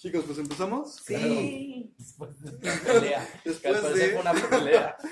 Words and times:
Chicos, 0.00 0.24
pues 0.24 0.38
empezamos. 0.38 0.96
Sí. 1.04 1.92
Después 1.98 2.40
de 2.40 2.50
una 2.52 2.82
pelea. 2.82 3.28
Después 3.44 3.94
de. 3.94 4.16
una 4.16 4.32
pelea. 4.32 4.96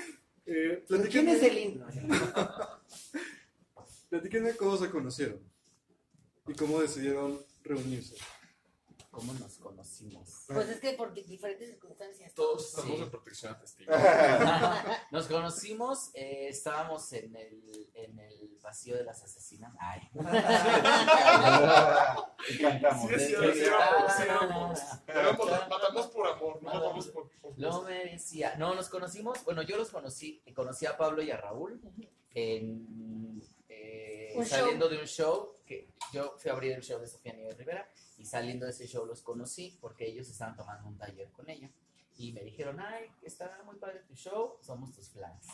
Eh, 0.51 0.83
¿Quién 1.11 1.29
es 1.29 1.43
el 1.43 1.53
lindo? 1.53 1.85
platíquenme 4.09 4.55
cómo 4.55 4.77
se 4.77 4.89
conocieron 4.89 5.39
y 6.47 6.55
cómo 6.55 6.81
decidieron 6.81 7.39
reunirse. 7.61 8.15
¿Cómo 9.11 9.33
nos 9.33 9.57
conocimos? 9.57 10.43
Pues 10.47 10.69
es 10.69 10.79
que 10.79 10.93
por 10.93 11.11
di- 11.13 11.23
diferentes 11.23 11.67
circunstancias. 11.69 12.31
Todos 12.35 12.69
estamos 12.69 12.95
Sí. 12.97 13.01
en 13.03 13.09
protección 13.09 13.53
a 13.53 13.59
testigos. 13.59 13.95
Nos 15.11 15.25
conocimos, 15.27 16.11
eh, 16.13 16.47
estábamos 16.49 17.11
en 17.13 17.35
el, 17.35 17.89
en 17.95 18.19
el 18.19 18.57
pasillo 18.61 18.97
de 18.97 19.03
las 19.05 19.23
asesinas. 19.23 19.73
Ay. 19.79 20.07
Encantamos. 22.49 23.11
Sí, 23.11 23.19
sí, 23.19 23.35
sí, 23.35 23.65
matamos 25.69 26.07
por 26.07 26.27
amor, 26.27 26.61
no 26.63 26.71
matamos 26.73 27.07
por. 27.07 27.29
por 27.41 27.57
Lo 27.59 27.81
merecía. 27.83 28.55
No, 28.57 28.75
nos 28.75 28.89
conocimos, 28.89 29.43
bueno, 29.43 29.61
yo 29.63 29.77
los 29.77 29.89
conocí, 29.89 30.43
conocí 30.55 30.85
a 30.85 30.95
Pablo 30.97 31.21
y 31.21 31.31
a 31.31 31.37
Raúl 31.37 31.81
en, 32.35 33.41
eh, 33.67 34.35
saliendo 34.45 34.87
de 34.87 34.99
un 34.99 35.05
show, 35.07 35.55
que 35.65 35.89
yo 36.13 36.35
fui 36.37 36.49
a 36.51 36.53
abrir 36.53 36.73
el 36.73 36.81
show 36.83 36.99
de 36.99 37.07
Sofía 37.07 37.33
Nieves 37.33 37.57
Rivera, 37.57 37.91
y 38.19 38.25
saliendo 38.25 38.65
de 38.65 38.71
ese 38.71 38.85
show 38.85 39.05
los 39.05 39.21
conocí 39.21 39.77
porque 39.79 40.05
ellos 40.05 40.27
estaban 40.29 40.55
tomando 40.55 40.87
un 40.87 40.97
taller 40.97 41.31
con 41.31 41.49
ella. 41.49 41.71
Y 42.17 42.33
me 42.33 42.43
dijeron, 42.43 42.77
ay, 42.81 43.05
está 43.23 43.61
muy 43.65 43.77
padre 43.77 44.01
tu 44.01 44.13
show, 44.13 44.57
somos 44.61 44.93
tus 44.93 45.09
fans. 45.09 45.47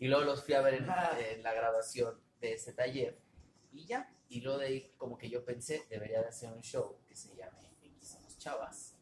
Y 0.00 0.08
luego 0.08 0.24
los 0.24 0.44
fui 0.44 0.54
a 0.54 0.60
ver 0.60 0.74
en, 0.74 0.88
en 0.90 1.42
la 1.44 1.54
grabación 1.54 2.20
de 2.40 2.54
ese 2.54 2.72
taller 2.72 3.16
y 3.72 3.86
ya. 3.86 4.12
Y 4.28 4.40
luego 4.40 4.58
de 4.58 4.66
ahí 4.66 4.92
como 4.98 5.16
que 5.16 5.30
yo 5.30 5.44
pensé, 5.44 5.86
debería 5.88 6.20
de 6.20 6.28
hacer 6.28 6.52
un 6.52 6.62
show 6.62 6.98
que 7.06 7.14
se 7.14 7.34
llame 7.36 7.58
X 7.80 8.08
Somos 8.08 8.36
Chavas. 8.38 8.96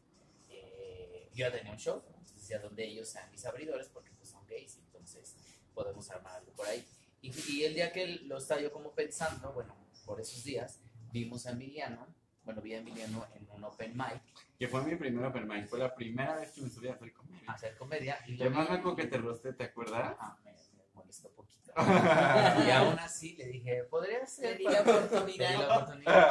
Eh, 0.49 1.29
yo 1.33 1.47
ya 1.47 1.51
tenía 1.51 1.71
un 1.71 1.79
show, 1.79 2.03
entonces 2.15 2.61
donde 2.61 2.85
ellos 2.85 3.09
sean 3.09 3.29
mis 3.31 3.43
abridores 3.43 3.89
porque 3.89 4.11
pues 4.11 4.29
son 4.29 4.45
gays, 4.45 4.77
entonces 4.77 5.35
podemos 5.73 6.07
armar 6.11 6.35
algo 6.35 6.51
por 6.51 6.67
ahí. 6.67 6.85
Y, 7.21 7.31
y 7.51 7.63
el 7.63 7.73
día 7.73 7.91
que 7.91 8.05
lo 8.05 8.37
estaba 8.37 8.61
yo 8.61 8.71
como 8.71 8.91
pensando, 8.91 9.51
bueno, 9.51 9.75
por 10.05 10.21
esos 10.21 10.43
días, 10.43 10.79
vimos 11.11 11.47
a 11.47 11.51
Emiliano, 11.51 12.07
bueno, 12.43 12.61
vi 12.61 12.73
a 12.73 12.77
Emiliano 12.79 13.25
en 13.35 13.47
un 13.51 13.63
open 13.63 13.95
mic 13.95 14.21
Que 14.57 14.67
fue 14.67 14.81
mi 14.83 14.95
primer 14.95 15.25
open 15.25 15.47
mic. 15.47 15.67
Fue 15.67 15.79
la 15.79 15.93
primera 15.93 16.35
vez 16.35 16.51
que 16.51 16.61
me 16.61 16.69
subí 16.69 16.87
a 16.87 16.93
hacer 16.93 17.13
comedia. 17.13 17.43
a 17.47 17.53
hacer 17.53 17.77
comedia. 17.77 18.17
Y 18.27 18.33
vi- 18.37 18.49
me 18.49 18.61
acuerdo 18.61 18.95
que 18.95 19.07
te 19.07 19.17
rosté, 19.17 19.53
¿te 19.53 19.65
acuerdas? 19.65 20.15
Ajá, 20.19 20.37
me, 20.43 20.51
me 20.51 20.83
molestó 20.93 21.29
poquito. 21.31 21.71
y 22.67 22.71
aún 22.71 22.97
así 22.99 23.35
le 23.37 23.45
dije, 23.45 23.83
podría 23.85 24.19
Le 24.19 24.27
ser. 24.27 24.57
di 24.57 24.63
la 24.65 24.71
Le 24.81 24.83
di 24.83 24.89
oportunidad. 24.89 25.51
la 25.67 25.77
oportunidad. 25.77 26.29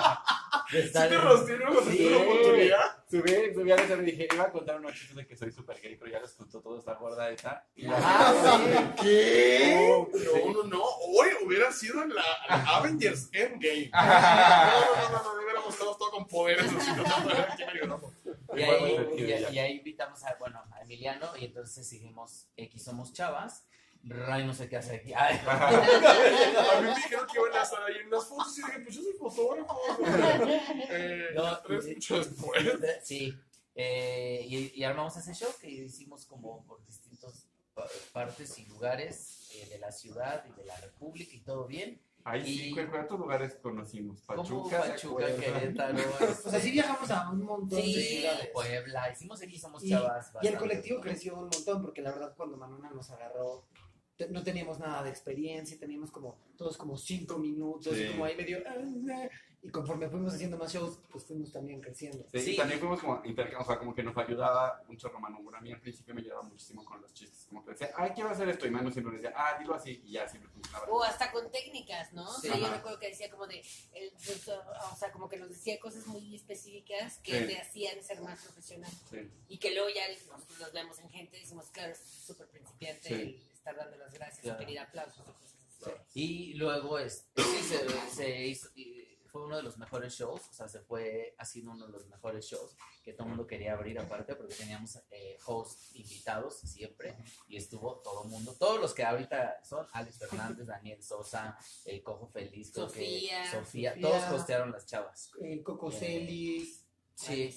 De 0.72 0.82
Sí 0.86 0.92
te 0.92 1.04
en- 1.04 1.20
rosté, 1.22 1.56
¿no? 1.58 1.72
Cuando 1.72 1.90
Sí. 1.90 2.14
oportunidad. 2.14 3.04
Subí, 3.10 3.54
subí 3.54 3.72
a 3.72 3.76
la 3.76 3.82
y 4.02 4.04
dije, 4.04 4.28
iba 4.34 4.44
a 4.44 4.52
contar 4.52 4.76
unos 4.76 4.92
chistes 4.92 5.16
de 5.16 5.26
que 5.26 5.34
soy 5.34 5.50
súper 5.50 5.80
gay, 5.80 5.96
pero 5.96 6.10
ya 6.10 6.20
les 6.20 6.32
contó 6.32 6.60
todo 6.60 6.78
esta 6.78 6.92
gorda 6.94 7.30
esta. 7.30 7.66
Ah, 7.90 8.94
¿Qué? 9.00 10.06
No, 10.44 10.52
no, 10.52 10.62
no. 10.64 10.82
Hoy 10.84 11.28
hubiera 11.44 11.72
sido 11.72 12.04
la, 12.04 12.22
la 12.48 12.76
Avengers 12.76 13.28
Endgame. 13.32 13.90
No, 13.98 14.02
no, 14.02 15.10
no, 15.10 15.22
no, 15.22 15.34
no, 15.34 15.42
hubiéramos 15.42 15.72
estado 15.74 15.96
todo 15.96 16.10
con 16.10 16.26
poderes. 16.28 16.70
Y 18.56 18.62
ahí, 18.62 19.46
y 19.52 19.58
ahí 19.58 19.76
invitamos 19.78 20.22
a, 20.24 20.34
bueno, 20.38 20.62
a 20.72 20.82
Emiliano 20.82 21.28
y 21.36 21.44
entonces 21.46 21.88
seguimos 21.88 22.48
X 22.56 22.84
Somos 22.84 23.12
Chavas. 23.12 23.64
Ray 24.04 24.46
no 24.46 24.54
sé 24.54 24.68
qué 24.68 24.76
hace 24.76 24.96
aquí. 24.96 25.12
Ay, 25.16 25.38
A 25.46 26.80
mí 26.80 26.88
me 26.88 26.94
dijeron 26.94 27.26
que 27.26 27.38
iban 27.38 27.52
a 27.54 27.62
estar 27.62 27.82
ahí 27.82 27.96
en 28.02 28.10
las 28.10 28.26
fotos 28.26 28.58
y 28.58 28.62
dije, 28.62 28.80
pues 28.80 28.94
yo 28.94 29.02
soy 29.02 29.12
fotógrafo. 29.14 29.80
Eh, 30.90 31.28
No, 31.34 31.58
tres 31.62 31.86
y- 31.86 31.94
después. 32.14 32.64
Sí. 33.02 33.34
Eh, 33.74 34.44
y, 34.48 34.80
y 34.80 34.84
armamos 34.84 35.16
ese 35.16 35.34
show 35.34 35.50
que 35.60 35.70
hicimos 35.70 36.24
como 36.26 36.64
por 36.64 36.84
distintas 36.86 37.46
pa- 37.74 37.86
partes 38.12 38.58
y 38.58 38.66
lugares 38.66 39.50
eh, 39.54 39.66
de 39.68 39.78
la 39.78 39.92
ciudad 39.92 40.44
y 40.48 40.52
de 40.58 40.64
la 40.64 40.76
república 40.78 41.34
y 41.34 41.40
todo 41.40 41.66
bien. 41.66 42.00
Ahí 42.24 42.42
Y- 42.42 42.58
sí, 42.58 42.70
¿cuál- 42.74 42.90
¿cuántos 42.90 43.18
lugares 43.20 43.54
conocimos? 43.62 44.20
Pachuca, 44.22 44.82
¿se 44.82 44.90
Pachuca? 44.90 45.26
Querétaro, 45.36 45.98
O 46.44 46.50
sea, 46.50 46.60
sí 46.60 46.72
viajamos 46.72 47.08
a 47.10 47.30
un 47.30 47.44
montón 47.44 47.78
de 47.78 47.82
sí, 47.84 48.18
ciudades. 48.18 48.48
Puebla, 48.48 49.12
hicimos 49.12 49.40
X 49.42 49.60
Somos 49.60 49.84
Y, 49.84 49.90
Chavas. 49.90 50.26
y 50.26 50.28
el 50.28 50.32
bastante. 50.54 50.58
colectivo 50.58 51.00
creció 51.00 51.34
un 51.34 51.48
montón 51.48 51.82
porque 51.82 52.02
la 52.02 52.10
verdad 52.10 52.34
cuando 52.36 52.56
Manona 52.56 52.90
nos 52.90 53.08
agarró 53.10 53.64
no 54.30 54.42
teníamos 54.42 54.78
nada 54.78 55.02
de 55.04 55.10
experiencia, 55.10 55.78
teníamos 55.78 56.10
como 56.10 56.36
todos 56.56 56.76
como 56.76 56.96
cinco 56.96 57.38
minutos 57.38 57.94
Sí. 57.96 58.02
y 58.02 58.10
como 58.10 58.24
ahí 58.24 58.34
medio 58.36 58.58
"Ah, 58.66 58.74
ah", 59.12 59.28
y 59.62 59.70
conforme 59.70 60.08
fuimos 60.08 60.34
haciendo 60.34 60.56
más 60.56 60.72
shows 60.72 60.98
pues 61.10 61.24
fuimos 61.24 61.52
también 61.52 61.80
creciendo. 61.80 62.24
Sí, 62.32 62.40
Sí. 62.40 62.50
y 62.52 62.56
también 62.56 62.78
fuimos 62.80 63.00
como 63.00 63.24
intercambio, 63.24 63.60
o 63.60 63.64
sea, 63.64 63.78
como 63.78 63.94
que 63.94 64.02
nos 64.02 64.16
ayudaba 64.16 64.82
mucho 64.88 65.08
Romano. 65.08 65.38
Bueno, 65.42 65.58
a 65.58 65.60
mí 65.60 65.72
al 65.72 65.80
principio 65.80 66.14
me 66.14 66.20
ayudaba 66.20 66.42
muchísimo 66.42 66.84
con 66.84 67.00
los 67.00 67.12
chistes. 67.12 67.46
Como 67.48 67.64
que 67.64 67.72
decía, 67.72 67.90
ay, 67.96 68.10
quiero 68.14 68.30
hacer 68.30 68.48
esto. 68.48 68.66
Y 68.66 68.70
Manu 68.70 68.90
siempre 68.90 69.14
decía, 69.16 69.32
ah, 69.36 69.56
dilo 69.58 69.74
así. 69.74 70.00
Y 70.04 70.12
ya 70.12 70.28
siempre 70.28 70.50
funcionaba. 70.50 70.86
O 70.88 71.02
hasta 71.02 71.30
con 71.32 71.50
técnicas, 71.50 72.12
¿no? 72.12 72.26
Sí. 72.40 72.48
o 72.48 72.50
sea, 72.52 72.56
yo 72.56 72.64
Ajá. 72.66 72.72
me 72.74 72.78
acuerdo 72.78 72.98
que 73.00 73.08
decía 73.08 73.30
como 73.30 73.46
de, 73.46 73.62
el- 73.94 74.12
o 74.92 74.96
sea, 74.96 75.10
como 75.12 75.28
que 75.28 75.36
nos 75.38 75.48
decía 75.48 75.78
cosas 75.80 76.06
muy 76.06 76.34
específicas 76.36 77.18
que 77.18 77.40
Sí. 77.40 77.46
te 77.46 77.58
hacían 77.60 78.02
ser 78.02 78.20
más 78.20 78.40
profesional. 78.42 78.90
Sí. 79.10 79.28
Y 79.48 79.58
que 79.58 79.72
luego 79.74 79.88
ya 79.90 80.02
nosotros 80.08 80.58
nos 80.60 80.72
vemos 80.72 80.98
en 81.00 81.08
gente 81.10 81.36
y 81.36 81.40
decimos, 81.40 81.66
claro, 81.70 81.92
es 81.92 81.98
súper 82.00 82.46
principiante 82.48 83.12
el 83.14 83.40
estar 83.58 83.76
dando 83.76 83.96
las 83.96 84.12
gracias 84.12 84.40
Claro. 84.40 84.62
y 84.62 84.64
pedir 84.64 84.78
aplausos. 84.80 85.26
y 86.14 86.54
luego 86.54 86.98
este, 86.98 87.42
sí, 87.42 87.58
se, 87.62 88.10
se 88.10 88.46
hizo, 88.46 88.68
y 88.74 89.04
fue 89.30 89.44
uno 89.44 89.58
de 89.58 89.62
los 89.62 89.76
mejores 89.78 90.14
shows, 90.14 90.40
o 90.48 90.52
sea, 90.54 90.68
se 90.68 90.80
fue 90.80 91.34
haciendo 91.38 91.72
uno 91.72 91.86
de 91.86 91.92
los 91.92 92.06
mejores 92.08 92.46
shows 92.46 92.74
que 93.04 93.12
todo 93.12 93.24
el 93.24 93.28
mundo 93.28 93.46
quería 93.46 93.74
abrir 93.74 93.98
aparte 93.98 94.34
porque 94.34 94.54
teníamos 94.54 94.98
eh, 95.10 95.36
hosts 95.46 95.94
invitados 95.94 96.58
siempre 96.60 97.16
y 97.46 97.56
estuvo 97.58 98.00
todo 98.00 98.24
el 98.24 98.30
mundo, 98.30 98.56
todos 98.58 98.80
los 98.80 98.94
que 98.94 99.04
ahorita 99.04 99.62
son 99.64 99.86
Alex 99.92 100.18
Fernández, 100.18 100.66
Daniel 100.66 101.02
Sosa, 101.02 101.56
El 101.84 102.02
Cojo 102.02 102.26
Feliz, 102.28 102.68
que 102.72 102.80
Sofía. 102.80 103.50
Sofía, 103.50 103.94
todos 104.00 104.22
hostearon 104.32 104.72
las 104.72 104.86
chavas. 104.86 105.30
Eh, 105.42 105.62
Coco 105.62 105.90
Celis, 105.92 106.84
Sí, 107.14 107.50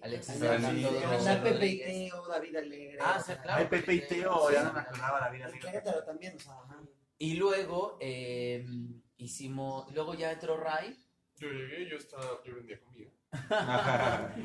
Rodríguez. 0.00 0.28
está 0.28 1.42
Pepe 1.42 1.66
y. 1.66 1.78
Teo, 1.78 2.26
David 2.28 2.56
Alegre. 2.56 2.98
Ah, 3.00 3.16
o 3.16 3.20
sí, 3.20 3.26
sea, 3.26 3.42
claro. 3.42 3.60
Ay, 3.60 3.66
Pepe 3.68 3.94
y 3.94 4.00
Teo, 4.06 4.50
ya 4.50 4.64
no 4.64 4.72
me 4.72 4.80
acordaba 4.80 5.20
la 5.20 5.30
vida 5.30 5.46
En 5.46 5.52
negra. 5.52 5.70
Querétaro 5.70 6.04
también, 6.04 6.36
o 6.36 6.38
sea, 6.38 6.52
ajá. 6.52 6.80
Y 7.18 7.34
luego 7.34 7.98
eh, 8.00 8.66
hicimos, 9.18 9.92
luego 9.92 10.14
ya 10.14 10.32
entró 10.32 10.56
Ray. 10.56 10.96
Yo 11.36 11.48
llegué, 11.50 11.88
yo 11.88 11.96
estaba, 11.96 12.42
yo 12.44 12.54
vendía 12.54 12.80
comida. 12.80 13.10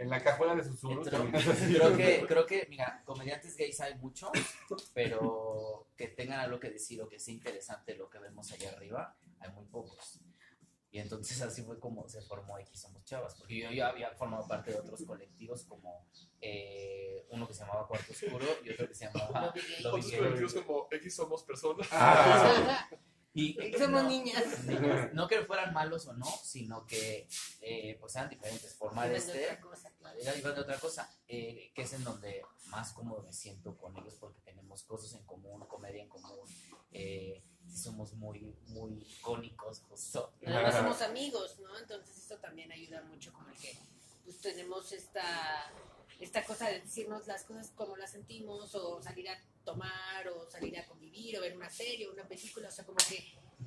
En 0.00 0.08
la 0.08 0.22
cajuela 0.22 0.54
de 0.54 0.64
susurros. 0.64 1.08
Creo 1.08 1.96
que, 1.96 2.24
creo 2.26 2.46
que, 2.46 2.66
mira, 2.70 3.02
comediantes 3.04 3.56
gays 3.56 3.80
hay 3.80 3.96
muchos, 3.96 4.30
pero 4.94 5.88
que 5.96 6.08
tengan 6.08 6.40
algo 6.40 6.60
que 6.60 6.70
decir 6.70 7.02
o 7.02 7.08
que 7.08 7.18
sea 7.18 7.34
interesante 7.34 7.96
lo 7.96 8.08
que 8.08 8.18
vemos 8.18 8.50
allá 8.52 8.70
arriba, 8.70 9.16
hay 9.40 9.50
muy 9.50 9.64
pocos. 9.66 10.20
Y 10.90 11.00
entonces 11.00 11.40
así 11.42 11.62
fue 11.62 11.78
como 11.78 12.08
se 12.08 12.22
formó 12.22 12.58
X 12.58 12.80
Somos 12.80 13.04
Chavas, 13.04 13.34
porque 13.34 13.58
yo 13.60 13.70
ya 13.70 13.88
había 13.88 14.10
formado 14.12 14.46
parte 14.48 14.72
de 14.72 14.78
otros 14.78 15.02
colectivos 15.04 15.64
como 15.64 16.06
eh, 16.40 17.26
uno 17.30 17.46
que 17.46 17.52
se 17.54 17.60
llamaba 17.60 17.86
Cuarto 17.86 18.12
Oscuro 18.12 18.46
y 18.64 18.70
otro 18.70 18.88
que 18.88 18.94
se 18.94 19.04
llamaba 19.06 19.52
Otros 19.84 20.10
colectivos 20.12 20.54
como 20.54 20.88
X 20.90 21.14
somos 21.14 21.42
personas. 21.42 21.86
Ah, 21.92 22.88
Y 23.34 23.54
Somos 23.78 24.02
no, 24.02 24.08
niñas. 24.08 24.64
niñas, 24.64 25.12
no 25.12 25.28
que 25.28 25.44
fueran 25.44 25.72
malos 25.74 26.06
o 26.06 26.14
no, 26.14 26.26
sino 26.42 26.86
que 26.86 27.28
eh, 27.60 27.96
pues 28.00 28.16
eran 28.16 28.30
diferentes. 28.30 28.74
Formar 28.74 29.06
Iban 29.06 29.12
de 29.12 29.18
este 29.18 29.44
otra 29.44 29.60
cosa, 29.60 29.90
claro. 29.98 30.18
era 30.18 30.36
iba 30.36 30.52
de 30.52 30.60
otra 30.60 30.78
cosa, 30.78 31.10
eh, 31.28 31.70
que 31.74 31.82
es 31.82 31.92
en 31.92 32.02
donde 32.04 32.42
más 32.68 32.92
cómodo 32.92 33.22
me 33.22 33.32
siento 33.32 33.76
con 33.76 33.96
ellos 33.96 34.16
porque 34.18 34.40
tenemos 34.40 34.82
cosas 34.84 35.12
en 35.14 35.24
común, 35.26 35.66
comedia 35.66 36.02
en 36.02 36.08
común, 36.08 36.38
eh, 36.92 37.42
sí 37.68 37.76
somos 37.76 38.14
muy, 38.14 38.54
muy 38.68 38.94
icónicos, 39.18 39.82
justo. 39.88 40.32
Además 40.44 40.74
somos 40.74 41.02
amigos, 41.02 41.58
¿no? 41.60 41.78
Entonces 41.78 42.16
esto 42.18 42.38
también 42.38 42.72
ayuda 42.72 43.02
mucho 43.02 43.32
como 43.32 43.48
el 43.48 43.56
que 43.56 43.76
pues 44.24 44.40
tenemos 44.40 44.92
esta 44.92 45.72
esta 46.20 46.44
cosa 46.44 46.68
de 46.68 46.80
decirnos 46.80 47.26
las 47.26 47.44
cosas 47.44 47.70
como 47.76 47.96
las 47.96 48.10
sentimos 48.10 48.74
o 48.74 49.00
salir 49.00 49.28
a 49.28 49.38
tomar 49.64 50.28
o 50.28 50.50
salir 50.50 50.76
a 50.78 50.86
convivir 50.86 51.38
o 51.38 51.40
ver 51.42 51.56
una 51.56 51.70
serie 51.70 52.08
o 52.08 52.12
una 52.12 52.26
película, 52.26 52.68
o 52.68 52.72
sea, 52.72 52.84
como 52.84 52.96
que 53.08 53.24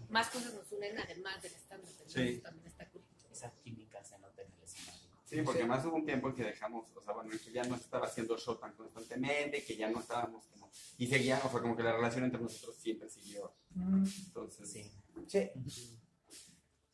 más 0.09 0.30
cosas 0.30 0.54
nos 0.54 0.69
unen 0.71 0.97
además 1.00 1.42
del 1.42 1.54
entonces 1.54 2.12
Sí. 2.12 2.21
eso 2.21 2.42
también 2.42 2.68
está 2.68 2.88
cool. 2.89 3.01
Esa 3.31 3.51
química 3.63 4.04
se 4.04 4.19
nota 4.19 4.42
en 4.42 4.51
el 4.51 4.63
escenario. 4.63 5.01
Sí, 5.25 5.42
porque 5.44 5.63
más 5.63 5.86
hubo 5.86 5.95
un 5.95 6.06
tiempo 6.06 6.27
en 6.27 6.36
que 6.36 6.44
dejamos, 6.44 6.86
o 6.94 7.01
sea, 7.01 7.13
bueno, 7.13 7.30
que 7.30 7.51
ya 7.51 7.63
no 7.63 7.75
estaba 7.75 8.07
haciendo 8.07 8.38
show 8.38 8.57
tan 8.57 8.74
constantemente, 8.74 9.63
que 9.63 9.77
ya 9.77 9.89
no 9.89 10.01
estábamos 10.01 10.45
como, 10.47 10.69
y 10.97 11.07
seguía, 11.07 11.42
o 11.45 11.50
sea, 11.50 11.62
como 11.62 11.77
que 11.77 11.83
la 11.83 11.94
relación 11.94 12.25
entre 12.25 12.42
nosotros 12.42 12.75
siempre 12.75 13.09
siguió. 13.09 13.54
Entonces, 13.75 14.69
Sí. 14.69 14.91
Sí. 15.27 16.00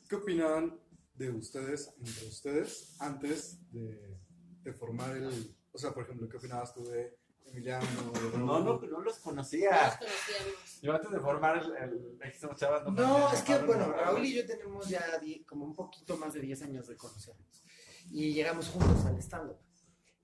¿Qué 0.10 0.16
opinaban 0.16 0.80
de 1.16 1.32
ustedes, 1.32 1.94
entre 2.00 2.28
ustedes, 2.28 2.96
antes 3.00 3.60
de, 3.72 4.18
de 4.64 4.74
formar 4.74 5.16
el... 5.18 5.56
O 5.74 5.78
sea, 5.78 5.92
por 5.94 6.04
ejemplo, 6.04 6.28
¿qué 6.30 6.38
opinabas 6.38 6.74
tú 6.74 6.84
de 6.86 7.18
Emiliano? 7.46 7.86
De 8.32 8.38
no, 8.38 8.60
no, 8.60 8.80
no 8.80 9.02
los 9.02 9.20
conocía. 9.20 9.98
conocíamos. 10.00 10.82
Yo 10.82 10.94
antes 10.94 11.12
de 11.12 11.20
formar 11.20 11.58
el, 11.58 12.20
el 12.22 12.34
Somos 12.40 12.58
Chavas 12.58 12.84
No, 12.86 12.96
conocía 12.96 13.34
es 13.40 13.42
que, 13.44 13.58
bueno. 13.66 13.92
Raúl 13.92 14.26
y 14.26 14.36
yo 14.36 14.46
tenemos 14.46 14.88
ya 14.88 15.18
die- 15.20 15.44
como 15.46 15.66
un 15.66 15.74
poquito 15.76 16.16
más 16.18 16.34
de 16.34 16.42
10 16.42 16.62
años 16.64 16.88
de 16.88 16.96
conocernos. 16.96 17.64
y 18.12 18.34
llegamos 18.34 18.68
juntos 18.70 19.06
al 19.06 19.18
stand-up. 19.22 19.58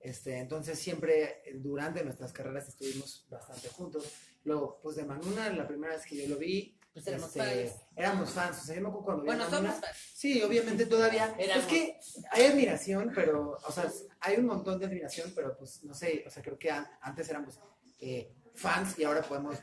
Este, 0.00 0.38
entonces 0.38 0.78
siempre 0.78 1.42
eh, 1.48 1.54
durante 1.58 2.04
nuestras 2.04 2.32
carreras 2.32 2.68
estuvimos 2.68 3.26
bastante 3.30 3.68
juntos. 3.70 4.04
Luego, 4.44 4.78
pues 4.82 4.96
de 4.96 5.04
Manuna, 5.04 5.50
la 5.50 5.66
primera 5.66 5.94
vez 5.94 6.04
que 6.06 6.16
yo 6.16 6.28
lo 6.34 6.38
vi, 6.38 6.78
Pues 6.92 7.06
éramos 7.06 7.34
este, 7.36 7.68
fans. 7.68 7.80
éramos 7.96 8.30
fans. 8.30 8.62
O 8.62 8.64
sea, 8.66 8.74
yo 8.76 8.82
me 8.82 8.88
acuerdo 8.88 9.04
cuando 9.04 9.24
Bueno, 9.24 9.50
somos 9.50 9.74
fans. 9.74 9.96
Sí, 10.14 10.42
obviamente 10.42 10.86
todavía. 10.86 11.34
Éramos. 11.38 11.64
Es 11.64 11.70
que 11.70 11.98
hay 12.30 12.44
admiración, 12.46 13.10
pero, 13.14 13.58
o 13.66 13.72
sea, 13.72 13.90
hay 14.20 14.36
un 14.36 14.46
montón 14.46 14.78
de 14.78 14.86
admiración, 14.86 15.32
pero 15.34 15.56
pues 15.56 15.82
no 15.84 15.94
sé, 15.94 16.22
o 16.26 16.30
sea, 16.30 16.42
creo 16.42 16.58
que 16.58 16.70
an- 16.70 16.86
antes 17.00 17.28
éramos 17.28 17.58
eh, 18.00 18.32
fans 18.54 18.98
y 18.98 19.04
ahora 19.04 19.22
podemos 19.22 19.56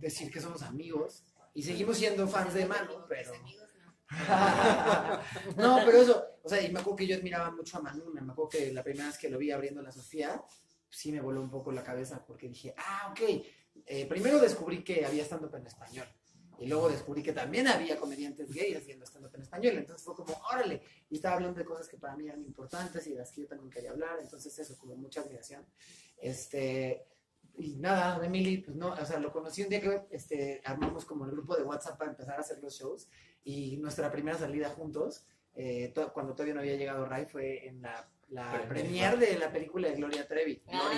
decir 0.00 0.30
que 0.30 0.40
somos 0.40 0.62
amigos 0.62 1.24
y 1.54 1.62
seguimos 1.62 1.96
siendo 1.96 2.26
fans 2.28 2.52
de 2.52 2.66
Manu, 2.66 3.04
pero... 3.08 3.32
No. 3.32 3.56
no, 5.56 5.80
pero 5.84 5.98
eso, 5.98 6.24
o 6.42 6.48
sea, 6.48 6.60
y 6.62 6.70
me 6.72 6.78
acuerdo 6.80 6.96
que 6.96 7.06
yo 7.06 7.16
admiraba 7.16 7.50
mucho 7.50 7.78
a 7.78 7.80
Manuna, 7.82 8.20
me 8.20 8.32
acuerdo 8.32 8.50
que 8.50 8.72
la 8.72 8.82
primera 8.84 9.06
vez 9.08 9.18
que 9.18 9.28
lo 9.28 9.38
vi 9.38 9.50
abriendo 9.50 9.82
la 9.82 9.90
Sofía, 9.92 10.42
sí 10.88 11.10
me 11.10 11.20
voló 11.20 11.40
un 11.40 11.50
poco 11.50 11.72
la 11.72 11.82
cabeza 11.82 12.24
porque 12.24 12.48
dije, 12.48 12.74
ah, 12.76 13.08
ok, 13.10 13.20
eh, 13.86 14.06
primero 14.06 14.38
descubrí 14.38 14.82
que 14.84 15.04
había 15.06 15.24
stand-up 15.24 15.54
en 15.56 15.66
español. 15.66 16.06
Y 16.58 16.66
luego 16.68 16.88
descubrí 16.88 17.22
que 17.22 17.34
también 17.34 17.68
había 17.68 17.98
comediantes 18.00 18.50
gays 18.50 18.78
haciendo 18.78 19.04
stand-up 19.04 19.30
en 19.34 19.42
español. 19.42 19.76
Entonces 19.76 20.02
fue 20.04 20.14
como, 20.14 20.34
órale. 20.50 20.80
Y 21.10 21.16
estaba 21.16 21.34
hablando 21.36 21.58
de 21.58 21.64
cosas 21.66 21.86
que 21.86 21.98
para 21.98 22.16
mí 22.16 22.26
eran 22.26 22.42
importantes 22.44 23.06
y 23.06 23.10
de 23.10 23.18
las 23.18 23.30
que 23.30 23.42
yo 23.42 23.46
también 23.46 23.70
quería 23.70 23.90
hablar. 23.90 24.18
Entonces 24.22 24.58
eso, 24.58 24.76
como 24.78 24.96
mucha 24.96 25.20
admiración. 25.20 25.66
Este, 26.18 27.04
y 27.58 27.76
nada, 27.76 28.24
Emily, 28.24 28.58
pues 28.58 28.74
no, 28.76 28.88
o 28.92 29.04
sea, 29.04 29.18
lo 29.18 29.30
conocí 29.32 29.62
un 29.62 29.68
día 29.68 29.80
que 29.80 30.06
este, 30.10 30.62
armamos 30.64 31.04
como 31.04 31.24
el 31.26 31.30
grupo 31.32 31.56
de 31.56 31.62
WhatsApp 31.62 31.98
para 31.98 32.10
empezar 32.10 32.36
a 32.38 32.40
hacer 32.40 32.58
los 32.62 32.74
shows. 32.78 33.08
Y 33.44 33.76
nuestra 33.76 34.10
primera 34.10 34.38
salida 34.38 34.70
juntos, 34.70 35.26
eh, 35.54 35.92
to- 35.94 36.12
cuando 36.12 36.32
todavía 36.34 36.54
no 36.54 36.60
había 36.60 36.76
llegado 36.76 37.04
Ray, 37.06 37.26
fue 37.26 37.66
en 37.66 37.82
la, 37.82 38.10
la 38.28 38.66
premier 38.68 39.18
de 39.18 39.38
la 39.38 39.52
película 39.52 39.88
de 39.88 39.94
Gloria 39.94 40.26
Trevi. 40.26 40.62
Ah, 40.68 40.90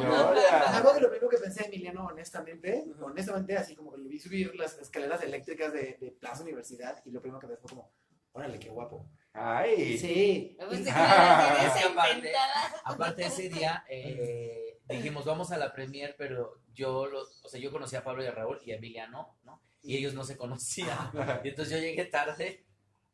Gloria. 0.00 0.78
acuerdo 0.78 0.94
que 0.94 1.00
lo 1.00 1.10
primero 1.10 1.28
que 1.28 1.38
pensé 1.38 1.62
de 1.62 1.66
Emiliano, 1.68 2.06
honestamente, 2.06 2.84
honestamente, 3.00 3.56
así 3.56 3.74
como 3.74 3.92
que 3.92 3.98
lo 3.98 4.08
vi 4.08 4.18
subir 4.18 4.54
las 4.54 4.78
escaleras 4.78 5.22
eléctricas 5.22 5.72
de, 5.72 5.96
de 6.00 6.10
Plaza 6.12 6.42
Universidad 6.42 7.02
y 7.04 7.10
lo 7.10 7.20
primero 7.20 7.40
que 7.40 7.48
pensé 7.48 7.60
fue 7.62 7.70
como, 7.70 7.92
órale, 8.32 8.58
qué 8.58 8.68
guapo. 8.68 9.08
Ay. 9.32 9.98
Sí. 9.98 10.56
Y- 10.58 10.88
Aparte- 12.84 13.24
ese 13.26 13.48
día 13.48 13.84
eh, 13.88 14.78
dijimos 14.88 15.24
vamos 15.24 15.50
a 15.52 15.58
la 15.58 15.72
premier, 15.72 16.14
pero 16.16 16.62
yo 16.72 17.06
los, 17.06 17.44
o 17.44 17.48
sea, 17.48 17.60
yo 17.60 17.70
conocí 17.72 17.96
a 17.96 18.04
Pablo 18.04 18.22
y 18.22 18.26
a 18.26 18.30
Raúl 18.32 18.60
y 18.64 18.72
a 18.72 18.76
Emiliano, 18.76 19.36
¿no? 19.44 19.62
Y 19.82 19.96
ellos 19.96 20.14
no 20.14 20.24
se 20.24 20.36
conocían. 20.36 21.10
Y 21.44 21.48
entonces 21.48 21.74
yo 21.74 21.80
llegué 21.80 22.04
tarde 22.06 22.64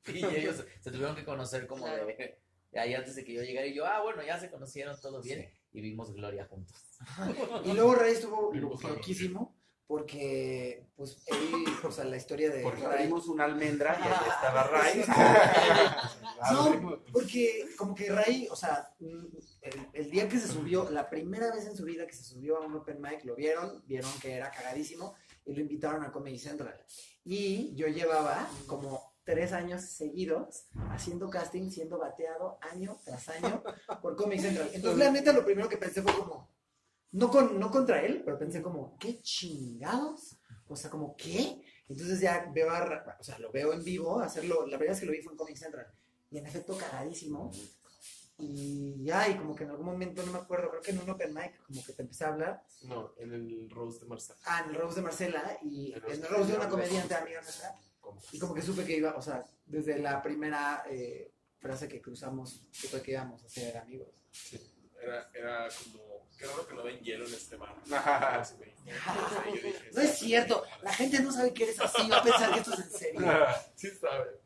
y 0.06 0.24
ellos 0.24 0.64
se 0.80 0.90
tuvieron 0.90 1.14
que 1.16 1.24
conocer 1.24 1.66
como 1.66 1.86
de, 1.86 2.04
de 2.04 2.38
ahí 2.78 2.94
antes 2.94 3.14
de 3.16 3.24
que 3.24 3.32
yo 3.34 3.42
llegara 3.42 3.66
y 3.66 3.74
yo, 3.74 3.86
ah, 3.86 4.02
bueno, 4.02 4.22
ya 4.22 4.38
se 4.38 4.50
conocieron 4.50 4.98
todo 5.00 5.20
bien 5.22 5.50
y 5.72 5.80
vimos 5.80 6.12
Gloria 6.12 6.46
juntos. 6.46 6.76
Y 7.64 7.72
luego 7.72 7.94
Ray 7.94 8.12
estuvo 8.12 8.52
loquísimo 8.54 9.56
porque, 9.86 10.86
pues, 10.96 11.22
él, 11.26 11.64
o 11.84 11.90
sea, 11.92 12.04
la 12.04 12.16
historia 12.16 12.50
de 12.50 12.62
Porque 12.62 12.82
Ray. 12.82 12.94
abrimos 12.94 13.28
una 13.28 13.44
almendra 13.44 13.98
y 14.00 14.02
ahí 14.02 14.28
estaba 14.28 14.62
Ray. 14.64 15.04
No, 16.52 17.02
porque 17.12 17.66
como 17.78 17.94
que 17.94 18.10
Ray, 18.10 18.48
o 18.50 18.56
sea, 18.56 18.90
mm, 18.98 19.26
el, 19.62 19.88
el 19.92 20.10
día 20.10 20.28
que 20.28 20.38
se 20.38 20.48
subió, 20.48 20.90
la 20.90 21.08
primera 21.08 21.54
vez 21.54 21.66
en 21.66 21.76
su 21.76 21.84
vida 21.84 22.06
que 22.06 22.12
se 22.12 22.24
subió 22.24 22.58
a 22.58 22.66
un 22.66 22.74
open 22.74 23.00
mic, 23.00 23.24
lo 23.24 23.34
vieron, 23.34 23.82
vieron 23.86 24.10
que 24.20 24.32
era 24.32 24.50
cagadísimo 24.50 25.14
y 25.46 25.54
lo 25.54 25.60
invitaron 25.60 26.02
a 26.04 26.10
Comedy 26.12 26.38
Central. 26.38 26.78
Y 27.24 27.74
yo 27.74 27.86
llevaba 27.88 28.48
como 28.66 29.13
tres 29.24 29.52
años 29.52 29.82
seguidos 29.82 30.66
haciendo 30.90 31.30
casting, 31.30 31.70
siendo 31.70 31.98
bateado 31.98 32.58
año 32.60 32.98
tras 33.04 33.28
año 33.30 33.62
por 34.02 34.16
Comedy 34.16 34.40
Central. 34.40 34.70
Entonces, 34.72 34.98
la 34.98 35.10
neta, 35.10 35.32
lo 35.32 35.44
primero 35.44 35.68
que 35.68 35.78
pensé 35.78 36.02
fue 36.02 36.12
como, 36.14 36.50
no, 37.12 37.30
con, 37.30 37.58
no 37.58 37.70
contra 37.70 38.02
él, 38.02 38.22
pero 38.24 38.38
pensé 38.38 38.62
como, 38.62 38.96
¿qué 38.98 39.20
chingados? 39.20 40.36
O 40.68 40.76
sea, 40.76 40.90
como, 40.90 41.16
¿qué? 41.16 41.62
Entonces 41.88 42.20
ya 42.20 42.50
veo 42.54 42.70
a, 42.70 43.16
o 43.18 43.24
sea, 43.24 43.38
lo 43.38 43.50
veo 43.50 43.72
en 43.72 43.84
vivo, 43.84 44.20
hacerlo, 44.20 44.66
la 44.66 44.78
primera 44.78 44.92
vez 44.92 45.00
que 45.00 45.06
lo 45.06 45.12
vi 45.12 45.22
fue 45.22 45.32
en 45.32 45.38
Comedy 45.38 45.56
Central. 45.56 45.86
Y 46.30 46.38
en 46.38 46.46
efecto, 46.46 46.76
cagadísimo. 46.76 47.50
Y 48.36 49.04
ya, 49.04 49.28
y 49.28 49.36
como 49.36 49.54
que 49.54 49.62
en 49.62 49.70
algún 49.70 49.86
momento, 49.86 50.24
no 50.26 50.32
me 50.32 50.38
acuerdo, 50.38 50.70
creo 50.70 50.82
que 50.82 50.90
en 50.90 50.98
un 50.98 51.10
open 51.10 51.32
mic, 51.32 51.62
como 51.64 51.84
que 51.84 51.92
te 51.92 52.02
empecé 52.02 52.24
a 52.24 52.28
hablar. 52.28 52.64
No, 52.82 53.14
en 53.18 53.32
el 53.32 53.70
Rose 53.70 54.00
de 54.00 54.06
Marcel. 54.06 54.36
Ah, 54.44 54.64
en 54.64 54.70
el 54.70 54.80
Rose 54.80 54.96
de 54.96 55.02
Marcela, 55.02 55.58
y 55.62 55.92
En 55.92 56.04
el 56.04 56.28
Rose 56.28 56.50
de 56.50 56.58
una 56.58 56.68
comediante 56.68 57.14
amiga 57.14 57.40
nuestra. 57.40 57.78
Y 58.32 58.38
como 58.38 58.54
que 58.54 58.62
supe 58.62 58.84
que 58.84 58.96
iba, 58.96 59.14
o 59.16 59.22
sea, 59.22 59.44
desde 59.66 59.98
la 59.98 60.22
primera 60.22 60.84
eh, 60.88 61.32
frase 61.58 61.88
que 61.88 62.00
cruzamos, 62.00 62.66
supe 62.70 63.02
que 63.02 63.12
íbamos 63.12 63.44
a 63.44 63.48
ser 63.48 63.76
amigos. 63.76 64.08
Sí, 64.32 64.58
era, 65.00 65.30
era 65.34 65.68
como, 65.82 66.28
qué 66.36 66.46
raro 66.46 66.66
que 66.66 66.74
no 66.74 66.82
ven 66.82 66.98
hielo 67.00 67.26
en 67.26 67.34
este 67.34 67.56
dije, 69.52 69.90
No 69.92 70.02
es 70.02 70.18
cierto, 70.18 70.64
la 70.82 70.92
gente 70.92 71.20
no 71.20 71.32
sabe 71.32 71.54
que 71.54 71.64
eres 71.64 71.80
así, 71.80 72.08
va 72.08 72.18
a 72.18 72.22
pensar 72.22 72.52
que 72.52 72.60
esto 72.60 72.74
es 72.74 72.80
en 72.80 72.90
serio. 72.90 73.20
Sí 73.76 73.90
sabe. 73.90 74.40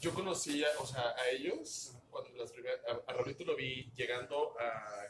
Yo 0.00 0.14
conocí, 0.14 0.64
a, 0.64 0.68
o 0.78 0.86
sea, 0.86 1.10
a 1.10 1.28
ellos, 1.28 1.94
cuando 2.10 2.30
las 2.30 2.50
primeras, 2.52 2.80
a, 2.86 3.10
a 3.10 3.14
Raulito 3.14 3.44
lo 3.44 3.54
vi 3.54 3.90
llegando 3.94 4.58
a, 4.58 5.06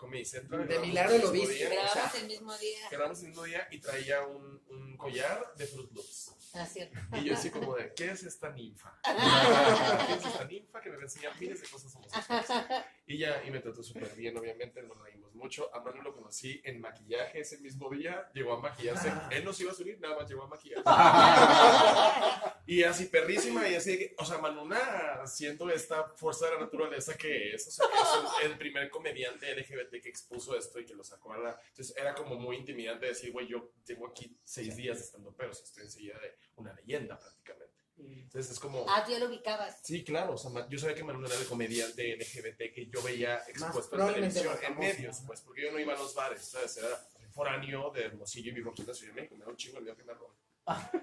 a 0.00 0.06
Comedy 0.06 0.24
Central. 0.24 0.66
De 0.66 0.78
milagro 0.78 1.14
el 1.14 1.22
lo 1.22 1.30
mismo 1.30 1.48
viste. 1.48 1.68
día. 1.68 1.84
Grabamos 1.84 2.14
el 2.14 2.26
mismo 2.26 2.58
día. 2.58 2.88
Grabamos 2.90 3.20
el 3.20 3.28
mismo 3.28 3.42
día 3.44 3.68
y 3.70 3.78
traía 3.78 4.22
un, 4.22 4.62
un 4.68 4.96
collar 4.96 5.54
de 5.56 5.66
Fruit 5.66 5.92
Loops. 5.92 6.36
Ah, 6.54 6.66
cierto. 6.66 6.98
Y 7.16 7.24
yo 7.24 7.34
así 7.34 7.50
como 7.50 7.76
de, 7.76 7.92
¿qué 7.94 8.10
es 8.10 8.22
esta 8.24 8.50
ninfa? 8.50 8.98
¿Qué 10.06 10.14
es 10.14 10.24
esta 10.26 10.44
ninfa 10.44 10.80
que 10.80 10.90
me 10.90 10.96
va 10.96 11.02
a 11.02 11.04
enseñar 11.04 11.38
miles 11.38 11.60
de 11.60 11.68
cosas 11.68 11.94
homosexuales? 11.94 12.84
Y 13.10 13.18
ya, 13.18 13.42
y 13.44 13.50
me 13.50 13.58
trató 13.58 13.82
súper 13.82 14.14
bien, 14.14 14.36
obviamente, 14.38 14.80
nos 14.84 14.96
reímos 15.02 15.34
mucho. 15.34 15.68
A 15.74 15.80
Manu 15.80 16.00
lo 16.00 16.14
conocí 16.14 16.60
en 16.62 16.80
maquillaje 16.80 17.40
ese 17.40 17.58
mismo 17.58 17.90
día, 17.90 18.30
llegó 18.32 18.52
a 18.52 18.60
maquillarse. 18.60 19.12
Él 19.32 19.44
no 19.44 19.52
se 19.52 19.64
iba 19.64 19.72
a 19.72 19.74
subir, 19.74 19.98
nada 19.98 20.14
más 20.14 20.28
llegó 20.28 20.44
a 20.44 20.46
maquillarse. 20.46 20.84
Y 22.66 22.84
así 22.84 23.06
perrísima, 23.06 23.68
y 23.68 23.74
así, 23.74 23.98
que, 23.98 24.14
o 24.16 24.24
sea, 24.24 24.38
Manuna, 24.38 25.26
siento 25.26 25.68
esta 25.70 26.04
fuerza 26.10 26.46
de 26.46 26.52
la 26.52 26.60
naturaleza 26.60 27.16
que 27.16 27.52
es, 27.52 27.66
o 27.66 27.70
sea, 27.72 27.88
que 27.88 28.44
es 28.44 28.50
el 28.52 28.56
primer 28.56 28.88
comediante 28.90 29.52
LGBT 29.56 30.00
que 30.00 30.08
expuso 30.08 30.56
esto 30.56 30.78
y 30.78 30.84
que 30.84 30.94
lo 30.94 31.02
sacó 31.02 31.32
a 31.32 31.38
la... 31.38 31.60
Entonces 31.70 31.96
era 31.96 32.14
como 32.14 32.36
muy 32.36 32.58
intimidante 32.58 33.06
decir, 33.06 33.32
güey, 33.32 33.48
yo 33.48 33.72
tengo 33.84 34.06
aquí 34.06 34.38
seis 34.44 34.76
días 34.76 35.00
estando, 35.00 35.34
pero 35.36 35.50
estoy 35.50 35.82
enseguida 35.82 36.16
de 36.20 36.36
una 36.54 36.72
leyenda 36.74 37.18
prácticamente. 37.18 37.69
Entonces 38.06 38.52
es 38.52 38.58
como... 38.60 38.84
Ah, 38.88 39.02
tú 39.04 39.10
ya 39.12 39.18
lo 39.18 39.26
ubicabas. 39.26 39.80
Sí, 39.82 40.04
claro, 40.04 40.34
o 40.34 40.38
sea, 40.38 40.50
yo 40.68 40.78
sabía 40.78 40.94
que 40.94 41.04
Manuel 41.04 41.30
era 41.30 41.40
el 41.40 41.46
comediante 41.46 42.16
LGBT 42.16 42.72
que 42.74 42.86
yo 42.92 43.02
veía 43.02 43.38
expuesto 43.48 43.96
en 44.08 44.14
televisión, 44.14 44.58
en 44.62 44.78
medios, 44.78 45.20
pues, 45.26 45.40
porque 45.40 45.62
yo 45.62 45.72
no 45.72 45.78
iba 45.80 45.94
a 45.94 45.98
los 45.98 46.14
bares, 46.14 46.42
¿sabes? 46.44 46.76
Era 46.76 46.88
foráneo 47.32 47.90
de 47.90 48.04
Hermosillo 48.04 48.50
y 48.50 48.54
vivo 48.54 48.70
aquí 48.70 48.82
en 48.82 48.88
la 48.88 48.94
Ciudad 48.94 49.14
de 49.14 49.20
México, 49.20 49.36
me 49.36 49.44
da 49.44 49.50
un 49.50 49.56
chingo 49.56 49.78
el 49.78 49.84
miedo 49.84 49.96
que 49.96 50.04
me 50.04 50.14
roben. 50.14 50.36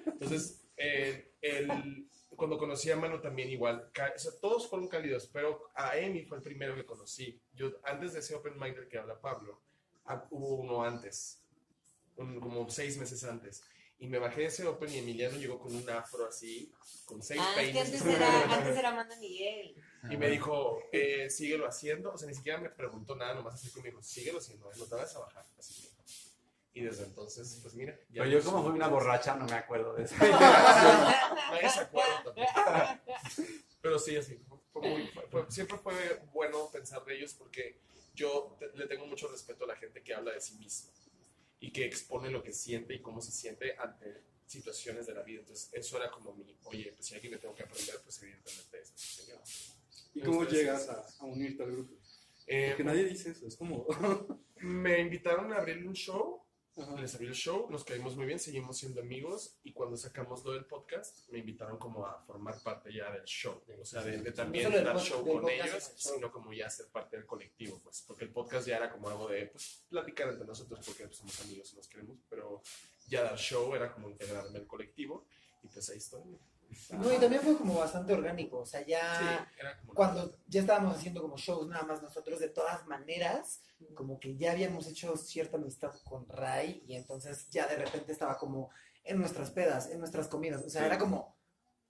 Entonces, 0.05 0.61
eh, 0.77 1.33
el- 1.41 2.07
cuando 2.35 2.57
conocí 2.57 2.91
a 2.91 2.95
Manu 2.95 3.19
también 3.19 3.49
igual, 3.49 3.89
ca- 3.91 4.13
o 4.15 4.19
sea, 4.19 4.31
todos 4.39 4.67
fueron 4.69 4.87
cálidos, 4.87 5.27
pero 5.33 5.69
a 5.73 5.97
Emi 5.97 6.23
fue 6.23 6.37
el 6.37 6.43
primero 6.43 6.75
que 6.75 6.85
conocí. 6.85 7.41
Yo, 7.53 7.71
antes 7.83 8.13
de 8.13 8.19
ese 8.19 8.35
open 8.35 8.57
mic 8.59 8.75
del 8.75 8.87
que 8.87 8.97
habla 8.99 9.19
Pablo, 9.19 9.59
ah, 10.05 10.23
hubo 10.29 10.55
uno 10.55 10.83
antes, 10.83 11.41
un- 12.15 12.39
como 12.39 12.69
seis 12.69 12.97
meses 12.97 13.23
antes. 13.23 13.63
Y 13.99 14.07
me 14.07 14.19
bajé 14.19 14.41
de 14.41 14.47
ese 14.47 14.65
open 14.67 14.93
y 14.93 14.99
Emiliano 14.99 15.37
llegó 15.37 15.57
con 15.59 15.75
un 15.75 15.89
afro 15.89 16.27
así, 16.27 16.71
con 17.05 17.23
seis 17.23 17.41
Ah, 17.43 17.49
es 17.61 17.67
que 17.67 17.73
peines. 17.73 17.85
antes 18.01 18.05
era, 18.15 18.43
antes 18.53 18.77
era 18.77 18.89
Amanda 18.89 19.15
Miguel. 19.17 19.75
Y 20.09 20.17
me 20.17 20.29
dijo, 20.29 20.79
eh, 20.91 21.29
síguelo 21.31 21.67
haciendo. 21.67 22.11
O 22.13 22.17
sea, 22.17 22.27
ni 22.27 22.35
siquiera 22.35 22.59
me 22.59 22.69
preguntó 22.69 23.15
nada, 23.15 23.33
nomás 23.33 23.55
así 23.55 23.71
que 23.71 23.81
me 23.81 23.89
dijo, 23.89 24.01
síguelo 24.03 24.37
haciendo, 24.37 24.69
no 24.77 24.85
te 24.85 24.95
vas 24.95 25.15
a 25.15 25.19
bajar. 25.19 25.45
Así 25.57 25.73
que- 25.81 25.87
Y 26.79 26.83
desde 26.83 27.05
entonces, 27.05 27.59
pues 27.63 27.73
mira. 27.73 27.97
ya 28.11 28.21
Pero 28.23 28.37
yo 28.39 28.43
como 28.43 28.63
fui 28.63 28.71
una 28.73 28.87
borracha 28.87 29.35
no 29.35 29.45
me 29.45 29.53
acuerdo 29.55 29.95
de 29.95 30.03
eso. 30.03 30.15
Nadie 30.21 31.69
se 31.69 31.79
acuerda 31.79 32.23
también. 32.23 32.47
Pero 33.81 33.97
sí, 33.99 34.15
así. 34.15 34.39
fue 34.71 34.81
muy- 34.87 35.07
fue- 35.07 35.27
fue- 35.29 35.45
siempre 35.51 35.77
fue 35.79 36.21
bueno 36.33 36.69
pensar 36.71 37.03
de 37.03 37.15
ellos 37.17 37.33
porque 37.33 37.79
yo 38.13 38.55
te- 38.59 38.71
le 38.77 38.85
tengo 38.85 39.07
mucho 39.07 39.27
respeto 39.27 39.63
a 39.63 39.67
la 39.67 39.75
gente 39.75 40.03
que 40.03 40.13
habla 40.13 40.31
de 40.33 40.41
sí 40.41 40.53
misma 40.55 40.91
y 41.59 41.71
que 41.71 41.85
expone 41.85 42.29
lo 42.29 42.43
que 42.43 42.53
siente 42.53 42.93
y 42.93 43.01
cómo 43.01 43.21
se 43.21 43.31
siente 43.31 43.75
ante 43.77 44.23
situaciones 44.45 45.07
de 45.07 45.13
la 45.13 45.23
vida. 45.23 45.39
Entonces, 45.41 45.69
eso 45.73 45.97
era 45.97 46.09
como 46.09 46.33
mi, 46.33 46.57
oye, 46.63 46.91
pues 46.93 47.05
si 47.05 47.15
alguien 47.15 47.33
me 47.33 47.39
tengo 47.39 47.53
que 47.55 47.63
aprender, 47.63 47.95
pues 48.03 48.21
evidentemente 48.21 48.79
es 48.81 48.93
ese 48.93 49.23
señor. 49.23 49.41
¿Y 50.13 50.21
cómo 50.21 50.45
llegas 50.45 50.87
a, 50.89 51.05
a 51.19 51.25
unirte 51.25 51.63
al 51.63 51.71
grupo? 51.71 51.95
Eh, 52.47 52.69
Porque 52.69 52.83
nadie 52.83 53.03
dice 53.05 53.31
eso, 53.31 53.47
es 53.47 53.55
como... 53.55 53.85
me 54.59 54.99
invitaron 54.99 55.53
a 55.53 55.57
abrir 55.57 55.85
un 55.85 55.93
show 55.93 56.46
Ajá. 56.77 57.01
les 57.01 57.15
abrí 57.15 57.27
el 57.27 57.33
show, 57.33 57.67
nos 57.69 57.83
caímos 57.83 58.15
muy 58.15 58.25
bien, 58.25 58.39
seguimos 58.39 58.77
siendo 58.77 59.01
amigos 59.01 59.57
y 59.63 59.73
cuando 59.73 59.97
sacamos 59.97 60.43
lo 60.45 60.53
del 60.53 60.65
podcast 60.65 61.27
me 61.29 61.39
invitaron 61.39 61.77
como 61.77 62.05
a 62.05 62.21
formar 62.21 62.61
parte 62.61 62.93
ya 62.93 63.11
del 63.11 63.23
show, 63.23 63.61
o 63.79 63.85
sea, 63.85 64.03
de, 64.03 64.17
de 64.17 64.31
también 64.31 64.71
No 64.71 64.83
dar 64.83 64.99
show 64.99 65.25
con 65.25 65.49
ellos, 65.49 65.91
sino 65.95 66.31
como 66.31 66.53
ya 66.53 66.69
ser 66.69 66.87
parte 66.87 67.17
del 67.17 67.25
colectivo, 67.25 67.79
pues, 67.83 68.03
porque 68.07 68.25
el 68.25 68.31
podcast 68.31 68.67
ya 68.67 68.77
era 68.77 68.91
como 68.91 69.09
algo 69.09 69.27
de 69.27 69.47
pues, 69.47 69.85
platicar 69.89 70.29
entre 70.29 70.45
nosotros 70.45 70.85
porque 70.85 71.05
pues, 71.05 71.17
somos 71.17 71.41
amigos 71.41 71.73
y 71.73 71.77
nos 71.77 71.87
queremos, 71.87 72.17
pero 72.29 72.61
ya 73.07 73.23
dar 73.23 73.37
show 73.37 73.73
era 73.73 73.91
como 73.91 74.09
integrarme 74.09 74.59
al 74.59 74.67
colectivo 74.67 75.25
y 75.63 75.67
pues 75.67 75.89
ahí 75.89 75.97
estoy. 75.97 76.37
No, 76.91 77.13
y 77.13 77.17
también 77.17 77.41
fue 77.41 77.57
como 77.57 77.75
bastante 77.75 78.13
orgánico, 78.13 78.59
o 78.59 78.65
sea, 78.65 78.81
Sí, 78.81 78.91
ya 78.91 79.51
era 79.59 79.77
como. 79.79 79.93
cuando 79.93 80.37
ya 80.47 80.61
estábamos 80.61 80.95
haciendo 80.97 81.21
como 81.21 81.37
shows 81.37 81.67
nada 81.67 81.83
más 81.83 82.01
nosotros, 82.01 82.39
de 82.39 82.49
todas 82.49 82.85
maneras, 82.87 83.61
como 83.93 84.19
que 84.19 84.37
ya 84.37 84.51
habíamos 84.51 84.87
hecho 84.87 85.15
cierta 85.17 85.57
amistad 85.57 85.93
con 86.03 86.27
Ray 86.29 86.83
y 86.87 86.95
entonces 86.95 87.49
ya 87.49 87.67
de 87.67 87.75
repente 87.75 88.11
estaba 88.11 88.37
como 88.37 88.69
en 89.03 89.19
nuestras 89.19 89.51
pedas, 89.51 89.89
en 89.89 89.99
nuestras 89.99 90.27
comidas, 90.27 90.63
o 90.65 90.69
sea, 90.69 90.85
era 90.85 90.97
como, 90.97 91.37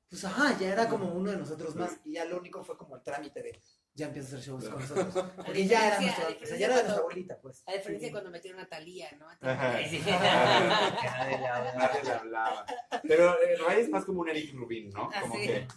pues 0.10 0.24
ajá, 0.26 0.58
ya 0.60 0.72
era 0.72 0.88
como 0.88 1.12
uno 1.14 1.32
de 1.32 1.38
nosotros 1.38 1.76
más 1.76 2.00
y 2.06 2.14
ya 2.14 2.26
lo 2.26 2.38
único 2.38 2.64
fue 2.64 2.78
como 2.78 2.96
el 2.96 3.04
trámite 3.04 3.42
de 3.42 3.62
ya 3.98 4.06
empieza 4.06 4.36
a 4.36 4.40
hacer 4.40 4.48
shows 4.52 4.70
con 4.70 4.80
nosotros, 4.80 5.26
porque 5.46 5.66
ya 5.66 5.88
era 5.88 6.00
nuestra, 6.00 6.28
o 6.30 6.46
sea, 6.46 6.58
ya 6.58 6.66
era 6.68 6.76
nuestra 6.76 6.94
cuando- 6.94 7.02
abuelita, 7.02 7.38
pues. 7.42 7.64
A 7.66 7.74
diferencia 7.74 8.08
de 8.08 8.12
cuando 8.12 8.30
metieron 8.30 8.60
a 8.62 8.68
Talía, 8.68 9.10
¿no? 9.20 9.28
A. 9.28 9.80
Sí. 9.90 10.02
Nadie 10.08 12.04
le 12.04 12.12
hablaba. 12.12 12.66
Pero 13.08 13.34
eh, 13.42 13.58
Ray 13.68 13.82
es 13.82 13.90
más 13.90 14.06
como 14.06 14.22
un 14.22 14.30
Eric 14.30 14.54
Rubin, 14.54 14.90
¿no? 14.92 15.10
Ah, 15.14 15.22
Como 15.22 15.36
sí. 15.36 15.48
que 15.48 15.68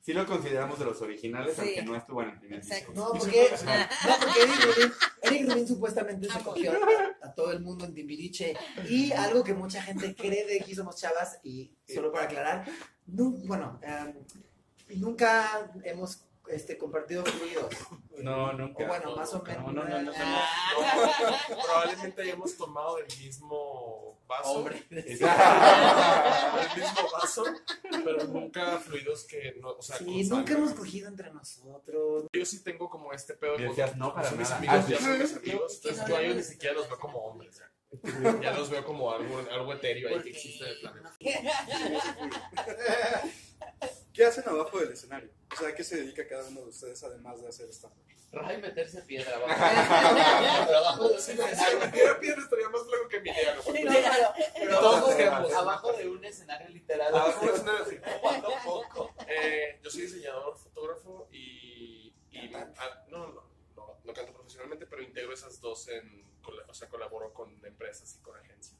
sí 0.00 0.12
lo 0.12 0.24
consideramos 0.26 0.78
de 0.78 0.84
los 0.84 1.02
originales, 1.02 1.54
Sí. 1.56 1.60
aunque 1.62 1.82
no 1.82 1.96
estuvo 1.96 2.22
en 2.22 2.30
el 2.30 2.38
primer 2.38 2.58
Exacto. 2.60 2.92
disco. 2.92 3.12
No, 3.12 3.18
porque, 3.18 3.32
que- 3.32 3.64
no, 3.64 4.14
porque 4.20 4.42
Eric 4.42 4.64
Rubin, 4.64 4.92
Eric 5.22 5.48
Rubin 5.50 5.68
supuestamente 5.68 6.28
se 6.28 6.38
cogió 6.40 6.72
a, 6.72 7.26
a 7.26 7.34
todo 7.34 7.50
el 7.52 7.60
mundo 7.60 7.84
en 7.84 7.94
Timbiriche 7.94 8.56
y 8.88 9.10
algo 9.12 9.42
que 9.42 9.54
mucha 9.54 9.82
gente 9.82 10.14
cree 10.14 10.46
de 10.46 10.60
Aquí 10.60 10.74
Somos 10.76 10.96
Chavas 11.00 11.40
y 11.42 11.72
solo 11.92 12.12
para 12.12 12.26
aclarar, 12.26 12.64
bueno, 13.06 13.80
em, 13.82 14.14
nunca 15.00 15.68
hemos 15.82 16.22
este, 16.48 16.78
compartido 16.78 17.24
fluidos. 17.24 17.74
No, 18.18 18.52
nunca. 18.52 18.84
O 18.84 18.88
bueno, 18.88 19.16
más 19.16 19.32
o 19.34 19.42
menos. 19.42 19.72
No, 19.74 19.84
no, 19.84 19.84
no, 19.84 20.02
no. 20.02 20.12
No, 20.12 20.12
probablemente 21.64 22.22
hayamos 22.22 22.56
tomado 22.56 22.96
del 22.96 23.06
mismo 23.18 24.18
vaso. 24.26 24.52
Hombre. 24.52 24.82
del 24.90 25.04
mismo 25.04 25.26
vaso, 27.12 27.44
pero 28.04 28.24
nunca 28.24 28.78
fluidos 28.78 29.24
que 29.24 29.54
no. 29.60 29.70
O 29.72 29.82
sea, 29.82 29.98
Sí, 29.98 30.22
nunca 30.24 30.36
sangre. 30.36 30.54
hemos 30.54 30.72
cogido 30.74 31.08
entre 31.08 31.30
nosotros. 31.32 32.24
Yo 32.32 32.46
sí 32.46 32.62
tengo 32.62 32.88
como 32.88 33.12
este 33.12 33.34
pedo. 33.34 33.56
Decías, 33.58 33.96
no, 33.96 34.14
para 34.14 34.30
mis 34.32 34.50
amigos, 34.50 34.76
Ah, 34.78 34.86
ya 34.88 34.98
son 34.98 35.18
mis 35.18 35.36
amigos. 35.36 35.80
Entonces 35.82 36.06
yo 36.08 36.16
a 36.16 36.22
ellos 36.22 36.36
ni 36.36 36.42
siquiera 36.42 36.74
los 36.74 36.88
veo 36.88 36.98
como 36.98 37.18
hombres. 37.18 37.56
Ya, 37.58 37.70
Ya 38.40 38.52
los 38.52 38.68
veo 38.68 38.84
como 38.84 39.12
algo, 39.12 39.38
algo 39.50 39.72
etéreo 39.72 40.08
ahí 40.08 40.20
que 40.22 40.30
existe 40.30 40.64
en 40.64 40.70
el 40.70 40.80
planeta. 40.80 41.16
¿Qué 44.16 44.24
hacen 44.24 44.48
abajo 44.48 44.78
del 44.80 44.92
escenario? 44.92 45.28
O 45.52 45.56
sea, 45.56 45.68
¿a 45.68 45.74
qué 45.74 45.84
se 45.84 45.96
dedica 45.96 46.26
cada 46.26 46.48
uno 46.48 46.62
de 46.62 46.68
ustedes 46.68 47.04
además 47.04 47.42
de 47.42 47.48
hacer 47.48 47.68
stand 47.68 47.94
Ray 48.32 48.60
meterse 48.60 49.02
piedra 49.02 49.36
abajo. 49.36 51.08
Si 51.18 51.32
escenario. 51.32 51.78
me 51.80 51.92
diera 51.92 52.18
piedra 52.18 52.42
estaría 52.42 52.68
más 52.70 52.86
largo 52.86 53.08
que 53.08 53.20
mi. 53.20 53.30
Porque 53.64 53.80
Sí, 53.80 53.86
claro. 53.86 54.32
Pero 54.54 54.78
Todos 54.80 54.94
abajo, 54.96 55.16
queremos. 55.16 55.52
abajo 55.52 55.92
de 55.92 56.08
un 56.08 56.24
escenario 56.24 56.68
literal. 56.70 57.14
Abajo 57.14 57.44
de 57.44 57.52
un 57.52 57.54
escenario, 57.56 57.84
sí. 57.84 57.96
Poco 58.22 58.54
a 58.54 58.62
poco. 58.64 59.14
Eh, 59.28 59.78
yo 59.82 59.90
soy 59.90 60.02
diseñador, 60.02 60.58
fotógrafo 60.58 61.28
y. 61.30 62.14
y 62.30 62.54
ah, 62.54 63.04
no, 63.08 63.28
no, 63.28 63.44
no, 63.76 64.00
no 64.02 64.12
canto 64.14 64.32
profesionalmente, 64.32 64.86
pero 64.86 65.02
integro 65.02 65.32
esas 65.32 65.60
dos 65.60 65.88
en. 65.88 66.24
O 66.68 66.74
sea, 66.74 66.88
colaboro 66.88 67.32
con 67.32 67.64
empresas 67.64 68.16
y 68.16 68.22
con 68.22 68.36
agencias. 68.36 68.75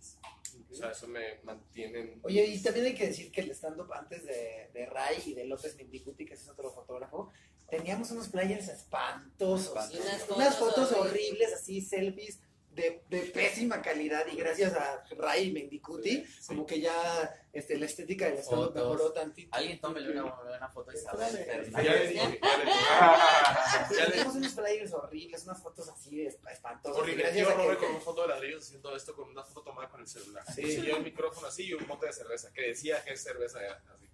O 0.71 0.75
sea, 0.75 0.91
eso 0.91 1.07
me 1.09 1.41
mantienen. 1.43 2.21
Oye, 2.23 2.45
y 2.47 2.63
también 2.63 2.87
hay 2.87 2.95
que 2.95 3.09
decir 3.09 3.31
que 3.33 3.41
el 3.41 3.51
stand-up 3.51 3.93
antes 3.93 4.25
de, 4.25 4.71
de 4.73 4.87
Ray 4.87 5.23
y 5.27 5.35
de 5.35 5.47
López 5.47 5.77
Mindicuti, 5.77 6.27
que 6.27 6.35
es 6.35 6.49
otro 6.49 6.71
fotógrafo, 6.71 7.31
teníamos 7.69 8.11
unos 8.11 8.29
flyers 8.29 8.69
espantosos. 8.69 9.73
Unas 9.73 10.23
fotos 10.23 10.37
unas 10.37 10.57
fotos 10.57 10.93
horribles. 10.93 11.13
horribles, 11.13 11.53
así, 11.55 11.81
selfies 11.81 12.41
de, 12.77 13.03
de 13.09 13.21
pésima 13.33 13.83
calidad. 13.83 14.25
Y 14.31 14.37
gracias 14.37 14.75
a 14.75 15.03
Ray 15.19 15.49
y 15.49 15.53
Mendicuti, 15.53 16.25
Sí. 16.25 16.47
como 16.47 16.65
que 16.67 16.81
ya 16.81 17.35
este, 17.53 17.77
la 17.79 17.87
estética 17.87 18.27
del 18.27 18.39
Fotos. 18.39 18.75
mejoró 18.75 19.13
tantito. 19.13 19.49
Alguien 19.57 19.81
tómele 19.81 20.13
una 20.13 20.25
buena 20.35 20.69
foto 20.69 20.91
a 20.91 20.95
Isabel 20.95 21.33
Ya 21.33 21.39
le 21.39 21.45
Fernández. 21.45 21.69
dije, 21.75 21.85
ya 21.85 21.95
le 21.95 22.09
dije. 22.09 22.41
Ya 23.97 24.05
le 24.05 24.11
Teníamos 24.11 24.35
unos 24.37 24.55
flyers 24.55 24.93
horribles, 24.93 25.45
unas 25.45 25.63
fotos 25.63 25.89
así 25.89 26.19
esp- 26.25 26.51
espantosas. 26.53 26.99
y 26.99 27.01
Horrible. 27.01 27.23
gracias 27.25 27.49
Yo 27.49 27.55
Robert 27.55 27.81
con 27.81 27.95
un 27.95 28.01
fondo 28.01 28.23
de 28.23 28.29
ladrillos 28.29 28.63
haciendo 28.63 28.95
esto 28.95 29.15
con 29.15 29.29
una 29.31 29.43
foto 29.43 29.63
tomada 29.63 29.89
con 29.89 30.01
el 30.01 30.07
celular. 30.07 30.45
Sí. 30.55 30.63
Sí. 30.63 30.81
Y 30.81 30.87
yo 30.87 30.97
el 30.97 31.03
micrófono 31.03 31.47
así 31.49 31.65
y 31.67 31.75
un 31.75 31.87
bote 31.87 32.07
de 32.07 32.13
cerveza 32.13 32.53
que 32.53 32.63
decía 32.69 33.03
que 33.05 33.15
es 33.15 33.23
cerveza 33.23 33.59
ya, 33.63 33.83
así. 33.95 34.07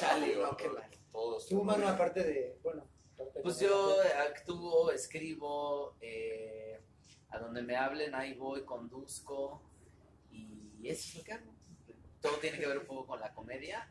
Chale, 0.00 0.36
no, 0.36 0.56
qué 0.56 0.68
mal. 0.70 0.90
Todos. 1.12 1.46
Tú, 1.48 1.62
mano, 1.62 1.86
aparte 1.88 2.22
de, 2.24 2.58
bueno. 2.62 2.88
Pues 3.42 3.58
de- 3.58 3.66
yo 3.66 3.96
actúo, 4.28 4.90
escribo, 4.90 5.96
eh, 6.00 6.35
donde 7.56 7.72
me 7.72 7.76
hablen, 7.78 8.14
ahí 8.14 8.34
voy, 8.34 8.64
conduzco 8.64 9.62
y 10.30 10.86
eso 10.88 11.08
es 11.08 11.14
lo 11.16 11.24
que 11.24 11.32
hago. 11.32 11.54
Todo 12.20 12.36
tiene 12.36 12.58
que 12.58 12.66
ver 12.66 12.78
un 12.78 12.86
poco 12.86 13.06
con 13.06 13.20
la 13.20 13.32
comedia, 13.32 13.90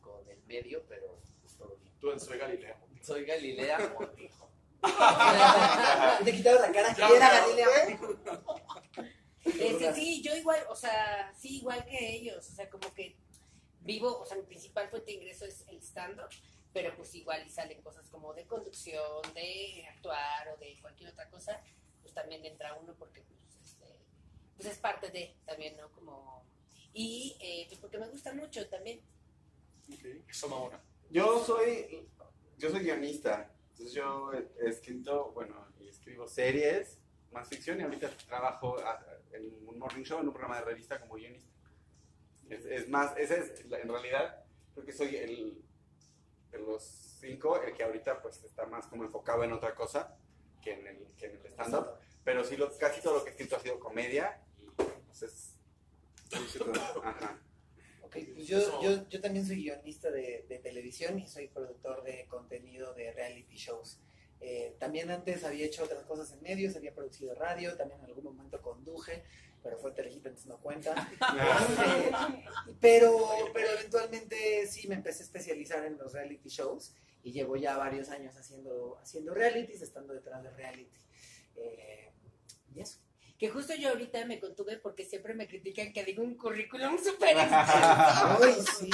con 0.00 0.28
el 0.28 0.42
medio, 0.46 0.84
pero 0.88 1.20
pues 1.40 1.56
todo 1.56 1.76
bien. 1.76 1.92
Tú 2.00 2.10
en 2.10 2.18
Soy 2.18 2.38
Galilea. 2.38 2.76
Soy 3.02 3.24
Galilea 3.24 3.94
Montijo. 3.98 4.50
Te 6.24 6.32
quitaron 6.32 6.62
la 6.62 6.72
cara, 6.72 6.94
que 6.94 7.16
era. 7.16 7.40
Galilea. 7.40 7.66
Este, 9.44 9.94
sí, 9.94 10.22
yo 10.22 10.34
igual, 10.34 10.60
o 10.68 10.74
sea, 10.74 11.32
sí, 11.38 11.58
igual 11.58 11.84
que 11.84 12.16
ellos, 12.16 12.48
o 12.48 12.52
sea, 12.52 12.68
como 12.68 12.92
que 12.94 13.16
vivo, 13.80 14.18
o 14.18 14.26
sea, 14.26 14.36
mi 14.38 14.42
principal 14.42 14.88
fuente 14.88 15.12
de 15.12 15.18
ingreso 15.18 15.44
es 15.44 15.64
el 15.68 15.78
stand-up, 15.82 16.30
pero 16.72 16.96
pues 16.96 17.14
igual 17.14 17.46
y 17.46 17.50
salen 17.50 17.80
cosas 17.82 18.08
como 18.08 18.34
de 18.34 18.46
conducción, 18.46 19.22
de 19.34 19.86
actuar 19.94 20.48
o 20.48 20.56
de 20.56 20.78
cualquier 20.80 21.10
otra 21.10 21.28
cosa, 21.28 21.62
también 22.14 22.44
entra 22.44 22.74
uno 22.74 22.94
porque 22.98 23.22
pues, 23.22 23.56
este, 23.62 23.84
pues 24.56 24.68
es 24.68 24.78
parte 24.78 25.10
de 25.10 25.36
también, 25.44 25.76
¿no? 25.76 25.90
Como, 25.92 26.44
y 26.92 27.36
eh, 27.40 27.66
pues 27.68 27.80
porque 27.80 27.98
me 27.98 28.08
gusta 28.08 28.32
mucho 28.32 28.68
también. 28.68 29.00
No 30.48 30.54
ahora. 30.56 30.82
Yo 31.10 31.44
soy, 31.44 32.08
yo 32.56 32.70
soy 32.70 32.80
guionista. 32.84 33.50
Entonces 33.70 33.92
yo 33.94 34.32
he 34.32 34.68
escrito, 34.68 35.32
bueno, 35.32 35.66
y 35.80 35.88
escribo 35.88 36.28
series, 36.28 36.98
más 37.32 37.48
ficción, 37.48 37.80
y 37.80 37.82
ahorita 37.82 38.08
trabajo 38.28 38.78
a- 38.78 39.04
en 39.32 39.52
un 39.66 39.78
morning 39.78 40.04
show, 40.04 40.20
en 40.20 40.28
un 40.28 40.32
programa 40.32 40.58
de 40.60 40.64
revista 40.64 41.00
como 41.00 41.14
guionista. 41.14 41.52
Es, 42.48 42.64
es 42.66 42.88
más, 42.88 43.16
ese 43.16 43.38
es, 43.40 43.60
en 43.64 43.88
realidad, 43.88 44.44
creo 44.72 44.86
que 44.86 44.92
soy 44.92 45.16
el, 45.16 45.60
de 46.52 46.58
los 46.60 46.84
cinco, 47.20 47.60
el 47.60 47.74
que 47.74 47.82
ahorita 47.82 48.22
pues 48.22 48.44
está 48.44 48.66
más 48.66 48.86
como 48.86 49.02
enfocado 49.04 49.42
en 49.42 49.52
otra 49.52 49.74
cosa 49.74 50.16
que 50.62 50.74
en 50.74 50.86
el, 50.86 51.06
que 51.16 51.26
en 51.26 51.32
el 51.32 51.46
stand-up. 51.46 51.98
Pero 52.24 52.44
sí, 52.44 52.56
lo, 52.56 52.76
casi 52.78 53.00
todo 53.00 53.18
lo 53.18 53.24
que 53.24 53.30
he 53.30 53.32
escrito 53.32 53.56
ha 53.56 53.60
sido 53.60 53.78
comedia, 53.78 54.40
y 54.58 54.64
pues 55.06 55.22
es... 55.22 55.56
Ajá. 57.04 57.40
Ok, 58.02 58.16
pues 58.34 58.46
yo, 58.46 58.82
yo, 58.82 59.08
yo 59.08 59.20
también 59.20 59.46
soy 59.46 59.56
guionista 59.56 60.10
de, 60.10 60.46
de 60.48 60.58
televisión 60.58 61.18
y 61.18 61.28
soy 61.28 61.48
productor 61.48 62.02
de 62.02 62.26
contenido 62.26 62.94
de 62.94 63.12
reality 63.12 63.56
shows. 63.56 64.00
Eh, 64.46 64.76
también 64.78 65.10
antes 65.10 65.42
había 65.44 65.64
hecho 65.64 65.84
otras 65.84 66.04
cosas 66.04 66.30
en 66.32 66.42
medios, 66.42 66.76
había 66.76 66.94
producido 66.94 67.34
radio, 67.34 67.76
también 67.76 68.00
en 68.00 68.06
algún 68.06 68.24
momento 68.24 68.60
conduje, 68.60 69.24
pero 69.62 69.78
fue 69.78 69.92
Telehit, 69.92 70.26
entonces 70.26 70.46
no 70.46 70.60
cuenta. 70.60 70.94
Eh, 71.84 72.10
pero, 72.80 73.26
pero 73.52 73.68
eventualmente 73.70 74.66
sí 74.66 74.86
me 74.86 74.94
empecé 74.94 75.22
a 75.22 75.26
especializar 75.26 75.84
en 75.84 75.96
los 75.96 76.12
reality 76.12 76.48
shows 76.48 76.94
y 77.22 77.32
llevo 77.32 77.56
ya 77.56 77.76
varios 77.76 78.10
años 78.10 78.36
haciendo, 78.36 78.98
haciendo 79.00 79.32
realities, 79.34 79.80
estando 79.82 80.12
detrás 80.12 80.42
de 80.42 80.50
reality. 80.50 80.98
Eh, 81.56 82.12
y 82.74 82.80
eso. 82.80 82.98
Que 83.38 83.48
justo 83.48 83.74
yo 83.74 83.88
ahorita 83.90 84.24
me 84.26 84.38
contuve 84.38 84.76
porque 84.78 85.04
siempre 85.04 85.34
me 85.34 85.46
critican 85.48 85.92
que 85.92 86.04
digo 86.04 86.22
un 86.22 86.36
currículum 86.36 86.96
súper. 86.98 87.36
Ay, 87.38 88.54
sí. 88.78 88.90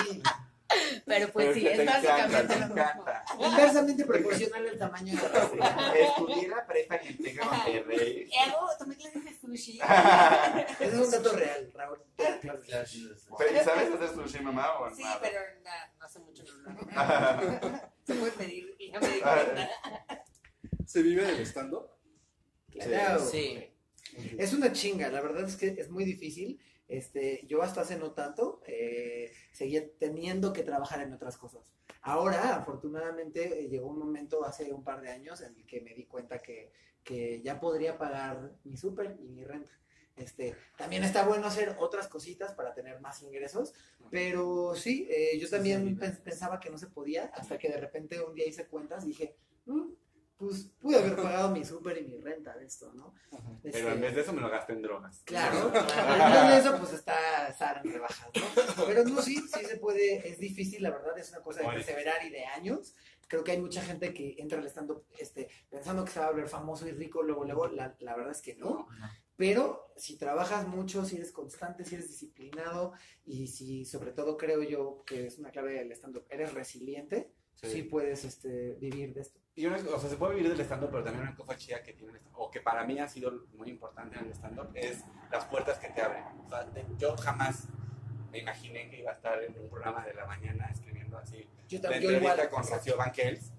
Pero 1.05 1.29
pues 1.33 1.47
Pero 1.49 1.55
sí, 1.55 1.61
que 1.63 1.73
es 1.73 1.79
encanta, 1.81 2.01
básicamente 2.11 2.55
te 2.55 2.61
lo 2.61 2.67
mismo. 2.69 2.81
encanta. 2.81 3.25
Inversamente 3.41 4.05
proporcional 4.05 4.69
al 4.69 4.79
tamaño 4.79 5.17
de 5.21 5.29
la. 5.59 5.95
Estudié 5.99 6.49
la 6.49 6.67
prepa 6.67 6.97
en 6.97 7.17
de 7.19 7.35
Monterrey. 7.35 8.31
Hago, 8.47 8.69
tomé 8.79 8.97
clases 8.97 9.25
de 9.25 9.35
sushi. 9.41 9.81
Es 10.81 10.95
un 10.95 11.11
dato 11.11 11.33
real, 11.33 11.71
Raúl. 11.75 11.99
Pero, 12.17 12.61
¿y 12.65 13.65
¿Sabes 13.65 13.93
hacer 13.93 14.09
sushi, 14.15 14.39
mamá? 14.45 14.79
O 14.79 14.95
Sí, 14.95 15.03
nada? 15.03 15.19
pero 15.21 15.41
na- 15.65 15.93
no 15.99 16.07
hace 16.07 16.19
mucho 16.21 16.45
no 16.45 16.71
lo 16.73 17.01
hago. 17.01 17.61
Se 18.07 18.15
puede 18.15 18.33
pedir 18.33 18.77
y 18.79 18.93
no 18.93 19.01
me 19.01 19.09
di 19.09 19.21
cuenta. 19.21 19.71
¿Se 20.87 21.03
vive 21.03 21.25
del 21.25 21.41
stand-up? 21.47 21.91
Claro. 22.71 23.19
Sí. 23.27 23.70
Es 24.39 24.53
una 24.53 24.73
chinga, 24.73 25.09
la 25.11 25.21
verdad 25.21 25.45
es 25.49 25.57
que 25.57 25.69
es 25.79 25.91
muy 25.91 26.05
difícil. 26.05 26.61
Este, 26.89 27.47
yo 27.47 27.63
hasta 27.63 27.83
hace 27.83 27.97
no 27.97 28.13
tanto 28.13 28.63
eh, 28.67 29.31
seguía 29.53 29.89
teniendo 29.99 30.53
que 30.53 30.65
trabajar 30.65 31.01
en 31.03 31.13
otras 31.13 31.37
cosas. 31.37 31.73
Ahora, 32.03 32.57
afortunadamente, 32.57 33.61
eh, 33.61 33.69
llegó 33.69 33.89
un 33.91 33.99
momento 33.99 34.45
hace 34.45 34.73
un 34.73 34.83
par 34.83 35.01
de 35.01 35.11
años 35.11 35.41
en 35.41 35.55
el 35.55 35.65
que 35.67 35.81
me 35.83 35.95
di 35.95 36.07
cuenta 36.07 36.41
que, 36.41 36.73
que 37.05 37.41
ya 37.43 37.61
podría 37.61 37.97
pagar 37.97 38.57
mi 38.65 38.77
súper 38.77 39.17
y 39.21 39.29
mi 39.29 39.45
renta. 39.45 39.71
Este, 40.17 40.55
también 40.77 41.05
está 41.05 41.25
bueno 41.25 41.47
hacer 41.47 41.77
otras 41.79 42.09
cositas 42.09 42.53
para 42.55 42.75
tener 42.75 43.01
más 43.01 43.23
ingresos, 43.23 43.73
pero 44.11 44.75
sí, 44.75 45.07
eh, 45.11 45.39
yo 45.39 45.49
también 45.49 45.97
pen- 45.97 46.19
pensaba 46.25 46.59
que 46.61 46.71
no 46.71 46.77
se 46.77 46.89
podía, 46.89 47.27
hasta 47.27 47.57
que 47.57 47.69
de 47.69 47.79
repente 47.79 48.21
un 48.21 48.35
día 48.35 48.47
hice 48.47 48.67
cuentas 48.67 49.05
y 49.05 49.09
dije, 49.09 49.37
"Mm, 49.67 49.93
pues 50.41 50.71
pude 50.81 50.97
haber 50.99 51.17
pagado 51.17 51.51
mi 51.51 51.63
súper 51.65 51.99
y 51.99 52.07
mi 52.07 52.17
renta 52.19 52.57
de 52.57 52.65
esto, 52.65 52.91
¿no? 52.95 53.15
Ajá. 53.31 53.59
Pero 53.63 53.77
Este, 53.77 53.93
en 53.93 54.01
vez 54.01 54.15
de 54.15 54.21
eso 54.23 54.33
me 54.33 54.41
lo 54.41 54.49
gasté 54.49 54.73
en 54.73 54.81
drogas. 54.83 55.23
Claro, 55.27 55.71
en 55.71 56.59
eso 56.59 56.79
pues 56.79 56.95
está 56.95 57.49
estar 57.49 57.83
en 57.85 57.93
rebajas, 57.93 58.31
¿no? 58.35 58.85
Pero 58.87 59.05
no, 59.05 59.21
sí, 59.21 59.37
sí 59.37 59.65
se 59.67 59.77
puede, 59.77 60.27
es 60.27 60.39
difícil, 60.39 60.83
la 60.83 60.91
verdad, 60.91 61.17
es 61.19 61.29
una 61.31 61.43
cosa 61.43 61.61
de 61.61 61.69
perseverar 61.69 62.25
y 62.25 62.31
de 62.31 62.47
años. 62.47 62.95
Creo 63.29 63.45
que 63.45 63.53
hay 63.53 63.61
mucha 63.61 63.83
gente 63.83 64.13
que 64.15 64.35
entra 64.39 64.59
al 64.59 64.67
stand-up 64.67 65.05
este, 65.19 65.49
pensando 65.69 66.05
que 66.05 66.11
se 66.11 66.19
va 66.19 66.27
a 66.27 66.31
volver 66.31 66.49
famoso 66.49 66.89
y 66.89 66.93
rico 66.93 67.23
luego, 67.23 67.45
luego, 67.45 67.69
la, 67.69 67.95
la 68.01 68.17
verdad 68.17 68.33
es 68.33 68.41
que 68.41 68.57
no. 68.57 68.89
Pero 69.37 69.93
si 69.97 70.17
trabajas 70.17 70.67
mucho, 70.67 71.05
si 71.05 71.17
eres 71.17 71.33
constante, 71.33 71.85
si 71.85 71.95
eres 71.95 72.09
disciplinado 72.09 72.93
y 73.25 73.47
si 73.47 73.85
sobre 73.85 74.13
todo 74.13 74.37
creo 74.37 74.63
yo 74.63 75.03
que 75.07 75.27
es 75.27 75.39
una 75.39 75.51
clave 75.51 75.75
del 75.75 75.93
stand-up, 75.93 76.27
eres 76.31 76.55
resiliente, 76.55 77.31
sí, 77.55 77.69
Sí. 77.71 77.83
puedes 77.85 78.25
este, 78.25 78.75
vivir 78.81 79.15
de 79.15 79.21
esto. 79.21 79.40
Y 79.61 79.67
una, 79.67 79.77
o 79.77 79.99
sea, 80.01 80.09
se 80.09 80.17
puede 80.17 80.37
vivir 80.37 80.51
del 80.51 80.61
stand-up, 80.65 80.91
pero 80.91 81.05
también 81.05 81.23
una 81.27 81.37
cosa 81.37 81.57
chida 81.57 81.83
que 81.83 81.93
tiene 81.93 82.19
o 82.35 82.51
que 82.51 82.61
para 82.61 82.85
mí 82.85 82.99
ha 82.99 83.07
sido 83.09 83.47
muy 83.57 83.69
importante 83.69 84.19
en 84.19 84.27
el 84.27 84.33
stand-up, 84.33 84.71
es 84.75 85.05
las 85.31 85.45
puertas 85.47 85.79
que 85.79 85.89
te 85.89 86.01
abren. 86.01 86.25
O 86.47 86.49
sea, 86.49 86.65
te- 86.67 86.87
yo 86.99 87.17
jamás 87.19 87.69
me 88.33 88.39
imaginé 88.39 88.89
que 88.89 89.01
iba 89.01 89.11
a 89.11 89.15
estar 89.15 89.43
en 89.43 89.59
un 89.59 89.69
programa 89.69 90.07
de 90.07 90.15
la 90.15 90.25
mañana 90.25 90.69
escribiendo 90.73 91.19
así 91.19 91.47
Yo 91.69 91.79
la 91.79 91.83
también, 91.83 92.03
yo 92.03 92.09
entrevista 92.11 92.45
igual. 92.47 92.51
con 92.65 92.73
Rocío 92.73 92.97
Banquels. 92.97 93.53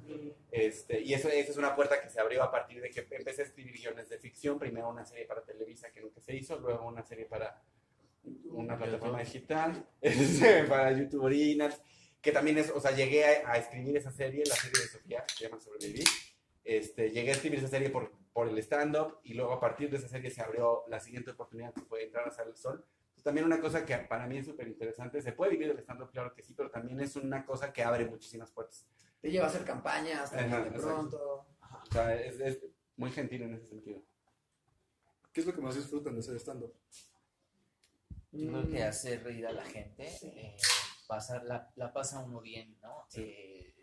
Este, 0.50 1.02
y 1.02 1.14
eso, 1.14 1.28
esa 1.30 1.52
es 1.52 1.58
una 1.58 1.76
puerta 1.76 2.02
que 2.02 2.10
se 2.10 2.20
abrió 2.20 2.42
a 2.44 2.52
partir 2.52 2.82
de 2.82 2.90
que 2.90 3.06
empecé 3.12 3.44
a 3.44 3.46
escribir 3.46 3.74
guiones 3.74 4.10
de 4.10 4.18
ficción. 4.18 4.58
Primero 4.58 4.90
una 4.90 5.06
serie 5.06 5.26
para 5.26 5.44
Televisa 5.44 5.92
que 5.92 6.02
nunca 6.02 6.20
se 6.22 6.36
hizo, 6.36 6.58
luego 6.60 6.88
una 6.88 7.04
serie 7.04 7.26
para 7.26 7.62
una 8.50 8.78
plataforma 8.78 9.20
digital, 9.20 9.86
este, 10.02 10.64
para 10.66 10.92
YouTube 10.92 11.24
Originals, 11.26 11.82
que 12.22 12.32
también 12.32 12.58
es, 12.58 12.70
o 12.70 12.80
sea, 12.80 12.92
llegué 12.92 13.26
a, 13.26 13.52
a 13.52 13.58
escribir 13.58 13.98
esa 13.98 14.12
serie, 14.12 14.44
la 14.46 14.56
serie 14.56 14.82
de 14.82 14.88
Sofía, 14.88 15.24
que 15.28 15.34
se 15.36 15.44
llama 15.46 15.60
Sobrevivir. 15.60 16.06
Este, 16.64 17.10
llegué 17.10 17.32
a 17.32 17.34
escribir 17.34 17.60
esa 17.60 17.68
serie 17.68 17.90
por, 17.90 18.12
por 18.34 18.48
el 18.48 18.58
stand-up 18.60 19.20
y 19.24 19.34
luego 19.34 19.54
a 19.54 19.60
partir 19.60 19.90
de 19.90 19.98
esa 19.98 20.08
serie 20.08 20.30
se 20.30 20.42
abrió 20.42 20.84
la 20.88 21.00
siguiente 21.00 21.32
oportunidad 21.32 21.74
que 21.74 21.82
fue 21.82 22.04
entrar 22.04 22.28
a 22.28 22.32
Sal 22.32 22.50
el 22.50 22.56
Sol. 22.56 22.86
Entonces, 23.02 23.24
también 23.24 23.46
una 23.46 23.60
cosa 23.60 23.86
que 23.86 23.98
para 23.98 24.28
mí 24.28 24.38
es 24.38 24.46
súper 24.46 24.68
interesante, 24.68 25.22
se 25.22 25.32
puede 25.34 25.52
vivir 25.52 25.68
del 25.70 25.80
stand-up, 25.80 26.12
claro 26.12 26.34
que 26.34 26.44
sí, 26.44 26.54
pero 26.54 26.70
también 26.70 27.00
es 27.02 27.16
una 27.16 27.46
cosa 27.46 27.74
que 27.74 27.84
abre 27.84 28.06
muchísimas 28.06 28.52
puertas. 28.52 28.86
Te 29.20 29.30
lleva 29.32 29.46
a 29.46 29.50
hacer 29.50 29.66
campañas, 29.66 30.32
Ajá, 30.34 30.62
de 30.64 30.72
pronto. 30.72 31.48
Ajá. 31.60 31.84
O 31.90 31.92
sea, 31.92 32.16
es, 32.16 32.40
es 32.40 32.60
muy 32.96 33.12
gentil 33.12 33.42
en 33.44 33.56
ese 33.56 33.66
sentido. 33.68 34.02
¿Qué 35.34 35.42
es 35.42 35.48
lo 35.48 35.54
que 35.56 35.62
más 35.62 35.76
disfrutan 35.76 36.14
de 36.14 36.20
hacer 36.20 36.36
stand-up? 36.36 36.74
Yo 38.32 38.48
creo 38.50 38.70
que 38.70 38.80
Mm. 38.80 38.88
hace 38.88 39.18
reír 39.20 39.46
a 39.48 39.52
la 39.52 39.66
gente, 39.66 40.08
eh, 40.24 40.56
pasar, 41.12 41.44
la, 41.44 41.70
la 41.76 41.92
pasa 41.92 42.20
uno 42.24 42.40
bien, 42.40 42.78
¿no? 42.82 43.06
Eh, 43.16 43.76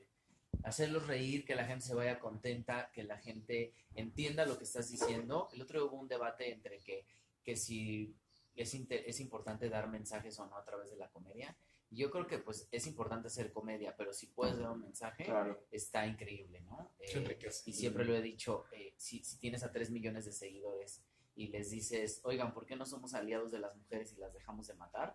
hacerlos 0.62 1.06
reír, 1.06 1.44
que 1.44 1.54
la 1.54 1.66
gente 1.66 1.85
se 1.85 1.94
vaya 1.94 2.18
contenta, 2.18 2.90
que 2.90 3.02
la 3.04 3.18
gente 3.18 3.75
entienda 3.94 4.47
lo 4.47 4.56
que 4.56 4.64
estás 4.64 4.88
diciendo. 4.90 5.49
El 5.52 5.61
otro 5.61 5.78
día 5.78 5.88
hubo 5.90 6.00
un 6.00 6.08
debate 6.08 6.50
entre 6.50 6.78
que, 6.80 7.04
que 7.44 7.54
si 7.54 8.16
es, 8.56 8.75
es 8.90 9.20
importante 9.20 9.68
dar 9.68 9.88
mensajes 9.90 10.38
o 10.38 10.47
no 10.47 10.56
a 10.56 10.64
través 10.64 10.90
de 10.90 10.97
la 10.97 11.11
comedia. 11.11 11.54
Y 11.90 11.97
Yo 11.97 12.11
creo 12.11 12.26
que 12.26 12.38
pues 12.38 12.66
es 12.73 12.87
importante 12.87 13.28
hacer 13.28 13.52
comedia, 13.52 13.94
pero 13.94 14.14
si 14.14 14.28
puedes 14.28 14.58
dar 14.58 14.70
un 14.70 14.80
mensaje, 14.80 15.25
Claro. 15.25 15.66
está 15.70 16.06
increíble, 16.06 16.62
¿no? 16.62 16.92
Eh, 16.99 17.38
y 17.66 17.73
siempre 17.75 18.04
lo 18.06 18.14
he 18.16 18.23
dicho, 18.23 18.64
eh, 18.73 18.94
si, 18.97 19.23
si 19.23 19.38
tienes 19.38 19.62
a 19.64 19.70
3 19.70 19.90
millones 19.90 20.25
de 20.25 20.32
seguidores 20.32 21.02
y 21.37 21.49
les 21.49 21.70
dices, 21.70 22.20
oigan, 22.25 22.54
¿por 22.54 22.64
qué 22.64 22.75
no 22.75 22.87
somos 22.87 23.12
aliados 23.12 23.50
de 23.52 23.58
las 23.58 23.76
mujeres 23.76 24.12
y 24.12 24.16
las 24.16 24.32
dejamos 24.32 24.66
de 24.66 24.75
matar? 24.75 25.14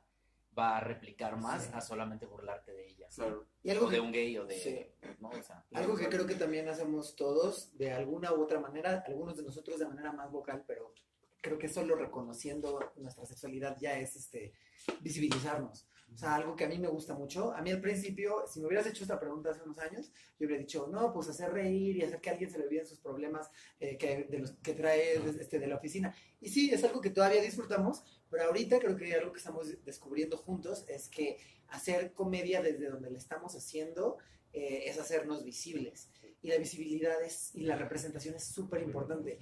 Va 0.58 0.78
a 0.78 0.80
replicar 0.80 1.38
más 1.38 1.64
Sí. 1.64 1.72
a 1.74 1.82
solamente 1.82 2.26
burlarte 2.26 2.74
de 2.74 2.88
ellas. 2.88 3.18
¿no? 3.18 3.26
Claro. 3.26 3.46
Y 3.64 3.70
algo 3.72 3.88
O 3.88 3.90
de 3.90 3.96
que, 3.96 4.02
un 4.02 4.12
gay 4.12 4.38
o 4.38 4.46
de... 4.46 4.56
Sí. 4.56 4.86
¿no? 5.20 5.30
O 5.30 5.42
sea, 5.42 5.66
algo 5.74 5.96
que 5.96 6.10
creo 6.10 6.28
que 6.28 6.36
también 6.36 6.70
hacemos 6.70 7.16
todos, 7.16 7.76
de 7.78 7.92
alguna 7.92 8.34
u 8.34 8.42
otra 8.42 8.60
manera, 8.60 9.04
algunos 9.08 9.38
de 9.38 9.44
nosotros 9.44 9.80
de 9.80 9.88
manera 9.88 10.12
más 10.12 10.32
vocal, 10.32 10.64
pero 10.68 10.94
creo 11.42 11.58
que 11.58 11.68
solo 11.68 11.96
reconociendo 11.96 12.94
nuestra 12.98 13.26
sexualidad 13.26 13.78
ya 13.80 14.00
es 14.00 14.16
este 14.16 14.54
visibilizarnos. 15.02 15.88
O 16.14 16.18
sea, 16.18 16.36
algo 16.36 16.56
que 16.56 16.66
a 16.66 16.68
mí 16.68 16.78
me 16.78 16.88
gusta 16.88 17.16
mucho. 17.16 17.54
A 17.54 17.62
mí 17.62 17.72
al 17.72 17.82
principio, 17.82 18.46
si 18.48 18.60
me 18.60 18.68
hubieras 18.68 18.86
hecho 18.86 19.04
esta 19.04 19.20
pregunta 19.20 19.50
hace 19.50 19.64
unos 19.64 19.80
años, 19.80 20.12
yo 20.40 20.46
hubiera 20.46 20.60
dicho, 20.62 20.88
no, 20.92 21.12
pues 21.12 21.28
hacer 21.30 21.52
reír 21.52 21.98
y 21.98 22.04
hacer 22.04 22.22
que 22.22 22.30
alguien 22.30 22.52
se 22.52 22.60
le 22.60 22.66
olviden 22.66 22.86
sus 22.86 23.00
problemas 23.00 23.50
eh, 23.80 23.98
que, 23.98 24.26
de 24.30 24.40
los, 24.40 24.52
que 24.62 24.74
trae 24.74 25.16
este, 25.16 25.60
de 25.60 25.68
la 25.68 25.78
oficina. 25.78 26.16
Y 26.40 26.50
sí, 26.50 26.70
es 26.72 26.84
algo 26.84 27.02
que 27.02 27.10
todavía 27.10 27.42
disfrutamos, 27.42 28.04
pero 28.34 28.46
ahorita 28.46 28.80
creo 28.80 28.98
que 28.98 29.14
algo 29.14 29.32
que 29.32 29.38
estamos 29.38 29.68
descubriendo 29.86 30.38
juntos 30.38 30.86
es 30.88 31.08
que 31.08 31.38
hacer 31.68 32.14
comedia 32.14 32.64
desde 32.64 32.90
donde 32.90 33.12
la 33.12 33.20
estamos 33.20 33.56
haciendo 33.56 34.18
eh, 34.52 34.86
es 34.88 35.00
hacernos 35.00 35.44
visibles. 35.44 36.10
Y 36.42 36.48
la 36.48 36.58
visibilidad 36.58 37.22
es, 37.22 37.54
y 37.54 37.62
la 37.62 37.76
representación 37.76 38.34
es 38.34 38.46
súper 38.46 38.82
importante. 38.82 39.38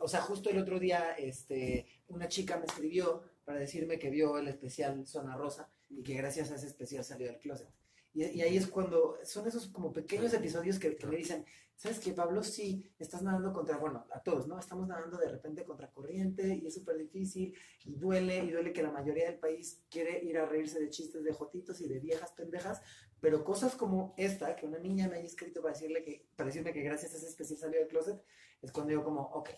O 0.00 0.08
sea, 0.08 0.22
justo 0.22 0.50
el 0.50 0.58
otro 0.58 0.80
día 0.80 1.12
este, 1.12 1.86
una 2.08 2.26
chica 2.26 2.58
me 2.58 2.64
escribió 2.64 3.22
para 3.44 3.60
decirme 3.60 4.00
que 4.00 4.10
vio 4.10 4.36
el 4.36 4.48
especial 4.48 5.06
Zona 5.06 5.36
Rosa 5.36 5.70
y 5.88 6.02
que 6.02 6.14
gracias 6.14 6.50
a 6.50 6.56
ese 6.56 6.66
especial 6.66 7.04
salió 7.04 7.28
del 7.28 7.38
closet. 7.38 7.68
Y, 8.14 8.24
y 8.24 8.42
ahí 8.42 8.56
es 8.56 8.66
cuando 8.66 9.18
son 9.24 9.46
esos 9.46 9.68
como 9.68 9.92
pequeños 9.92 10.32
episodios 10.34 10.78
que, 10.78 10.96
que 10.96 11.06
me 11.06 11.16
dicen, 11.16 11.44
¿sabes 11.82 11.98
qué, 11.98 12.12
Pablo? 12.12 12.44
Sí, 12.44 12.92
estás 12.98 13.22
nadando 13.22 13.52
contra, 13.52 13.76
bueno, 13.76 14.06
a 14.12 14.22
todos, 14.22 14.46
¿no? 14.46 14.56
Estamos 14.56 14.86
nadando 14.86 15.18
de 15.18 15.28
repente 15.28 15.64
contra 15.64 15.90
corriente 15.90 16.54
y 16.62 16.66
es 16.66 16.74
súper 16.74 16.96
difícil 16.96 17.56
y 17.84 17.96
duele, 17.96 18.44
y 18.44 18.50
duele 18.52 18.72
que 18.72 18.84
la 18.84 18.92
mayoría 18.92 19.26
del 19.26 19.40
país 19.40 19.82
quiere 19.90 20.22
ir 20.22 20.38
a 20.38 20.46
reírse 20.46 20.78
de 20.78 20.90
chistes 20.90 21.24
de 21.24 21.32
jotitos 21.32 21.80
y 21.80 21.88
de 21.88 21.98
viejas 21.98 22.30
pendejas, 22.32 22.80
pero 23.20 23.42
cosas 23.44 23.74
como 23.74 24.14
esta, 24.16 24.54
que 24.54 24.66
una 24.66 24.78
niña 24.78 25.08
me 25.08 25.16
haya 25.16 25.26
escrito 25.26 25.60
para, 25.60 25.74
decirle 25.74 26.04
que, 26.04 26.28
para 26.36 26.48
decirme 26.48 26.72
que 26.72 26.82
gracias 26.82 27.14
a 27.14 27.16
ese 27.16 27.26
especial 27.26 27.58
salió 27.58 27.80
del 27.80 27.88
closet, 27.88 28.22
es 28.62 28.70
cuando 28.72 28.90
digo 28.90 29.04
como, 29.04 29.20
ok, 29.22 29.50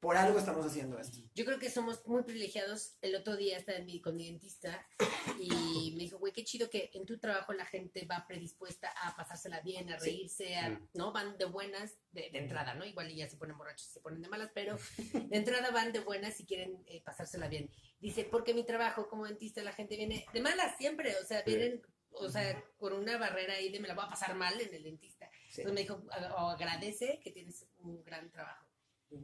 por 0.00 0.16
algo 0.16 0.38
estamos 0.38 0.64
haciendo 0.64 0.98
esto. 0.98 1.18
Yo 1.34 1.44
creo 1.44 1.58
que 1.58 1.70
somos 1.70 2.06
muy 2.06 2.22
privilegiados. 2.22 2.96
El 3.02 3.14
otro 3.16 3.36
día 3.36 3.58
estaba 3.58 3.78
en 3.78 3.86
mi, 3.86 4.00
con 4.00 4.16
mi 4.16 4.26
dentista 4.30 4.86
y 5.38 5.92
me 5.96 6.04
dijo, 6.04 6.18
güey, 6.18 6.32
qué 6.32 6.44
chido 6.44 6.70
que 6.70 6.90
en 6.94 7.04
tu 7.06 7.18
trabajo 7.18 7.52
la 7.52 7.66
gente 7.66 8.06
va 8.06 8.24
predispuesta 8.26 8.90
a 9.02 9.14
pasársela 9.16 9.60
bien, 9.60 9.90
a 9.90 9.98
Sí. 9.98 10.10
reírse, 10.10 10.56
a- 10.56 10.70
Mm. 10.70 10.88
¿no? 10.94 11.12
Van 11.12 11.36
de 11.38 11.44
buenas 11.46 11.96
de, 12.12 12.30
de 12.30 12.38
entrada, 12.38 12.74
¿no? 12.74 12.84
Igual 12.84 13.10
y 13.10 13.16
ya 13.16 13.28
se 13.28 13.36
ponen 13.36 13.56
borrachos 13.58 13.88
y 13.88 13.90
se 13.92 14.00
ponen 14.00 14.22
de 14.22 14.28
malas, 14.28 14.50
pero 14.54 14.76
de 15.12 15.36
entrada 15.36 15.70
van 15.70 15.92
de 15.92 16.00
buenas 16.00 16.38
y 16.40 16.46
quieren 16.46 16.82
eh, 16.86 17.02
pasársela 17.02 17.48
bien. 17.48 17.70
Dice, 18.00 18.24
porque 18.24 18.54
mi 18.54 18.64
trabajo 18.64 19.08
como 19.08 19.26
dentista 19.26 19.62
la 19.62 19.72
gente 19.72 19.96
viene 19.96 20.26
de 20.32 20.40
malas 20.40 20.76
siempre, 20.78 21.14
o 21.16 21.24
sea, 21.24 21.38
Sí. 21.44 21.50
vienen, 21.50 21.82
o 22.12 22.28
sea, 22.28 22.62
con 22.78 22.92
una 22.92 23.16
barrera 23.18 23.54
ahí 23.54 23.70
de 23.70 23.80
me 23.80 23.88
la 23.88 23.94
voy 23.94 24.04
a 24.06 24.08
pasar 24.10 24.34
mal 24.34 24.60
en 24.60 24.74
el 24.74 24.82
dentista. 24.82 25.29
Sí. 25.50 25.62
Entonces 25.62 25.72
me 25.74 25.80
dijo, 25.80 26.10
"A- 26.12 26.44
o 26.44 26.48
agradece 26.50 27.20
que 27.22 27.30
tienes 27.32 27.66
un 27.78 28.02
gran 28.04 28.30
trabajo. 28.30 28.66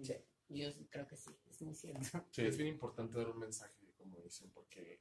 Sí. 0.02 0.14
Yo 0.48 0.68
creo 0.90 1.06
que 1.06 1.16
sí, 1.16 1.30
es 1.48 1.60
muy 1.62 1.74
cierto. 1.74 2.00
Sí, 2.30 2.42
es 2.44 2.56
bien 2.56 2.68
importante 2.68 3.16
dar 3.16 3.28
un 3.30 3.38
mensaje, 3.38 3.92
como 3.96 4.20
dicen, 4.20 4.50
porque 4.52 5.00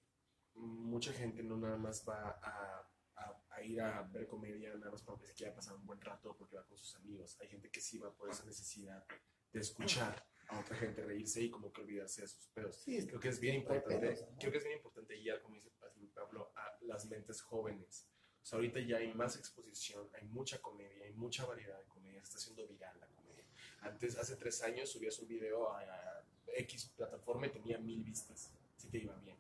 mucha 0.56 1.12
gente 1.14 1.44
no 1.44 1.58
nada 1.58 1.78
más 1.78 2.04
va 2.08 2.30
a, 2.42 2.90
a- 3.16 3.44
a 3.50 3.62
ir 3.64 3.80
a 3.82 4.02
ver 4.04 4.28
comedia, 4.28 4.74
nada 4.76 4.92
más 4.92 5.02
porque 5.04 5.26
se 5.28 5.34
quiera 5.34 5.54
pasar 5.54 5.76
un 5.76 5.86
buen 5.86 6.02
rato, 6.02 6.36
porque 6.38 6.56
va 6.58 6.66
con 6.66 6.78
sus 6.78 6.96
amigos. 6.96 7.38
Hay 7.42 7.48
gente 7.48 7.70
que 7.72 7.80
sí 7.82 7.98
va 7.98 8.14
por 8.14 8.30
esa 8.30 8.44
necesidad 8.46 9.06
de 9.52 9.60
escuchar 9.60 10.26
a 10.50 10.60
otra 10.60 10.76
gente 10.78 11.04
reírse 11.04 11.42
y 11.42 11.50
como 11.50 11.72
que 11.72 11.82
olvidarse 11.82 12.22
de 12.22 12.28
sus 12.28 12.48
pedos. 12.50 12.76
Sí, 12.78 13.06
Creo 13.08 13.20
que 13.20 13.30
es 13.30 13.40
bien 13.40 13.56
importante, 13.56 13.98
pedos, 14.00 14.30
¿no? 14.32 14.38
creo 14.38 14.52
que 14.52 14.58
es 14.58 14.64
bien 14.64 14.78
importante 14.78 15.16
guiar, 15.16 15.42
como 15.42 15.56
dice 15.56 15.72
Pablo, 16.14 16.52
a 16.56 16.78
las 16.82 17.06
mentes 17.08 17.42
jóvenes. 17.42 18.08
O 18.46 18.48
sea, 18.48 18.58
ahorita 18.58 18.80
ya 18.82 18.98
hay 18.98 19.12
más 19.16 19.38
exposición, 19.38 20.08
hay 20.14 20.28
mucha 20.28 20.62
comedia, 20.62 21.04
hay 21.04 21.14
mucha 21.14 21.48
variedad 21.48 21.80
de 21.80 21.86
comedia, 21.86 22.20
se 22.20 22.26
está 22.26 22.38
haciendo 22.38 22.68
viral 22.68 22.96
la 23.00 23.08
comedia. 23.08 23.44
Antes, 23.82 24.16
hace 24.20 24.36
tres 24.36 24.62
años, 24.62 24.88
subías 24.88 25.18
un 25.18 25.28
video 25.28 25.68
a, 25.72 25.80
a 25.80 26.24
X 26.58 26.92
plataforma 26.96 27.48
y 27.48 27.50
tenía 27.50 27.80
mil 27.80 28.04
vistas, 28.04 28.52
si 28.78 28.88
te 28.90 29.00
iba 29.00 29.16
bien. 29.16 29.36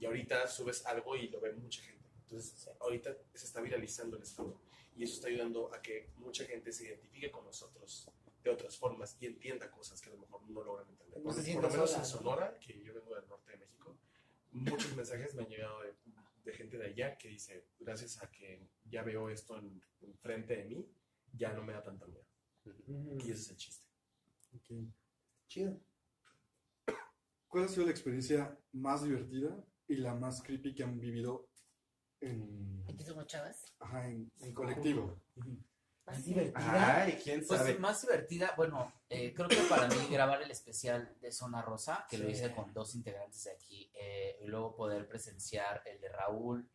Y 0.00 0.06
ahorita 0.06 0.48
subes 0.48 0.84
algo 0.86 1.14
y 1.14 1.28
lo 1.28 1.40
ve 1.40 1.52
mucha 1.52 1.82
gente. 1.82 2.04
Entonces, 2.22 2.68
ahorita 2.80 3.16
se 3.32 3.46
está 3.46 3.60
viralizando 3.60 4.16
el 4.16 4.24
estado. 4.24 4.60
Y 4.96 5.04
eso 5.04 5.14
está 5.14 5.28
ayudando 5.28 5.72
a 5.72 5.80
que 5.80 6.10
mucha 6.16 6.44
gente 6.44 6.72
se 6.72 6.88
identifique 6.88 7.30
con 7.30 7.44
nosotros 7.44 8.10
de 8.42 8.50
otras 8.50 8.76
formas 8.76 9.16
y 9.20 9.26
entienda 9.26 9.70
cosas 9.70 10.00
que 10.00 10.10
a 10.10 10.14
lo 10.14 10.18
mejor 10.18 10.42
no 10.50 10.64
logran 10.64 10.88
entender. 10.88 11.18
No 11.18 11.30
Por, 11.30 11.34
por 11.36 11.62
lo 11.62 11.70
menos 11.70 11.90
sola, 11.90 12.02
en 12.02 12.10
¿no? 12.10 12.18
Sonora, 12.18 12.58
que 12.58 12.82
yo 12.82 12.92
vengo 12.92 13.14
del 13.14 13.28
norte 13.28 13.52
de 13.52 13.58
México, 13.58 13.96
muchos 14.50 14.96
mensajes 14.96 15.32
me 15.36 15.42
han 15.42 15.48
llegado 15.48 15.80
de, 15.82 15.94
de 16.48 16.56
gente 16.56 16.78
de 16.78 16.86
allá 16.86 17.16
que 17.18 17.28
dice, 17.28 17.68
gracias 17.78 18.22
a 18.22 18.30
que 18.30 18.68
ya 18.84 19.02
veo 19.02 19.28
esto 19.28 19.56
en, 19.58 19.80
en 20.00 20.18
frente 20.18 20.56
de 20.56 20.64
mí, 20.64 20.90
ya 21.32 21.52
no 21.52 21.62
me 21.62 21.72
da 21.74 21.82
tanta 21.82 22.06
miedo. 22.06 22.26
Y 23.24 23.30
ese 23.30 23.32
es 23.32 23.50
el 23.50 23.56
chiste. 23.56 23.86
Ok. 24.54 24.70
Chido. 25.46 25.80
¿Cuál 27.46 27.64
ha 27.64 27.68
sido 27.68 27.86
la 27.86 27.92
experiencia 27.92 28.58
más 28.72 29.04
divertida 29.04 29.64
y 29.86 29.96
la 29.96 30.14
más 30.14 30.42
creepy 30.42 30.74
que 30.74 30.82
han 30.82 30.98
vivido 31.00 31.48
en, 32.20 32.84
Aquí 32.88 33.04
somos 33.04 33.26
chavas. 33.26 33.74
ajá, 33.78 34.08
en, 34.08 34.30
en 34.40 34.52
colectivo? 34.52 35.22
Ujú. 35.36 35.62
Es 36.12 36.24
divertida. 36.24 37.02
Ay, 37.02 37.20
quién 37.22 37.44
Pues 37.46 37.60
sabe. 37.60 37.78
más 37.78 38.00
divertida, 38.02 38.54
bueno, 38.56 38.92
eh, 39.08 39.32
creo 39.34 39.48
que 39.48 39.56
para 39.68 39.88
mí 39.88 39.96
grabar 40.10 40.42
el 40.42 40.50
especial 40.50 41.16
de 41.20 41.30
Zona 41.32 41.62
Rosa, 41.62 42.06
que 42.08 42.18
lo 42.18 42.28
hice 42.28 42.54
con 42.54 42.72
dos 42.72 42.94
integrantes 42.94 43.44
de 43.44 43.50
aquí, 43.52 43.90
eh, 43.94 44.38
y 44.42 44.46
luego 44.46 44.74
poder 44.74 45.06
presenciar 45.08 45.82
el 45.86 46.00
de 46.00 46.08
Raúl, 46.08 46.68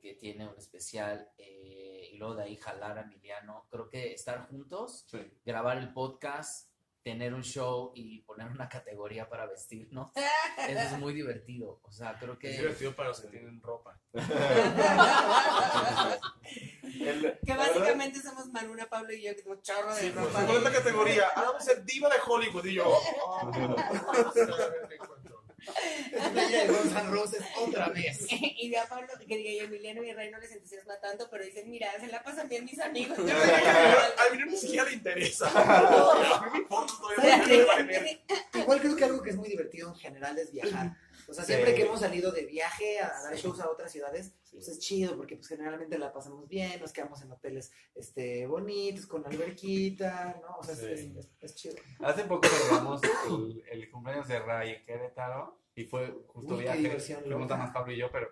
que 0.00 0.14
tiene 0.14 0.46
un 0.46 0.56
especial 0.58 1.30
eh, 1.38 2.10
y 2.12 2.16
luego 2.18 2.34
de 2.36 2.42
ahí 2.44 2.56
jalar 2.56 2.98
a 2.98 3.02
Emiliano. 3.02 3.66
Creo 3.70 3.88
que 3.88 4.12
estar 4.12 4.46
juntos, 4.48 5.06
Sí. 5.08 5.18
grabar 5.46 5.78
el 5.78 5.92
podcast, 5.94 6.68
tener 7.04 7.34
un 7.34 7.42
show 7.44 7.92
y 7.94 8.22
poner 8.22 8.48
una 8.48 8.66
categoría 8.68 9.28
para 9.28 9.44
vestirnos, 9.46 10.10
eso 10.16 10.80
es 10.80 10.98
muy 10.98 11.12
divertido. 11.12 11.78
O 11.82 11.92
sea, 11.92 12.18
creo 12.18 12.32
Es 12.32 12.38
que... 12.38 12.48
divertido 12.48 12.94
para 12.96 13.10
los 13.10 13.20
que 13.20 13.28
tienen 13.28 13.60
ropa. 13.62 14.00
El- 14.14 14.22
Que 17.44 17.52
la 17.52 17.56
verdad- 17.56 17.74
básicamente 17.74 18.20
somos 18.20 18.46
Manuna, 18.48 18.86
Pablo 18.86 19.12
y 19.12 19.22
yo, 19.22 19.32
como 19.44 19.56
chorro 19.60 19.94
de 19.94 20.00
Sí, 20.00 20.10
pues, 20.14 20.24
ropa. 20.26 20.44
¿Cuál 20.46 20.56
es 20.58 20.62
la 20.62 20.72
categoría? 20.72 21.24
Ah, 21.36 21.42
vamos 21.42 21.60
a 21.62 21.64
ser 21.64 21.84
diva 21.84 22.08
de 22.08 22.16
Hollywood. 22.26 22.64
Y 22.64 22.74
yo. 22.74 22.84
oh. 23.26 23.52
Playa 26.32 26.64
de 26.64 26.68
Guns 26.68 26.92
N' 26.92 27.10
Roses 27.10 27.42
otra 27.58 27.88
vez. 27.88 28.26
Y 28.64 28.74
a 28.76 28.88
Pablo, 28.88 29.08
que 29.28 29.36
diga, 29.36 29.50
y 29.50 29.58
Emiliano 29.58 30.02
y 30.02 30.12
Rey 30.12 30.30
no 30.30 30.38
les 30.38 30.50
entusiasma 30.52 30.98
tanto, 30.98 31.28
pero 31.30 31.44
dicen, 31.44 31.70
mira, 31.70 31.88
se 32.00 32.06
la 32.06 32.22
pasan 32.22 32.48
bien 32.48 32.64
mis 32.64 32.78
amigos. 32.78 33.16
Yo 33.18 33.24
A 33.24 34.34
mí 34.34 34.42
ni 34.46 34.56
siquiera 34.56 34.84
le 34.84 34.94
interesa. 34.94 35.50
A 35.54 36.46
mí 36.46 36.50
me 36.52 36.58
importa 36.58 36.94
todavía. 36.98 37.22
¿Sabes 37.22 37.36
porque 37.36 37.50
qué? 37.50 37.58
me 37.58 37.64
vale 37.64 37.82
ver. 37.84 38.20
Igual 38.54 38.80
creo 38.80 38.96
que 38.96 39.04
algo 39.04 39.22
que 39.22 39.30
es 39.30 39.36
muy 39.36 39.48
divertido 39.48 39.88
en 39.90 39.96
general 39.96 40.38
es 40.38 40.50
viajar. 40.50 40.96
O 41.28 41.34
sea, 41.34 41.44
siempre 41.44 41.70
Sí. 41.70 41.76
que 41.76 41.82
hemos 41.86 42.00
salido 42.00 42.30
de 42.32 42.44
viaje 42.46 42.98
a 43.00 43.08
dar 43.22 43.36
Sí. 43.36 43.42
shows 43.42 43.60
a 43.60 43.68
otras 43.70 43.90
ciudades, 43.92 44.34
pues 44.52 44.68
es 44.68 44.78
chido 44.78 45.16
porque 45.16 45.36
pues 45.36 45.48
generalmente 45.48 45.98
la 45.98 46.12
pasamos 46.12 46.48
bien, 46.48 46.80
nos 46.80 46.92
quedamos 46.92 47.20
en 47.22 47.32
hoteles 47.32 47.72
este 47.94 48.46
bonitos, 48.46 49.06
con 49.06 49.26
alberquita, 49.26 50.36
¿no? 50.42 50.56
O 50.58 50.62
sea, 50.64 50.74
es- 50.74 51.00
Sí. 51.00 51.14
es, 51.18 51.28
es 51.40 51.54
chido. 51.54 51.74
Hace 52.00 52.24
poco 52.24 52.46
celebramos 52.48 53.00
el, 53.28 53.62
el 53.70 53.90
cumpleaños 53.90 54.28
de 54.28 54.38
Ray 54.40 54.70
en 54.74 54.82
Querétaro 54.84 55.58
y 55.74 55.84
fue 55.84 56.14
justo 56.28 56.54
Uy, 56.54 56.64
qué 56.64 56.72
viaje. 56.76 57.18
nada 57.26 57.56
más 57.56 57.70
Pablo 57.72 57.92
y 57.92 57.98
yo, 57.98 58.10
pero 58.10 58.28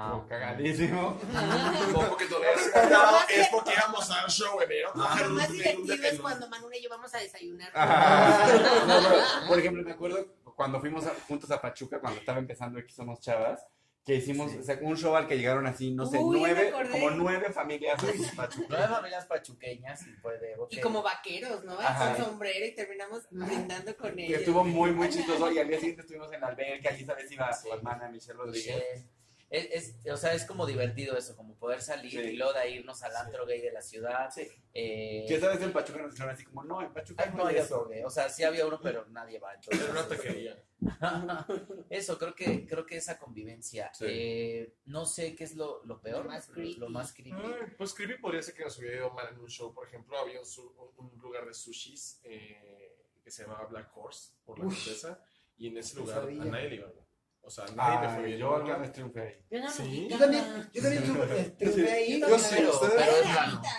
Ah, 0.00 0.24
cagadísimo. 0.28 1.18
No, 1.92 2.08
porque 2.08 2.26
todavía 2.26 2.52
es, 2.52 2.72
no, 2.88 3.18
es 3.28 3.48
porque 3.48 3.72
íbamos 3.76 4.08
al 4.12 4.30
show, 4.30 4.60
enero. 4.60 4.92
Lo 4.94 5.30
más 5.30 5.50
divertido 5.50 5.94
es 5.94 6.20
cuando 6.20 6.48
Manuna 6.48 6.76
y 6.76 6.82
yo 6.84 6.88
vamos 6.88 7.12
a 7.14 7.18
desayunar. 7.18 7.72
Ajá. 7.74 8.46
No, 8.86 9.08
pero, 9.08 9.48
por 9.48 9.58
ejemplo, 9.58 9.82
me 9.82 9.90
acuerdo 9.92 10.24
cuando 10.58 10.80
fuimos 10.80 11.06
a- 11.06 11.14
juntos 11.28 11.48
a 11.52 11.60
Pachuca, 11.60 12.00
cuando 12.00 12.18
estaba 12.18 12.38
empezando 12.40 12.80
Aquí 12.80 12.92
Somos 12.92 13.20
Chavas, 13.20 13.64
que 14.04 14.16
hicimos 14.16 14.52
o 14.56 14.62
sea, 14.62 14.76
un 14.82 14.96
show 14.96 15.14
al 15.14 15.28
que 15.28 15.36
llegaron 15.38 15.66
así, 15.66 15.92
no 15.92 16.04
sé, 16.04 16.18
Uy, 16.18 16.38
nueve, 16.40 16.72
como 16.90 17.10
nueve 17.10 17.52
familias 17.52 18.00
de 18.04 18.12
Pachuca. 18.34 18.66
Nueve 18.70 18.88
familias 18.88 19.24
pachuqueñas 19.28 20.04
y 20.06 20.12
fue 20.14 20.36
de... 20.38 20.56
ok. 20.56 20.72
Y 20.72 20.80
como 20.80 21.00
vaqueros, 21.02 21.62
¿no? 21.64 21.78
Ajá. 21.78 22.16
Con 22.16 22.24
sombrero 22.24 22.66
y 22.66 22.74
terminamos 22.74 23.28
brindando 23.30 23.96
con 23.96 24.18
ellos. 24.18 24.40
estuvo 24.40 24.64
muy, 24.64 24.90
muy 24.92 25.08
chistoso 25.10 25.52
y 25.52 25.58
al 25.58 25.68
día 25.68 25.78
siguiente 25.78 26.00
estuvimos 26.02 26.32
en 26.32 26.40
la 26.40 26.48
alberca, 26.48 26.88
allí 26.90 27.04
sabes 27.04 27.30
iba 27.30 27.52
su 27.52 27.68
Sí. 27.68 27.68
hermana 27.72 28.08
Michelle 28.08 28.36
Rodríguez. 28.38 28.74
Michelle. 28.76 29.04
Es, 29.50 29.94
es- 30.04 30.12
o 30.12 30.16
sea, 30.18 30.34
es 30.34 30.44
como 30.44 30.66
divertido 30.66 31.16
eso, 31.16 31.34
como 31.34 31.54
poder 31.56 31.80
salir 31.80 32.10
Sí. 32.12 32.18
y 32.18 32.36
luego 32.36 32.52
de 32.52 32.70
irnos 32.70 33.02
al 33.02 33.16
antro 33.16 33.46
gay 33.46 33.60
de 33.62 33.72
la 33.72 33.80
ciudad. 33.80 34.30
Sí. 34.30 34.46
Eh, 34.74 35.24
Que 35.26 35.36
esa 35.36 35.48
vez 35.48 35.62
en 35.62 35.72
Pachuca 35.72 36.00
nos 36.02 36.12
dijeron 36.12 36.34
así 36.34 36.44
como, 36.44 36.64
no, 36.64 36.82
en 36.82 36.92
Pachuca 36.92 37.24
ay, 37.26 37.32
no 37.34 37.46
hay 37.46 37.56
otro 37.58 37.86
gay. 37.88 38.02
O 38.04 38.10
sea, 38.10 38.28
sí 38.28 38.42
había 38.44 38.66
uno, 38.66 38.78
pero 38.82 39.06
nadie 39.06 39.38
va. 39.38 39.54
entonces- 39.62 39.80
Era 39.82 39.90
una 39.92 40.08
taquería. 40.08 40.62
Eso, 41.90 42.18
creo 42.18 42.34
que, 42.34 42.66
creo 42.66 42.84
que 42.86 42.96
esa 42.96 43.18
convivencia. 43.18 43.90
Sí. 43.94 44.04
Eh, 44.08 44.74
no 44.86 45.06
sé 45.06 45.34
qué 45.34 45.44
es 45.44 45.54
lo, 45.56 45.82
lo 45.84 46.00
peor, 46.00 46.24
Lo 46.26 46.30
más 46.30 46.46
creepy. 46.46 46.74
lo 46.74 46.88
más 46.90 47.12
creepy. 47.12 47.32
Ay, 47.32 47.72
Pues 47.76 47.94
Creepy 47.94 48.20
podría 48.20 48.42
ser 48.42 48.54
que 48.54 48.64
nos 48.64 48.78
hubiera 48.78 48.96
ido 48.98 49.10
mal 49.10 49.28
en 49.32 49.40
un 49.40 49.48
show. 49.48 49.72
Por 49.74 49.86
ejemplo, 49.88 50.18
había 50.18 50.40
un, 50.40 50.46
su- 50.46 50.72
un 50.98 51.18
lugar 51.20 51.46
de 51.46 51.54
sushis 51.54 52.20
eh, 52.24 52.96
que 53.24 53.30
se 53.30 53.42
llamaba 53.42 53.66
Black 53.66 53.90
Horse 53.96 54.32
por 54.44 54.58
la 54.58 54.66
Uf. 54.66 54.76
empresa. 54.78 55.22
Y 55.56 55.68
en 55.68 55.78
ese 55.78 55.94
No 55.96 56.02
lugar 56.02 56.20
sabía. 56.20 56.42
a 56.42 56.44
nadie 56.44 56.68
le 56.68 56.74
iba 56.76 56.88
bien. 56.90 57.07
O 57.48 57.50
sea, 57.50 57.64
a 57.64 57.70
nadie 57.74 58.06
le 58.08 58.14
fue 58.14 58.24
bien. 58.26 58.38
yo 58.38 58.54
acá 58.56 58.76
me 58.76 58.88
triunfé 58.90 59.20
ahí. 59.22 59.34
Yo 59.50 59.60
no 59.60 59.70
Sí. 59.70 60.06
Yo 60.10 60.18
también, 60.18 60.44
yo 60.70 60.82
también 60.82 61.02
eh, 61.32 61.54
triunfé 61.58 61.90
ahí. 61.90 62.20
Yo 62.20 62.38
sí, 62.38 62.54
pero, 62.58 62.70
ustedes. 62.72 62.92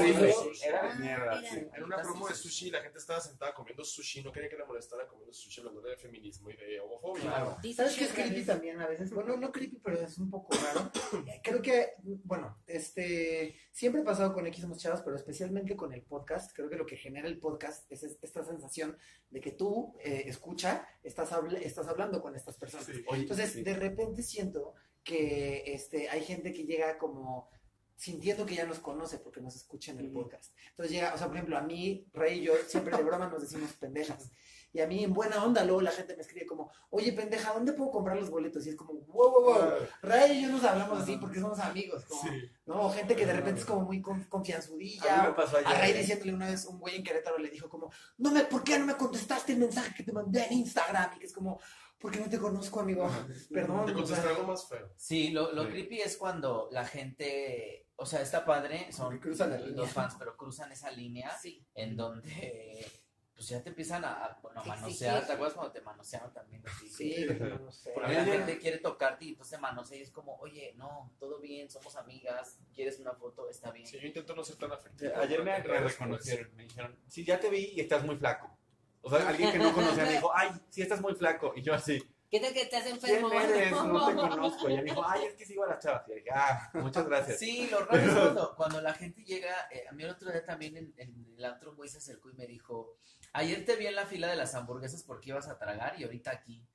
Era 0.65 0.95
mierda. 0.95 1.39
Era- 1.39 1.41
sí. 1.49 1.67
Era 1.73 1.85
una 1.85 1.97
promo 2.01 2.27
de 2.29 2.35
sushi, 2.35 2.71
la 2.71 2.79
gente 2.81 2.99
estaba 2.99 3.19
sentada 3.19 3.53
comiendo 3.53 3.83
sushi, 3.83 4.23
no 4.23 4.31
quería 4.31 4.47
que 4.49 4.55
la 4.57 4.65
molestaran 4.65 5.07
comiendo 5.07 5.33
sushi, 5.33 5.59
hablando 5.59 5.81
de 5.81 5.97
feminismo 5.97 6.49
y 6.49 6.55
de 6.55 6.79
homofobia. 6.79 7.21
Claro. 7.23 7.57
¿Sabes 7.75 7.95
qué 7.97 8.05
es 8.05 8.13
creepy 8.13 8.43
también 8.45 8.79
a 8.81 8.87
veces? 8.87 9.11
Bueno, 9.11 9.35
no 9.35 9.51
creepy, 9.51 9.79
pero 9.83 9.99
es 9.99 10.17
un 10.17 10.29
poco 10.31 10.55
raro. 10.55 10.89
Creo 11.43 11.61
que, 11.61 11.95
bueno, 12.23 12.61
este, 12.65 13.57
siempre 13.73 14.01
he 14.01 14.05
pasado 14.05 14.33
con 14.33 14.47
X 14.47 14.61
Somos 14.61 14.77
Chavas, 14.77 15.01
pero 15.01 15.17
especialmente 15.17 15.75
con 15.75 15.91
el 15.91 16.01
podcast. 16.03 16.55
Creo 16.55 16.69
que 16.69 16.77
lo 16.77 16.85
que 16.85 16.95
genera 16.95 17.27
el 17.27 17.39
podcast 17.39 17.91
es 17.91 18.03
es- 18.03 18.17
esta 18.21 18.43
sensación 18.45 18.97
de 19.29 19.41
que 19.41 19.51
tú, 19.51 19.95
eh, 19.99 20.23
escucha, 20.27 20.87
estás, 21.03 21.31
habl- 21.31 21.61
estás 21.61 21.87
hablando 21.87 22.21
con 22.21 22.35
estas 22.35 22.57
personas. 22.57 22.85
Sí. 22.85 23.03
Oye, 23.07 23.21
Entonces, 23.21 23.51
sí. 23.53 23.63
de 23.63 23.73
repente 23.73 24.23
siento 24.23 24.73
que 25.03 25.63
este, 25.67 26.09
hay 26.09 26.21
gente 26.23 26.53
que 26.53 26.63
llega 26.65 26.97
como 26.97 27.49
sintiendo 27.95 28.45
que 28.45 28.55
ya 28.55 28.65
nos 28.65 28.79
conoce 28.79 29.19
porque 29.19 29.39
nos 29.41 29.55
escucha 29.55 29.91
en 29.91 29.99
el 29.99 30.11
podcast. 30.11 30.53
Entonces 30.71 30.91
llega, 30.93 31.13
o 31.13 31.17
sea, 31.17 31.27
por 31.27 31.35
ejemplo, 31.35 31.57
a 31.57 31.61
mí, 31.61 32.07
Rey 32.13 32.39
y 32.39 32.43
yo 32.43 32.53
siempre 32.67 32.97
de 32.97 33.03
broma 33.03 33.27
nos 33.29 33.41
decimos 33.41 33.71
pendejas. 33.73 34.31
Y 34.75 34.81
a 34.81 34.87
mí 34.87 35.03
en 35.03 35.13
buena 35.13 35.43
onda 35.43 35.63
luego 35.63 35.81
la 35.81 35.91
gente 35.91 36.15
me 36.15 36.23
escribe 36.23 36.47
como, 36.47 36.71
oye 36.89 37.13
pendeja, 37.13 37.53
¿dónde 37.53 37.73
puedo 37.73 37.91
comprar 37.91 38.17
los 38.17 38.29
boletos? 38.31 38.65
Y 38.65 38.69
es 38.71 38.75
como, 38.75 38.93
wow, 38.93 39.31
wow, 39.31 39.43
wow. 39.43 39.71
Ray 40.01 40.39
y 40.39 40.41
yo 40.43 40.49
nos 40.49 40.63
hablamos 40.63 40.99
así 41.03 41.17
porque 41.17 41.39
somos 41.39 41.59
amigos. 41.59 42.03
Como, 42.05 42.21
Sí. 42.23 42.29
¿no? 42.65 42.89
Gente 42.89 43.15
que 43.15 43.25
de 43.27 43.33
repente 43.33 43.59
es 43.61 43.65
como 43.67 43.81
muy 43.81 44.01
con- 44.01 44.15
A 44.15 44.17
mí 44.19 44.25
confianzudilla. 44.27 45.23
me 45.23 45.33
pasó 45.33 45.57
ayer. 45.57 45.67
A 45.67 45.73
Ray 45.79 45.93
diciéndole 45.93 46.33
una 46.33 46.47
vez, 46.49 46.65
un 46.65 46.79
güey 46.79 46.95
en 46.95 47.03
Querétaro 47.03 47.37
le 47.37 47.49
dijo 47.49 47.69
como, 47.69 47.91
no 48.17 48.31
me, 48.31 48.41
¿por 48.45 48.63
qué 48.63 48.79
no 48.79 48.85
me 48.87 48.95
contestaste 48.95 49.53
el 49.53 49.59
mensaje 49.59 49.93
que 49.95 50.03
te 50.03 50.11
mandé 50.11 50.43
en 50.47 50.53
Instagram? 50.53 51.13
Y 51.15 51.19
que 51.19 51.25
es 51.27 51.33
como, 51.33 51.59
porque 51.99 52.19
no 52.19 52.27
te 52.27 52.39
conozco, 52.39 52.79
amigo. 52.79 53.07
Perdón. 53.53 53.85
Te 53.85 53.91
o 53.91 53.95
contesté 53.95 54.21
sea, 54.21 54.31
algo 54.31 54.47
más 54.47 54.67
feo. 54.67 54.89
Sí, 54.97 55.29
lo, 55.29 55.51
lo 55.53 55.65
Sí. 55.65 55.69
creepy 55.69 56.01
es 56.01 56.17
cuando 56.17 56.67
la 56.71 56.83
gente, 56.85 57.87
o 57.95 58.05
sea, 58.07 58.21
está 58.21 58.43
padre, 58.43 58.91
son 58.91 59.19
cruzan 59.19 59.75
los 59.75 59.89
fans, 59.91 60.15
pero 60.17 60.35
cruzan 60.35 60.71
esa 60.71 60.89
línea 60.91 61.31
Sí. 61.37 61.63
en 61.75 61.95
donde 61.95 62.91
pues 63.35 63.49
ya 63.49 63.61
te 63.61 63.69
empiezan 63.69 64.05
a, 64.05 64.25
a, 64.25 64.39
bueno, 64.41 64.61
a 64.61 64.63
manosear, 64.63 65.25
¿te 65.25 65.33
acuerdas 65.33 65.55
cuando 65.55 65.71
te 65.71 65.81
manosearon 65.81 66.31
también? 66.33 66.63
Así? 66.67 66.89
Sí, 66.89 67.25
no 67.59 67.71
sé. 67.71 67.91
Porque 67.93 68.13
la 68.13 68.25
gente 68.25 68.57
quiere 68.59 68.77
tocarte 68.77 69.25
y 69.25 69.29
entonces 69.29 69.59
manosea 69.59 69.97
y 69.97 70.01
es 70.01 70.11
como, 70.11 70.35
oye, 70.37 70.73
no, 70.77 71.11
todo 71.19 71.39
bien, 71.39 71.69
somos 71.69 71.95
amigas, 71.95 72.59
quieres 72.73 72.99
una 72.99 73.13
foto, 73.13 73.49
está 73.49 73.71
bien. 73.71 73.87
Sí, 73.87 73.99
yo 73.99 74.07
intento 74.07 74.35
no 74.35 74.43
ser 74.43 74.57
tan 74.57 74.71
afectivo. 74.71 75.13
Ayer 75.17 75.43
me 75.43 75.59
reconocieron, 75.61 76.55
me 76.55 76.63
dijeron, 76.63 76.99
sí, 77.07 77.25
ya 77.25 77.39
te 77.39 77.49
vi 77.49 77.71
y 77.75 77.81
estás 77.81 78.03
muy 78.05 78.17
flaco. 78.17 78.55
O 79.01 79.09
sea, 79.09 79.27
alguien 79.27 79.51
que 79.51 79.59
no 79.59 79.73
conocía 79.73 80.05
me 80.05 80.13
dijo, 80.13 80.31
ay, 80.33 80.51
sí 80.69 80.81
estás 80.81 81.01
muy 81.01 81.13
flaco. 81.15 81.53
Y 81.55 81.61
yo 81.61 81.73
así, 81.73 82.01
¿Qué 82.33 82.39
tal 82.39 82.51
que 82.51 82.65
te 82.65 82.77
has 82.77 82.83
¿quién 82.83 82.95
enfermo? 82.95 83.31
eres? 83.31 83.71
No 83.71 84.07
te 84.07 84.15
conozco. 84.15 84.67
Y 84.67 84.75
me 84.77 84.83
dijo, 84.85 85.03
ay, 85.05 85.25
es 85.25 85.35
que 85.35 85.45
sigo 85.45 85.65
a 85.65 85.67
las 85.67 85.83
chavas. 85.83 86.09
Y 86.09 86.15
dije, 86.15 86.29
ah, 86.33 86.71
muchas 86.73 87.05
gracias. 87.05 87.37
Sí, 87.37 87.67
lo 87.69 87.85
raro 87.85 87.99
es 87.99 88.11
cuando, 88.11 88.55
cuando 88.55 88.81
la 88.81 88.91
gente 88.95 89.23
llega, 89.23 89.67
eh, 89.71 89.85
a 89.87 89.91
mí 89.91 90.01
el 90.01 90.09
otro 90.09 90.31
día 90.31 90.43
también 90.43 90.75
en, 90.75 90.93
en 90.97 91.35
el 91.37 91.45
antro 91.45 91.75
güey 91.75 91.89
se 91.89 91.99
acercó 91.99 92.31
y 92.31 92.33
me 92.33 92.47
dijo, 92.47 92.97
ayer 93.33 93.65
te 93.65 93.75
vi 93.75 93.87
en 93.87 93.95
la 93.95 94.05
fila 94.05 94.27
de 94.27 94.35
las 94.35 94.55
hamburguesas 94.55 95.03
porque 95.03 95.29
ibas 95.31 95.47
a 95.47 95.57
tragar 95.57 95.99
y 95.99 96.03
ahorita 96.03 96.31
aquí. 96.31 96.65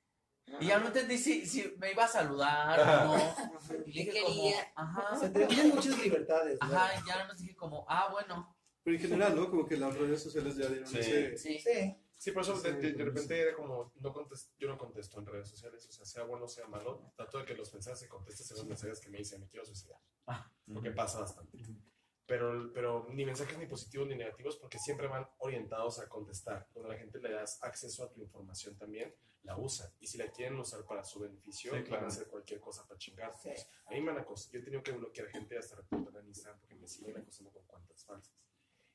Y 0.59 0.65
ya 0.67 0.79
no 0.79 0.87
entendí 0.87 1.17
si, 1.17 1.45
si 1.45 1.75
me 1.77 1.91
iba 1.91 2.05
a 2.05 2.07
saludar 2.07 2.79
o 2.79 2.85
no. 2.85 3.15
Y 3.85 3.93
le 3.93 4.05
¿Qué 4.05 4.11
dije 4.11 4.21
como, 4.23 4.35
quería? 4.35 4.71
ajá, 4.75 5.15
Se 5.15 5.29
te 5.29 5.45
tienen 5.45 5.69
muchas 5.75 5.97
libertades. 6.03 6.57
¿no? 6.61 6.67
ajá, 6.67 6.99
y 6.99 7.07
ya 7.07 7.25
nos 7.27 7.37
dije 7.39 7.55
como, 7.55 7.85
ah, 7.87 8.09
bueno, 8.11 8.55
Pero 8.83 8.95
en 8.95 9.01
general, 9.01 9.35
¿no? 9.35 9.49
Como 9.49 9.65
que 9.67 9.77
las 9.77 9.95
redes 9.95 10.23
sociales 10.23 10.55
ya 10.55 10.67
dieron 10.67 10.87
Sí. 10.87 10.97
ese... 10.99 11.37
sí. 11.37 11.59
Sí. 11.59 11.95
Sí, 12.17 12.31
por 12.31 12.41
eso 12.43 12.59
de, 12.59 12.73
de- 12.73 12.81
de 12.81 12.91
Sí, 12.97 13.03
repente 13.03 13.39
era 13.39 13.55
como, 13.55 13.93
no 14.01 14.11
contesto, 14.11 14.51
yo 14.59 14.67
no 14.67 14.77
contesto 14.77 15.19
en 15.19 15.25
redes 15.25 15.47
sociales, 15.47 15.85
o 15.87 15.91
sea, 15.93 16.03
sea 16.05 16.23
bueno 16.23 16.45
o 16.45 16.47
sea 16.49 16.67
malo, 16.67 17.13
trato 17.15 17.37
de 17.37 17.45
que 17.45 17.53
los 17.53 17.71
mensajes 17.73 17.97
se 17.99 18.09
contesten 18.09 18.45
según 18.45 18.61
los 18.63 18.67
mensajes 18.67 18.99
que 18.99 19.09
me 19.09 19.19
dicen, 19.19 19.39
me 19.39 19.47
quiero 19.47 19.65
suicidar, 19.65 19.99
Ah, 20.27 20.51
porque 20.73 20.91
pasa 20.91 21.21
bastante. 21.21 21.57
Pero, 22.29 22.71
pero 22.73 23.07
ni 23.09 23.25
mensajes 23.25 23.57
ni 23.57 23.65
positivos 23.65 24.07
ni 24.07 24.15
negativos, 24.15 24.55
porque 24.57 24.77
siempre 24.77 25.07
van 25.07 25.27
orientados 25.39 25.99
a 25.99 26.07
contestar. 26.07 26.67
Cuando 26.71 26.91
a 26.91 26.93
la 26.93 26.99
gente 26.99 27.17
le 27.19 27.31
das 27.31 27.57
acceso 27.63 28.03
a 28.03 28.11
tu 28.11 28.21
información 28.21 28.77
también, 28.77 29.13
la 29.41 29.57
usan. 29.57 29.91
Y 29.99 30.05
si 30.05 30.19
la 30.19 30.27
quieren 30.31 30.59
usar 30.59 30.85
para 30.85 31.03
su 31.03 31.19
beneficio, 31.21 31.71
Sí, 31.71 31.77
van 31.77 31.85
claro. 31.85 32.05
a 32.05 32.07
hacer 32.09 32.27
cualquier 32.27 32.59
cosa 32.59 32.85
para 32.87 32.99
chingar. 32.99 33.33
Sí. 33.41 33.49
A 33.87 33.89
mí 33.91 34.01
me 34.01 34.11
han 34.11 34.19
acosado. 34.19 34.51
Yo 34.53 34.59
he 34.59 34.63
tenido 34.63 34.83
que 34.83 34.91
bloquear 34.91 35.27
gente 35.29 35.57
hasta 35.57 35.77
reportar 35.77 36.21
en 36.21 36.27
Instagram 36.27 36.59
porque 36.59 36.75
me 36.75 36.87
siguen 36.87 37.17
acosando 37.17 37.51
con 37.51 37.63
cuentas 37.65 38.05
falsas. 38.05 38.35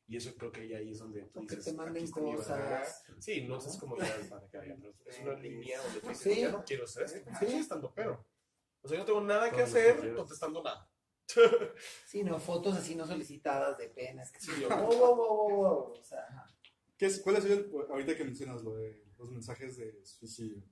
Y 0.06 0.16
eso 0.16 0.32
creo 0.36 0.52
que 0.52 0.60
ahí, 0.60 0.74
ahí 0.74 0.90
es 0.92 0.98
donde 1.00 1.22
tú 1.22 1.40
O 1.40 1.46
que 1.46 1.56
dices, 1.56 1.72
te 1.72 1.76
manden 1.76 2.08
cosas. 2.12 3.04
Sí, 3.18 3.42
no 3.48 3.60
sé 3.60 3.76
cómo 3.80 3.96
ya 3.96 4.16
para 4.30 4.46
que 4.46 4.58
haya, 4.58 4.76
pero 4.78 4.94
es 5.06 5.18
una 5.18 5.32
línea 5.34 5.82
donde 5.82 6.00
tú 6.00 6.08
dices, 6.08 6.34
Sí. 6.34 6.40
ya 6.42 6.52
no 6.52 6.62
quiero 6.64 6.86
ser 6.86 7.02
esto. 7.04 7.30
Sí. 7.40 7.46
Sí, 7.48 7.56
estando 7.56 7.92
pero. 7.92 8.24
O 8.82 8.86
sea, 8.86 8.96
yo 8.96 9.00
no 9.02 9.06
tengo 9.06 9.20
nada 9.22 9.50
que 9.50 9.62
hacer 9.62 10.14
contestando 10.14 10.62
nada. 10.62 10.88
Sí, 12.06 12.22
no, 12.22 12.38
fotos 12.38 12.76
así 12.76 12.94
no 12.94 13.06
solicitadas 13.06 13.78
de 13.78 13.88
penas. 13.88 14.30
Que 14.32 14.40
sí, 14.40 14.50
yo- 14.60 14.68
wow, 14.68 14.86
wow, 14.86 15.16
wow, 15.16 15.16
wow, 15.16 15.56
wow. 15.56 15.92
O 15.98 16.02
sea, 16.02 16.26
¿Qué 16.96 17.06
es, 17.06 17.20
¿Cuál 17.20 17.36
ha 17.36 17.40
sido, 17.40 17.54
el- 17.54 17.70
ahorita 17.90 18.16
que 18.16 18.24
mencionas 18.24 18.62
lo 18.62 18.76
de 18.76 19.02
los 19.18 19.30
mensajes 19.30 19.76
de 19.76 20.04
suicidio? 20.04 20.62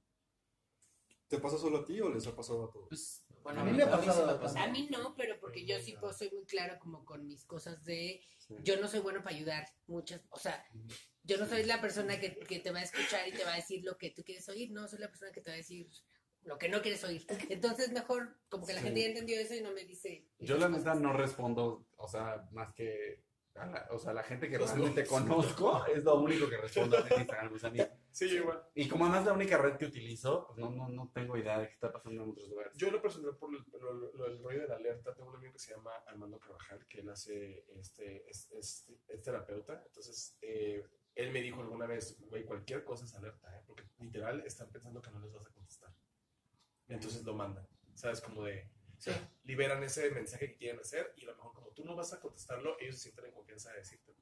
¿Te 1.29 1.39
pasa 1.39 1.57
solo 1.59 1.79
a 1.79 1.85
ti 1.85 2.01
o 2.01 2.11
les 2.11 2.27
ha 2.27 2.37
pasado 2.37 2.65
a 2.67 2.71
todos? 2.71 2.89
Pues, 2.91 3.25
bueno, 3.43 3.63
A 3.63 3.65
mí 3.65 3.73
me 3.73 3.83
ha 3.85 3.91
pasado. 3.91 4.39
A 4.59 4.67
mí 4.69 4.89
no, 4.91 5.15
pero 5.17 5.41
porque 5.41 5.65
yo 5.65 5.81
sí 5.81 5.97
pues, 5.99 6.17
soy 6.19 6.31
muy 6.31 6.45
claro 6.45 6.79
como 6.79 7.05
con 7.05 7.27
mis 7.27 7.45
cosas 7.47 7.83
de... 7.85 8.21
Sí. 8.39 8.55
Yo 8.63 8.79
no 8.81 8.87
soy 8.87 9.01
bueno 9.01 9.23
para 9.23 9.35
ayudar 9.35 9.67
muchas, 9.87 10.21
o 10.31 10.39
sea, 10.39 10.63
yo 11.23 11.39
no 11.39 11.47
soy 11.49 11.65
la 11.65 11.81
persona 11.81 12.21
que, 12.21 12.37
que 12.37 12.59
te 12.61 12.71
va 12.71 12.81
a 12.81 12.83
escuchar 12.83 13.27
y 13.29 13.33
te 13.33 13.45
va 13.45 13.55
a 13.55 13.57
decir 13.57 13.83
lo 13.85 13.97
que 13.97 14.11
tú 14.11 14.23
quieres 14.25 14.47
oír, 14.49 14.71
no, 14.73 14.87
soy 14.89 14.99
la 14.99 15.09
persona 15.09 15.33
que 15.33 15.41
te 15.41 15.51
va 15.51 15.55
a 15.55 15.59
decir, 15.59 15.89
lo 16.45 16.59
que 16.59 16.69
no 16.69 16.83
quieres 16.83 17.03
oír. 17.05 17.25
Entonces 17.49 17.93
mejor 17.93 18.37
como 18.49 18.67
que 18.67 18.73
la 18.75 18.81
Sí. 18.81 18.87
gente 18.87 19.01
ya 19.03 19.07
entendió 19.09 19.39
eso 19.41 19.55
y 19.55 19.61
no 19.61 19.73
me 19.73 19.85
dice... 19.85 20.27
Yo 20.39 20.57
la 20.59 20.69
neta 20.69 20.95
no 20.95 21.13
respondo, 21.13 21.87
o 21.97 22.09
sea, 22.09 22.47
más 22.51 22.73
que... 22.75 23.23
a 23.55 23.67
la- 23.67 23.87
o 23.91 23.99
sea, 23.99 24.13
la 24.13 24.23
gente 24.23 24.49
que 24.49 24.59
realmente 24.59 25.05
conozco 25.07 25.85
es 25.87 26.03
lo 26.05 26.21
único 26.21 26.49
que 26.49 26.57
respondo 26.57 26.97
en 26.99 27.21
Instagram. 27.21 27.51
pues, 27.51 27.65
a 27.65 27.71
mí. 27.71 27.79
Sí, 28.11 28.29
yo 28.29 28.37
igual. 28.39 28.63
Y 28.75 28.89
como 28.89 29.05
además 29.05 29.21
es 29.23 29.27
la 29.29 29.33
única 29.35 29.57
red 29.59 29.77
que 29.77 29.87
utilizo, 29.87 30.47
pues 30.47 30.59
no, 30.59 30.71
no, 30.71 30.89
no 30.89 31.11
tengo 31.15 31.37
idea 31.39 31.59
de 31.61 31.67
qué 31.69 31.75
está 31.75 31.93
pasando 31.93 32.23
en 32.25 32.31
otros 32.31 32.49
lugares. 32.49 32.73
Yo 32.77 32.91
lo 32.91 33.01
personal 33.01 33.37
por 33.37 33.55
el, 33.55 33.63
lo- 33.81 33.93
lo- 33.95 34.13
lo- 34.13 34.27
el 34.27 34.43
rollo 34.43 34.63
de 34.63 34.69
la 34.69 34.77
alerta, 34.77 35.15
tengo 35.15 35.31
un 35.31 35.37
amigo 35.37 35.53
que 35.53 35.59
se 35.59 35.75
llama 35.75 35.93
Armando 36.07 36.39
Carvajal, 36.39 36.87
que 36.89 37.01
él 37.01 37.09
hace, 37.09 37.65
este, 37.79 38.29
es, 38.31 38.51
es- 38.53 38.91
es 39.09 39.23
terapeuta, 39.23 39.83
entonces 39.87 40.37
eh, 40.43 40.83
él 41.15 41.31
me 41.31 41.41
dijo 41.43 41.61
alguna 41.61 41.87
vez, 41.87 42.19
güey, 42.29 42.45
cualquier 42.45 42.85
cosa 42.85 43.05
es 43.05 43.15
alerta, 43.15 43.55
¿eh? 43.57 43.63
porque 43.67 43.85
literal 43.99 44.43
están 44.47 44.71
pensando 44.71 45.01
que 45.01 45.11
no 45.11 45.21
les 45.21 45.33
vas 45.33 45.47
a 45.47 45.51
contestar. 45.51 45.91
Entonces 46.89 47.25
lo 47.25 47.35
mandan, 47.35 47.67
¿sabes? 47.95 48.21
Como 48.21 48.45
de, 48.45 48.69
liberan 49.45 49.83
ese 49.83 50.11
mensaje 50.11 50.49
que 50.49 50.57
quieren 50.57 50.81
hacer 50.81 51.13
y 51.17 51.25
a 51.25 51.27
lo 51.27 51.37
mejor 51.37 51.53
como 51.53 51.69
tú 51.71 51.85
no 51.85 51.97
vas 51.97 52.13
a 52.13 52.21
contestarlo, 52.21 52.79
ellos 52.81 52.97
se 52.97 53.03
sienten 53.03 53.27
en 53.27 53.33
confianza 53.33 53.71
de 53.73 53.79
decirte. 53.79 54.15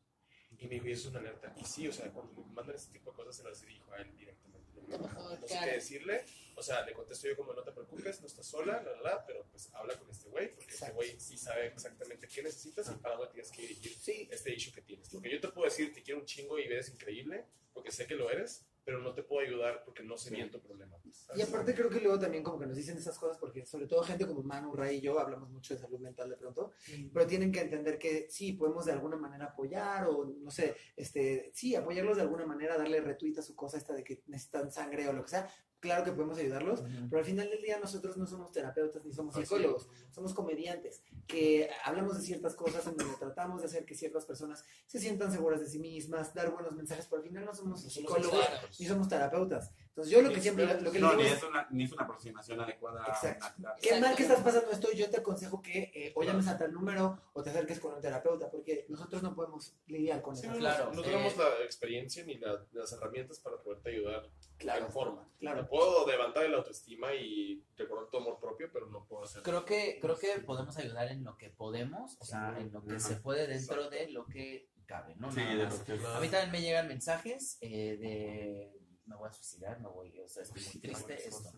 Y 0.59 0.67
me 0.67 0.75
dijo, 0.75 0.89
y 0.89 0.93
eso 0.93 1.09
es 1.09 1.15
una 1.15 1.21
alerta. 1.21 1.55
Y 1.57 1.65
sí, 1.65 1.89
o 1.89 1.93
sea, 1.93 2.11
cuando 2.13 2.45
me 2.45 2.53
mandan 2.53 2.77
ese 2.77 2.91
tipo 2.91 3.11
de 3.11 3.17
cosas, 3.17 3.37
se 3.37 3.45
las 3.45 3.61
dirijo 3.61 3.93
a 3.93 3.99
él 3.99 4.15
directamente. 4.17 4.81
Mejor, 4.83 5.41
no 5.41 5.47
sé 5.49 5.59
qué 5.65 5.71
decirle. 5.73 6.25
O 6.57 6.63
sea, 6.63 6.85
le 6.85 6.93
contesto 6.93 7.29
yo 7.29 7.37
como 7.37 7.55
no 7.55 7.63
te 7.63 7.73
preocupes, 7.73 8.21
no 8.21 8.27
estás 8.27 8.47
sola, 8.47 8.83
la, 8.83 8.93
la, 8.93 9.01
la, 9.01 9.27
pero 9.27 9.47
pues 9.51 9.73
habla 9.73 9.95
con 9.99 10.11
este 10.11 10.29
güey, 10.29 10.49
porque 10.49 10.73
este 10.73 10.85
Exacto. 10.87 10.97
güey 10.97 11.19
sí 11.19 11.39
sabe 11.39 11.69
exactamente 11.69 12.29
qué 12.29 12.43
necesitas 12.43 12.91
y 12.91 12.99
para 12.99 13.17
dónde 13.17 13.33
tienes 13.33 13.51
que 13.51 13.63
dirigir 13.63 13.95
Sí, 13.95 14.29
este 14.31 14.53
issue 14.53 14.73
que 14.73 14.83
tienes. 14.83 15.09
Porque 15.09 15.31
yo 15.31 15.41
te 15.41 15.49
puedo 15.49 15.65
decir, 15.67 15.95
te 15.95 16.03
quiero 16.03 16.21
un 16.21 16.27
chingo 16.27 16.59
y 16.59 16.65
eres 16.65 16.91
increíble, 16.91 17.47
porque 17.73 17.91
sé 17.91 18.07
que 18.07 18.15
lo 18.15 18.31
eres, 18.31 18.67
pero 18.91 19.03
no 19.03 19.15
te 19.15 19.23
puedo 19.23 19.47
ayudar 19.47 19.85
porque 19.85 20.03
no 20.03 20.17
sé 20.17 20.35
bien 20.35 20.51
tu 20.51 20.61
problema. 20.61 20.99
Y 21.37 21.43
aparte 21.43 21.77
creo 21.77 21.89
que 21.89 22.01
luego 22.01 22.19
también 22.19 22.43
como 22.43 22.59
que 22.59 22.67
nos 22.67 22.77
dicen 22.77 22.97
esas 22.99 23.17
cosas 23.17 23.39
porque 23.39 23.65
sobre 23.65 23.87
todo 23.87 24.03
gente 24.03 24.27
como 24.27 24.43
Manu, 24.43 24.75
Ray 24.75 24.97
y 24.97 25.01
yo 25.01 25.21
hablamos 25.21 25.49
mucho 25.49 25.75
de 25.75 25.81
salud 25.81 26.01
mental 26.01 26.29
de 26.29 26.37
pronto, 26.37 26.73
pero 27.13 27.25
tienen 27.25 27.53
que 27.53 27.61
entender 27.61 28.01
que 28.01 28.27
sí, 28.29 28.55
podemos 28.55 28.87
de 28.87 28.93
alguna 28.93 29.17
manera 29.17 29.45
apoyar 29.45 30.09
o 30.09 30.25
no 30.25 30.51
sé, 30.51 30.75
este, 30.97 31.53
sí, 31.55 31.77
apoyarlos 31.77 32.17
de 32.17 32.23
alguna 32.23 32.45
manera, 32.45 32.77
darle 32.77 33.01
retweet 33.01 33.39
a 33.39 33.43
su 33.43 33.55
cosa 33.55 33.79
esta 33.79 33.95
de 33.95 34.03
que 34.03 34.25
necesitan 34.27 34.73
sangre 34.73 35.07
o 35.07 35.13
lo 35.13 35.23
que 35.23 35.31
sea. 35.31 35.49
Claro 35.81 36.05
que 36.05 36.13
podemos 36.13 36.37
ayudarlos, 36.39 36.83
pero 37.09 37.21
al 37.21 37.25
final 37.25 37.49
del 37.49 37.63
día 37.63 37.79
nosotros 37.79 38.19
no 38.19 38.27
somos 38.27 38.53
terapeutas 38.53 39.03
ni 39.05 39.13
somos 39.15 39.35
es. 39.37 39.43
psicólogos, 39.49 39.89
somos 40.11 40.35
comediantes 40.35 41.03
que 41.27 41.71
hablamos 41.85 42.19
de 42.19 42.23
ciertas 42.23 42.55
cosas 42.55 42.87
en 42.87 42.97
donde 42.97 43.15
tratamos 43.17 43.63
de 43.63 43.67
hacer 43.69 43.87
que 43.87 43.95
ciertas 43.95 44.27
personas 44.27 44.63
se 44.87 44.99
sientan 44.99 45.33
seguras 45.33 45.61
de 45.61 45.67
sí 45.69 45.79
mismas, 45.79 46.35
dar 46.35 46.51
buenos 46.51 46.75
mensajes, 46.75 47.07
pero 47.07 47.23
al 47.23 47.29
final 47.29 47.45
no 47.47 47.55
somos 47.55 47.83
No 47.85 47.91
somos 47.91 47.93
psicólogos 47.95 48.41
expertos. 48.45 48.81
ni 48.81 48.87
somos 48.87 49.09
terapeutas. 49.09 49.73
Entonces 49.89 50.13
yo 50.13 50.23
lo 50.23 50.29
que 50.29 50.37
Ni 50.37 50.43
siempre, 50.43 50.81
lo 50.81 50.93
que 50.93 50.99
No, 50.99 51.11
digo 51.11 51.23
ni 51.23 51.29
es, 51.29 51.39
es, 51.39 51.43
una, 51.45 51.67
ni 51.71 51.85
es 51.85 51.93
una 51.93 52.03
aproximación 52.05 52.61
adecuada 52.61 53.05
Exacto. 53.09 53.47
a 53.69 53.77
qué 53.77 54.01
mal 54.01 54.15
que 54.17 54.23
estás 54.23 54.43
pasando 54.43 54.71
esto, 54.71 54.93
yo 54.93 55.09
te 55.11 55.17
aconsejo 55.19 55.63
que 55.63 55.91
eh, 55.95 56.13
o 56.15 56.23
llames 56.23 56.47
a 56.49 56.59
tal 56.59 56.73
número 56.73 57.19
o 57.33 57.43
te 57.43 57.51
acerques 57.51 57.81
con 57.81 57.95
un 57.95 58.01
terapeuta, 58.03 58.51
porque 58.51 58.85
nosotros 58.89 59.23
no 59.23 59.35
podemos 59.35 59.75
lidiar 59.87 60.21
con 60.23 60.37
Sí, 60.37 60.43
eso. 60.47 60.53
no, 60.53 60.59
Claro, 60.59 60.93
no 60.93 61.01
eh, 61.01 61.05
tenemos 61.05 61.37
la 61.39 61.65
experiencia 61.65 62.25
ni 62.25 62.37
la- 62.39 62.65
las 62.73 62.93
herramientas 62.93 63.39
para 63.41 63.57
poderte 63.59 63.91
ayudar 63.91 64.29
Claro, 64.61 64.87
en 64.87 64.93
forma. 64.93 65.29
claro. 65.39 65.67
Puedo 65.69 66.07
levantar 66.07 66.45
el 66.45 66.55
autoestima 66.55 67.13
y 67.15 67.65
recordar 67.77 68.09
tu 68.11 68.19
amor 68.19 68.39
propio, 68.39 68.71
pero 68.73 68.87
no 68.91 69.07
puedo 69.07 69.25
hacer. 69.25 69.43
Creo 69.43 69.65
que, 69.65 69.99
creo 70.01 70.17
que 70.19 70.39
podemos 70.41 70.77
ayudar 70.77 71.09
en 71.09 71.25
lo 71.25 71.37
que 71.37 71.51
podemos, 71.51 72.17
o 72.21 72.25
sea, 72.25 72.57
en 72.59 72.71
lo 72.71 72.85
que 72.85 72.97
Ajá. 72.97 73.01
se 73.01 73.17
puede 73.17 73.47
dentro 73.49 73.77
Exacto. 73.77 73.97
de 73.97 74.11
lo 74.13 74.27
que 74.27 74.69
cabe, 74.87 75.17
¿no? 75.17 75.31
Sí, 75.33 75.39
Nada 75.41 75.55
de 75.57 75.65
más. 75.65 75.79
lo 75.79 75.85
que- 75.85 76.07
A 76.07 76.21
mí 76.21 76.29
también 76.29 76.51
me 76.53 76.61
llegan 76.61 76.89
mensajes 76.89 77.59
eh, 77.63 77.97
de 77.99 78.73
me 79.07 79.17
voy 79.17 79.29
a 79.29 79.33
suicidar, 79.33 79.81
me 79.81 79.89
voy, 79.89 80.21
o 80.21 80.29
sea, 80.29 80.43
estoy 80.45 80.63
muy 80.63 80.81
triste, 80.81 81.15
esto. 81.29 81.53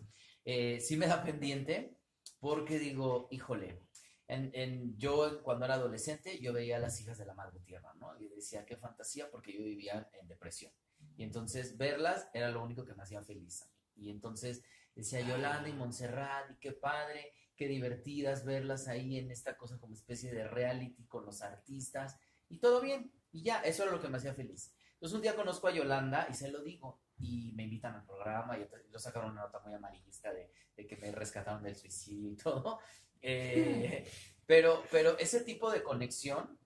Eh, 0.45 0.79
sí 0.79 0.97
me 0.97 1.05
da 1.07 1.23
pendiente 1.23 1.97
porque 2.39 2.79
digo, 2.79 3.27
híjole, 3.31 3.79
en, 4.27 4.49
en- 4.53 4.97
yo 4.97 5.43
cuando 5.43 5.65
era 5.65 5.75
adolescente 5.75 6.39
yo 6.39 6.51
veía 6.53 6.77
a 6.77 6.79
las 6.79 6.99
hijas 7.01 7.17
de 7.17 7.25
la 7.25 7.33
madre 7.35 7.59
tierra, 7.59 7.93
¿no? 7.95 8.19
Y 8.19 8.27
decía, 8.29 8.65
qué 8.65 8.75
fantasía, 8.77 9.29
porque 9.29 9.53
yo 9.53 9.63
vivía 9.63 10.09
en 10.13 10.27
depresión. 10.27 10.71
Y 11.15 11.23
entonces 11.23 11.77
verlas 11.77 12.27
era 12.33 12.49
lo 12.49 12.63
único 12.63 12.85
que 12.85 12.93
me 12.93 13.03
hacía 13.03 13.21
feliz 13.21 13.61
a 13.61 13.65
mí. 13.67 14.05
Y 14.05 14.09
entonces 14.09 14.63
decía 14.95 15.21
Yolanda 15.21 15.69
y 15.69 15.73
Montserrat, 15.73 16.51
y 16.51 16.55
qué 16.55 16.71
padre, 16.71 17.33
qué 17.55 17.67
divertidas 17.67 18.45
verlas 18.45 18.87
ahí 18.87 19.17
en 19.17 19.31
esta 19.31 19.57
cosa 19.57 19.77
como 19.79 19.93
especie 19.93 20.33
de 20.33 20.47
reality 20.47 21.05
con 21.05 21.25
los 21.25 21.41
artistas. 21.41 22.17
Y 22.49 22.59
todo 22.59 22.81
bien, 22.81 23.11
y 23.31 23.43
ya, 23.43 23.61
eso 23.61 23.83
era 23.83 23.91
lo 23.91 24.01
que 24.01 24.09
me 24.09 24.17
hacía 24.17 24.33
feliz. 24.33 24.73
Entonces 24.93 25.15
un 25.15 25.21
día 25.21 25.35
conozco 25.35 25.67
a 25.67 25.71
Yolanda 25.71 26.27
y 26.29 26.33
se 26.33 26.49
lo 26.49 26.63
digo, 26.63 27.01
y 27.19 27.51
me 27.53 27.63
invitan 27.63 27.95
al 27.95 28.05
programa, 28.05 28.57
y 28.57 28.67
lo 28.89 28.99
sacaron 28.99 29.31
una 29.31 29.41
nota 29.41 29.59
muy 29.59 29.73
amarillista 29.73 30.33
de, 30.33 30.51
de 30.75 30.87
que 30.87 30.97
me 30.97 31.11
rescataron 31.11 31.63
del 31.63 31.75
suicidio 31.75 32.31
y 32.31 32.35
todo. 32.37 32.79
Eh, 33.21 34.09
pero, 34.45 34.83
pero 34.91 35.17
ese 35.17 35.41
tipo 35.41 35.71
de 35.71 35.81
conexión, 35.81 36.59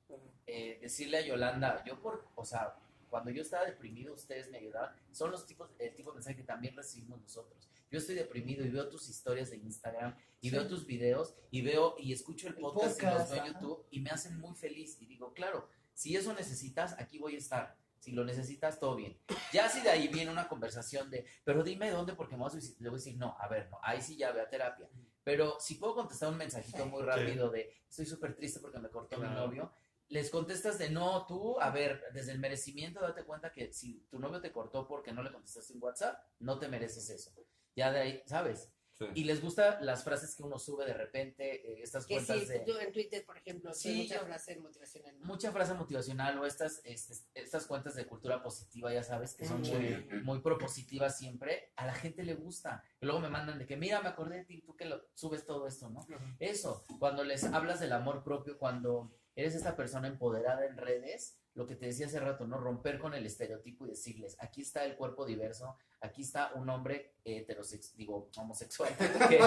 eh, 0.45 0.79
decirle 0.81 1.17
a 1.17 1.21
Yolanda, 1.25 1.83
yo 1.85 1.99
por, 2.01 2.29
o 2.35 2.45
sea, 2.45 2.75
cuando 3.17 3.31
yo 3.31 3.41
estaba 3.41 3.65
deprimido, 3.65 4.13
ustedes 4.13 4.47
me 4.51 4.59
ayudaban, 4.59 4.95
son 5.11 5.31
los 5.31 5.47
tipos, 5.47 5.71
el 5.79 5.95
tipo 5.95 6.11
de 6.11 6.17
mensaje 6.17 6.35
que 6.35 6.43
también 6.43 6.75
recibimos 6.75 7.19
nosotros. 7.19 7.67
Yo 7.89 7.97
estoy 7.97 8.13
deprimido 8.13 8.63
y 8.63 8.69
veo 8.69 8.87
tus 8.89 9.09
historias 9.09 9.49
de 9.49 9.57
Instagram 9.57 10.15
y 10.39 10.51
veo 10.51 10.67
tus 10.67 10.85
videos 10.85 11.33
y 11.49 11.63
veo 11.63 11.95
y 11.97 12.13
escucho 12.13 12.47
el 12.47 12.53
El 12.53 12.61
podcast, 12.61 13.01
y 13.01 13.05
podcast, 13.05 13.19
los 13.19 13.31
veo 13.31 13.45
en. 13.45 13.53
YouTube 13.53 13.87
y 13.89 14.01
me 14.01 14.11
hacen 14.11 14.39
muy 14.39 14.53
feliz. 14.53 15.01
Y 15.01 15.07
digo, 15.07 15.33
claro, 15.33 15.67
si 15.95 16.15
eso 16.15 16.31
necesitas, 16.35 16.93
aquí 16.99 17.17
voy 17.17 17.33
a 17.33 17.39
estar. 17.39 17.75
Si 17.97 18.11
lo 18.11 18.23
necesitas, 18.23 18.79
todo 18.79 18.95
bien. 18.95 19.17
Ya 19.51 19.67
si 19.67 19.81
de 19.81 19.89
ahí 19.89 20.09
viene 20.09 20.29
una 20.29 20.47
conversación 20.47 21.09
de, 21.09 21.25
pero 21.43 21.63
dime 21.63 21.89
dónde 21.89 22.13
porque 22.13 22.37
me 22.37 22.43
vas 22.43 22.53
a 22.53 22.59
suicidar", 22.59 22.81
le 22.83 22.89
voy 22.89 22.97
a 22.97 22.99
decir, 22.99 23.17
no, 23.17 23.35
a 23.39 23.47
ver, 23.47 23.67
no, 23.71 23.79
ahí 23.81 23.99
sí 23.99 24.15
ya 24.15 24.31
ve 24.31 24.41
a 24.41 24.47
terapia. 24.47 24.87
Pero 25.23 25.57
si 25.59 25.75
puedo 25.75 25.95
contestar 25.95 26.29
un 26.29 26.37
mensajito 26.37 26.85
muy 26.85 27.01
rápido 27.01 27.49
de, 27.49 27.73
estoy 27.89 28.05
súper 28.05 28.35
triste 28.35 28.59
porque 28.59 28.77
me 28.77 28.89
cortó 28.89 29.17
mi 29.17 29.27
novio, 29.27 29.73
les 30.09 30.29
contestas 30.29 30.77
de 30.77 30.89
no, 30.89 31.25
tú, 31.27 31.59
a 31.59 31.69
ver, 31.71 32.01
desde 32.13 32.31
el 32.31 32.39
merecimiento 32.39 33.01
date 33.01 33.23
cuenta 33.25 33.51
que 33.51 33.73
si 33.73 34.05
tu 34.09 34.19
novio 34.19 34.39
te 34.41 34.51
cortó 34.51 34.87
porque 34.87 35.11
no 35.11 35.21
le 35.23 35.31
contestaste 35.31 35.73
en 35.73 35.83
WhatsApp, 35.83 36.19
no 36.39 36.59
te 36.59 36.67
mereces 36.67 37.09
eso. 37.09 37.31
Ya 37.75 37.91
de 37.91 37.99
ahí, 37.99 38.23
¿sabes? 38.25 38.71
Sí. 38.93 39.05
Y 39.13 39.25
les 39.25 39.41
gusta 39.43 39.79
las 39.81 40.03
frases 40.03 40.33
que 40.35 40.41
uno 40.41 40.57
sube 40.57 40.83
de 40.83 40.93
repente, 40.95 41.71
eh, 41.71 41.83
estas 41.83 42.07
Que 42.07 42.15
cuentas 42.15 42.39
sí, 42.39 42.45
de 42.47 42.59
tú 42.61 42.75
en 42.79 42.91
Twitter, 42.91 43.23
por 43.23 43.37
ejemplo, 43.37 43.71
Sí, 43.71 43.93
mucha 44.03 44.15
yo- 44.21 44.25
frase 44.25 44.55
motivacional, 44.59 45.19
¿no? 45.19 45.25
mucha 45.27 45.51
frase 45.51 45.73
motivacional 45.75 46.39
o 46.39 46.47
estas, 46.47 46.81
este, 46.83 47.13
estas 47.35 47.67
cuentas 47.67 47.93
de 47.93 48.07
cultura 48.07 48.41
positiva, 48.41 48.91
ya 48.91 49.03
sabes, 49.03 49.35
que 49.35 49.45
son 49.45 49.63
Sí. 49.63 49.71
muy, 49.73 50.21
muy 50.23 50.39
propositivas 50.39 51.15
siempre, 51.15 51.71
a 51.75 51.85
la 51.85 51.93
gente 51.93 52.23
le 52.23 52.33
gusta. 52.33 52.83
Y 52.99 53.05
luego 53.05 53.19
me 53.21 53.29
mandan 53.29 53.59
de 53.59 53.67
que, 53.67 53.77
mira, 53.77 54.01
me 54.01 54.09
acordé 54.09 54.37
de 54.37 54.45
ti, 54.45 54.61
tú 54.63 54.75
que 54.75 54.85
lo, 54.85 55.03
subes 55.13 55.45
todo 55.45 55.67
esto, 55.67 55.91
¿no? 55.91 56.07
Eso, 56.39 56.83
cuando 56.97 57.23
les 57.23 57.43
hablas 57.43 57.79
del 57.79 57.93
amor 57.93 58.23
propio, 58.23 58.57
cuando 58.57 59.11
eres 59.37 59.55
esta 59.55 59.75
persona 59.75 60.07
empoderada 60.09 60.65
en 60.65 60.75
redes, 60.77 61.37
lo 61.53 61.65
que 61.65 61.75
te 61.75 61.85
decía 61.87 62.07
hace 62.07 62.19
rato, 62.19 62.45
¿no? 62.45 62.57
Romper 62.59 62.99
con 62.99 63.13
el 63.13 63.25
estereotipo 63.25 63.85
y 63.85 63.89
decirles, 63.89 64.35
aquí 64.39 64.61
está 64.61 64.83
el 64.85 64.95
cuerpo 64.95 65.25
diverso, 65.25 65.75
aquí 66.01 66.21
está 66.23 66.51
un 66.53 66.69
hombre 66.69 67.13
heterosexual, 67.23 67.97
digo, 67.97 68.29
homosexual, 68.37 68.91
que, 69.29 69.39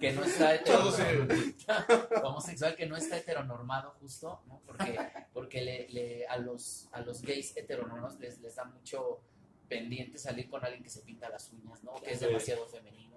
que 0.00 0.12
no 0.12 0.24
está 0.24 0.54
hetero- 0.54 0.88
homosexual 2.24 2.76
que 2.76 2.86
no 2.86 2.96
está 2.96 3.16
heteronormado 3.16 3.92
justo, 4.00 4.42
¿no? 4.46 4.60
Porque, 4.66 4.98
porque 5.32 5.62
le, 5.62 5.88
le- 5.88 6.26
a, 6.26 6.36
los, 6.38 6.88
a 6.92 7.00
los 7.00 7.22
gays 7.22 7.56
heteronormados 7.56 8.18
les, 8.18 8.38
les 8.40 8.54
da 8.56 8.64
mucho 8.64 9.20
pendiente 9.68 10.18
salir 10.18 10.48
con 10.48 10.64
alguien 10.64 10.82
que 10.82 10.90
se 10.90 11.02
pinta 11.02 11.28
las 11.28 11.50
uñas, 11.52 11.82
¿no? 11.84 11.94
Que 11.96 12.12
es 12.12 12.20
demasiado 12.20 12.66
femenino. 12.66 13.08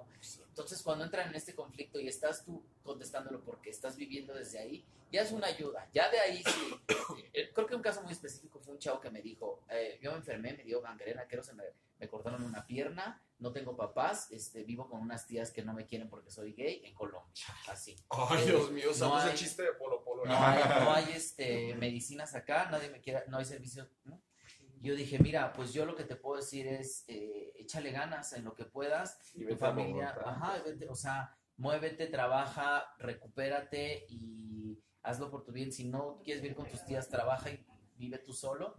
Entonces, 0.49 0.81
cuando 0.83 1.05
entran 1.05 1.29
en 1.29 1.35
este 1.35 1.55
conflicto 1.55 1.99
y 1.99 2.07
estás 2.07 2.43
tú 2.45 2.63
contestándolo 2.83 3.41
porque 3.43 3.69
estás 3.69 3.95
viviendo 3.95 4.33
desde 4.33 4.59
ahí, 4.59 4.85
ya 5.11 5.21
es 5.21 5.31
una 5.31 5.47
ayuda. 5.47 5.89
Ya 5.93 6.09
de 6.09 6.19
ahí 6.19 6.43
sí. 6.43 6.75
eh, 7.33 7.51
Creo 7.53 7.67
que 7.67 7.75
un 7.75 7.81
caso 7.81 8.01
muy 8.03 8.11
específico 8.11 8.59
fue 8.59 8.73
un 8.73 8.79
chavo 8.79 8.99
que 9.01 9.09
me 9.09 9.21
dijo, 9.21 9.63
eh, 9.69 9.99
yo 10.01 10.11
me 10.11 10.17
enfermé, 10.17 10.53
me 10.53 10.63
dio 10.63 10.81
gangrena, 10.81 11.27
que 11.27 11.41
se 11.41 11.53
me, 11.53 11.63
me 11.99 12.07
cortaron 12.07 12.43
una 12.43 12.65
pierna, 12.67 13.21
no 13.39 13.51
tengo 13.51 13.75
papás, 13.75 14.31
este, 14.31 14.63
vivo 14.63 14.87
con 14.87 15.01
unas 15.01 15.25
tías 15.25 15.51
que 15.51 15.63
no 15.63 15.73
me 15.73 15.85
quieren 15.85 16.09
porque 16.09 16.29
soy 16.29 16.53
gay 16.53 16.81
en 16.85 16.93
Colombia. 16.93 17.31
Así. 17.67 17.95
Ay, 18.09 18.45
Dios 18.45 18.71
mío, 18.71 18.91
No 18.99 19.17
hay- 19.17 19.31
el 19.31 19.35
chiste 19.35 19.63
de 19.63 19.73
Polo 19.73 20.03
Polo. 20.03 20.25
No 20.25 20.37
hay, 20.37 20.63
no 20.63 20.93
hay, 20.93 21.05
este, 21.15 21.73
medicinas 21.75 22.35
acá, 22.35 22.69
nadie 22.69 22.89
me 22.89 23.01
quiere, 23.01 23.23
no 23.27 23.37
hay 23.37 23.45
servicios. 23.45 23.87
¿no? 24.05 24.21
Yo 24.81 24.95
dije, 24.95 25.19
mira, 25.19 25.53
pues 25.53 25.73
yo 25.73 25.85
lo 25.85 25.95
que 25.95 26.03
te 26.03 26.15
puedo 26.15 26.37
decir 26.37 26.65
es, 26.67 27.05
eh, 27.07 27.53
échale 27.55 27.91
ganas 27.91 28.33
en 28.33 28.43
lo 28.43 28.55
que 28.55 28.65
puedas, 28.65 29.19
Y 29.35 29.45
tu 29.45 29.53
a 29.53 29.57
familia, 29.57 30.17
ajá, 30.25 30.61
vete, 30.65 30.89
o 30.89 30.95
sea, 30.95 31.37
muévete, 31.57 32.07
trabaja, 32.07 32.85
recupérate 32.97 34.07
y 34.09 34.81
hazlo 35.03 35.29
por 35.29 35.43
tu 35.43 35.51
bien. 35.51 35.71
Si 35.71 35.87
no 35.87 36.21
quieres 36.23 36.41
vivir 36.41 36.57
con 36.57 36.67
tus 36.67 36.83
tías, 36.83 37.09
trabaja 37.09 37.51
y 37.51 37.63
vive 37.95 38.17
tú 38.17 38.33
solo. 38.33 38.75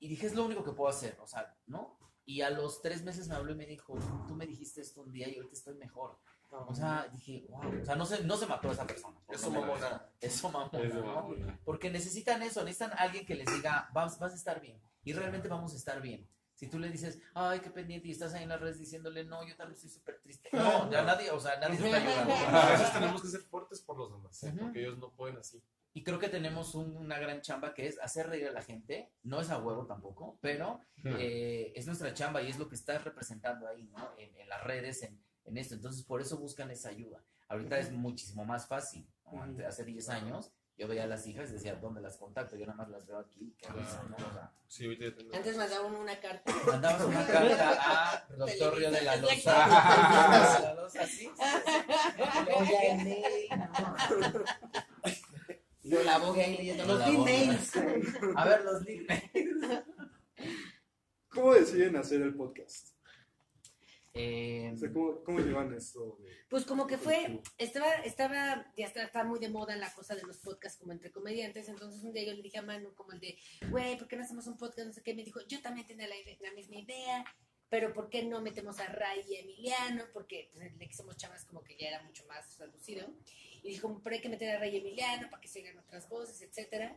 Y 0.00 0.08
dije, 0.08 0.26
es 0.26 0.34
lo 0.34 0.44
único 0.44 0.64
que 0.64 0.72
puedo 0.72 0.90
hacer, 0.90 1.16
o 1.20 1.26
sea, 1.26 1.56
¿no? 1.66 1.96
Y 2.26 2.40
a 2.40 2.50
los 2.50 2.82
tres 2.82 3.04
meses 3.04 3.28
me 3.28 3.36
habló 3.36 3.52
y 3.52 3.56
me 3.56 3.66
dijo, 3.66 3.96
tú 4.26 4.34
me 4.34 4.46
dijiste 4.46 4.80
esto 4.80 5.02
un 5.02 5.12
día 5.12 5.28
y 5.28 5.36
ahorita 5.36 5.54
estoy 5.54 5.74
mejor. 5.76 6.18
O 6.50 6.74
sea, 6.74 7.08
dije, 7.10 7.46
wow, 7.48 7.80
o 7.82 7.84
sea, 7.84 7.96
no 7.96 8.06
se, 8.06 8.22
no 8.24 8.36
se 8.36 8.46
mató 8.46 8.70
esa 8.70 8.86
persona. 8.86 9.18
Eso 9.28 9.50
mamona. 9.50 10.08
Eso 10.20 10.50
mamona, 10.50 10.82
¿no? 10.84 11.34
Porque 11.64 11.90
necesitan 11.90 12.42
eso, 12.42 12.64
necesitan 12.64 12.96
alguien 12.96 13.26
que 13.26 13.34
les 13.34 13.46
diga, 13.46 13.90
vas, 13.92 14.18
vas 14.18 14.32
a 14.32 14.36
estar 14.36 14.60
bien. 14.60 14.80
Y 15.04 15.12
realmente 15.12 15.48
vamos 15.48 15.72
a 15.72 15.76
estar 15.76 16.00
bien. 16.00 16.26
Si 16.54 16.68
tú 16.68 16.78
le 16.78 16.88
dices, 16.88 17.18
ay, 17.34 17.60
qué 17.60 17.70
pendiente, 17.70 18.06
y 18.08 18.12
estás 18.12 18.32
ahí 18.34 18.44
en 18.44 18.48
las 18.48 18.60
redes 18.60 18.78
diciéndole, 18.78 19.24
no, 19.24 19.46
yo 19.46 19.56
también 19.56 19.74
estoy 19.74 19.90
súper 19.90 20.20
triste. 20.20 20.48
No, 20.52 20.88
ya 20.90 21.02
nadie, 21.02 21.30
o 21.30 21.40
sea, 21.40 21.58
nadie 21.58 21.74
está 21.74 21.96
ayudando. 21.96 22.34
Entonces 22.34 22.92
tenemos 22.92 23.22
que 23.22 23.28
ser 23.28 23.40
fuertes 23.42 23.80
por 23.82 23.98
los 23.98 24.12
demás, 24.12 24.42
¿eh? 24.44 24.54
Porque 24.58 24.80
ellos 24.80 24.98
no 24.98 25.10
pueden 25.10 25.36
así. 25.38 25.60
Y 25.96 26.02
creo 26.02 26.18
que 26.18 26.28
tenemos 26.28 26.74
un- 26.74 26.96
una 26.96 27.18
gran 27.18 27.40
chamba 27.40 27.74
que 27.74 27.86
es 27.86 27.98
hacer 28.00 28.28
reír 28.28 28.48
a 28.48 28.52
la 28.52 28.62
gente. 28.62 29.10
No 29.24 29.40
es 29.40 29.50
a 29.50 29.58
huevo 29.58 29.86
tampoco, 29.86 30.38
pero 30.40 30.80
eh, 31.18 31.72
es 31.76 31.86
nuestra 31.86 32.14
chamba 32.14 32.42
y 32.42 32.50
es 32.50 32.58
lo 32.58 32.68
que 32.68 32.74
estás 32.76 33.02
representando 33.04 33.66
ahí, 33.68 33.84
¿no? 33.92 34.10
En, 34.18 34.34
en 34.36 34.48
las 34.48 34.62
redes, 34.64 35.02
en, 35.02 35.20
en 35.44 35.56
esto. 35.58 35.74
Entonces, 35.74 36.02
por 36.04 36.20
eso 36.20 36.38
buscan 36.38 36.70
esa 36.70 36.88
ayuda. 36.88 37.22
Ahorita 37.48 37.78
es 37.78 37.92
muchísimo 37.92 38.44
más 38.44 38.66
fácil. 38.66 39.06
¿no? 39.30 39.66
Hace 39.66 39.84
10 39.84 40.08
años, 40.08 40.50
yo 40.76 40.88
veía 40.88 41.04
a 41.04 41.06
las 41.06 41.26
hijas 41.26 41.50
y 41.50 41.54
decía, 41.54 41.76
¿dónde 41.76 42.00
las 42.00 42.16
contacto? 42.16 42.56
Yo 42.56 42.66
nada 42.66 42.76
más 42.78 42.88
las 42.90 43.06
veo 43.06 43.18
aquí. 43.18 43.54
qué 43.58 43.68
risa, 43.68 44.02
¿no? 44.08 44.16
O 44.16 44.32
sea, 44.32 44.52
Sí. 44.66 44.88
Antes 45.32 45.56
mandaban 45.56 45.94
una 45.94 46.18
carta. 46.18 46.52
mandabas 46.66 47.04
una 47.04 47.24
carta 47.28 48.16
a 48.16 48.26
doctor 48.36 48.76
Río 48.76 48.90
de 48.90 49.02
la 49.02 49.16
Loza. 49.16 49.34
Televisa. 49.34 50.58
de 50.58 50.62
la 50.66 50.74
Loza, 50.74 51.06
sí. 51.06 51.30
Luego 52.46 52.64
ya 52.64 52.80
el 52.92 53.04
mail, 53.04 53.48
no. 53.56 54.44
Yo 55.84 56.02
la 56.02 56.18
voy 56.18 56.40
ahí 56.40 56.56
leyendo 56.56 56.84
los 56.86 57.06
emails. 57.06 57.72
A 58.34 58.44
ver, 58.46 58.64
los 58.64 58.82
nicknames. 58.82 59.84
¿Cómo 61.28 61.54
deciden 61.54 61.94
hacer 61.96 62.22
el 62.22 62.34
podcast? 62.34 62.93
Eh, 64.16 64.70
O 64.72 64.76
sea, 64.76 64.92
¿cómo, 64.92 65.24
cómo 65.24 65.40
llevan 65.40 65.74
esto? 65.74 66.18
Pues 66.48 66.64
como 66.64 66.86
que 66.86 66.96
fue, 66.96 67.40
estaba, 67.58 67.92
estaba, 67.96 68.72
ya 68.76 68.86
está, 68.86 69.02
está 69.02 69.24
muy 69.24 69.40
de 69.40 69.48
moda 69.48 69.74
la 69.74 69.92
cosa 69.92 70.14
de 70.14 70.22
los 70.22 70.38
podcasts 70.38 70.78
como 70.78 70.92
entre 70.92 71.10
comediantes, 71.10 71.68
entonces 71.68 72.02
un 72.04 72.12
día 72.12 72.24
yo 72.24 72.32
le 72.32 72.42
dije 72.42 72.58
a 72.58 72.62
Manu 72.62 72.94
como 72.94 73.12
el 73.12 73.18
de, 73.18 73.36
güey, 73.70 73.98
¿por 73.98 74.06
qué 74.06 74.16
no 74.16 74.22
hacemos 74.22 74.46
un 74.46 74.56
podcast? 74.56 74.86
No 74.86 74.92
sé 74.92 75.02
qué, 75.02 75.14
me 75.14 75.24
dijo, 75.24 75.40
yo 75.48 75.60
también 75.62 75.86
tenía 75.88 76.06
la, 76.06 76.14
la 76.40 76.52
misma 76.52 76.76
idea, 76.76 77.24
pero 77.68 77.92
¿por 77.92 78.08
qué 78.08 78.22
no 78.24 78.40
metemos 78.40 78.78
a 78.78 78.86
Ray 78.86 79.24
y 79.28 79.34
a 79.34 79.40
Emiliano? 79.40 80.04
Porque 80.12 80.48
pues, 80.52 80.64
el 80.64 80.78
de 80.78 80.86
que 80.86 80.94
somos 80.94 81.16
chavas 81.16 81.44
como 81.44 81.64
que 81.64 81.76
ya 81.76 81.88
era 81.88 82.02
mucho 82.04 82.24
más 82.26 82.56
reducido, 82.58 83.12
y 83.64 83.70
dijo, 83.70 84.00
pero 84.04 84.14
hay 84.14 84.22
que 84.22 84.28
meter 84.28 84.54
a 84.54 84.60
Ray 84.60 84.76
y 84.76 84.78
Emiliano 84.78 85.28
para 85.28 85.40
que 85.40 85.48
se 85.48 85.58
oigan 85.58 85.78
otras 85.78 86.08
voces, 86.08 86.40
etcétera, 86.40 86.96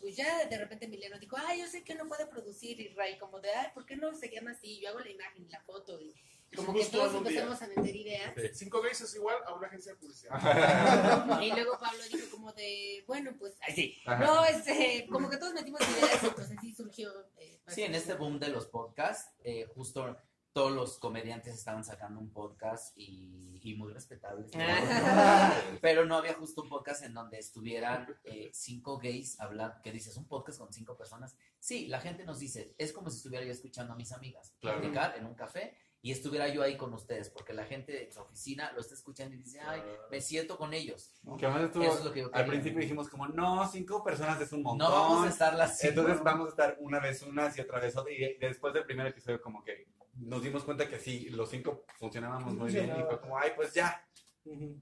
pues 0.00 0.16
ya 0.16 0.46
de 0.46 0.58
repente 0.58 0.86
Emiliano 0.86 1.18
dijo, 1.18 1.36
ay, 1.38 1.60
yo 1.60 1.66
sé 1.68 1.84
que 1.84 1.92
uno 1.92 2.06
puede 2.08 2.26
producir, 2.26 2.80
y 2.80 2.88
Ray 2.88 3.18
como 3.18 3.38
de, 3.40 3.50
ay, 3.52 3.68
¿por 3.74 3.84
qué 3.86 3.96
no 3.96 4.14
se 4.14 4.28
llama 4.30 4.52
así? 4.52 4.80
Yo 4.80 4.88
hago 4.88 5.00
la 5.00 5.10
imagen 5.10 5.44
y 5.44 5.48
la 5.50 5.60
foto, 5.60 6.00
y 6.00 6.14
como 6.56 6.74
que 6.74 6.84
todos 6.86 7.10
día. 7.12 7.18
empezamos 7.18 7.62
a 7.62 7.66
meter 7.68 7.94
ideas. 7.94 8.34
Cinco 8.54 8.80
gays 8.82 9.00
es 9.02 9.14
igual 9.14 9.36
a 9.46 9.54
una 9.54 9.68
agencia 9.68 9.92
de 9.92 9.98
publicidad. 9.98 11.40
Y 11.42 11.52
luego 11.52 11.78
Pablo 11.78 12.02
dijo 12.12 12.28
como 12.30 12.52
de, 12.54 13.04
bueno, 13.06 13.32
pues, 13.38 13.56
ay, 13.60 13.74
sí. 13.74 13.96
Ajá. 14.04 14.24
No, 14.24 14.44
este, 14.44 15.06
como 15.10 15.30
que 15.30 15.36
todos 15.36 15.54
metimos 15.54 15.80
ideas 15.82 16.24
y 16.24 16.30
pues 16.30 16.50
así 16.50 16.74
surgió. 16.74 17.12
eh, 17.36 17.60
Sí, 17.68 17.82
en 17.82 17.94
este 17.94 18.14
boom 18.14 18.40
de 18.40 18.48
los 18.48 18.66
podcasts, 18.66 19.32
eh, 19.44 19.66
justo 19.74 20.18
todos 20.52 20.72
los 20.72 20.98
comediantes 20.98 21.54
estaban 21.54 21.84
sacando 21.84 22.18
un 22.20 22.32
podcast 22.32 22.92
y, 22.98 23.60
y 23.62 23.74
muy 23.76 23.92
respetables. 23.92 24.50
¿no? 24.54 24.60
Pero 25.80 26.04
no 26.06 26.16
había 26.16 26.34
justo 26.34 26.62
un 26.62 26.68
podcast 26.68 27.04
en 27.04 27.14
donde 27.14 27.38
estuvieran 27.38 28.06
eh, 28.24 28.50
cinco 28.52 28.98
gays 28.98 29.38
hablando, 29.40 29.76
que 29.82 29.92
dices, 29.92 30.16
un 30.16 30.26
podcast 30.26 30.58
con 30.58 30.72
cinco 30.72 30.96
personas. 30.96 31.36
Sí, 31.58 31.86
la 31.86 32.00
gente 32.00 32.24
nos 32.24 32.38
dice, 32.40 32.74
es 32.78 32.92
como 32.92 33.10
si 33.10 33.18
estuviera 33.18 33.44
yo 33.44 33.52
escuchando 33.52 33.92
a 33.92 33.96
mis 33.96 34.12
amigas, 34.12 34.54
Claro. 34.60 34.80
platicar 34.80 35.16
en 35.16 35.26
un 35.26 35.34
café 35.34 35.76
y 36.02 36.10
estuviera 36.12 36.48
yo 36.48 36.62
ahí 36.62 36.76
con 36.78 36.94
ustedes, 36.94 37.28
porque 37.28 37.52
la 37.52 37.66
gente 37.66 38.06
en 38.06 38.10
su 38.12 38.20
oficina 38.20 38.72
lo 38.72 38.80
está 38.80 38.94
escuchando 38.94 39.34
y 39.36 39.38
dice, 39.38 39.60
ay, 39.60 39.82
me 40.10 40.20
siento 40.22 40.56
con 40.56 40.72
ellos. 40.72 41.14
Que 41.38 41.44
además 41.46 41.64
estuvo- 41.64 41.84
Eso 41.84 41.98
es 41.98 42.04
lo 42.06 42.12
que 42.12 42.20
yo 42.22 42.30
al 42.32 42.46
principio 42.46 42.80
dijimos 42.80 43.08
como, 43.10 43.28
no, 43.28 43.68
cinco 43.70 44.02
personas 44.02 44.40
es 44.40 44.50
un 44.52 44.62
montón. 44.62 44.88
No 44.88 44.94
vamos 44.94 45.26
a 45.26 45.28
estar 45.28 45.54
las 45.54 45.78
cinco. 45.78 46.00
Entonces 46.00 46.24
vamos 46.24 46.46
a 46.46 46.50
estar 46.50 46.76
una 46.80 46.98
vez 47.00 47.22
unas 47.22 47.56
y 47.58 47.60
otra 47.60 47.78
vez 47.80 47.94
otra. 47.96 48.10
Y 48.12 48.36
después 48.38 48.72
del 48.74 48.84
primer 48.86 49.06
episodio 49.08 49.40
como 49.42 49.62
que 49.62 49.86
nos 50.20 50.42
dimos 50.42 50.64
cuenta 50.64 50.88
que 50.88 50.98
sí, 50.98 51.28
los 51.30 51.50
cinco 51.50 51.84
funcionábamos 51.98 52.54
muy 52.54 52.70
bien. 52.72 52.90
Y 52.98 53.02
fue 53.04 53.20
como, 53.20 53.38
ay, 53.38 53.50
pues 53.56 53.74
ya, 53.74 54.06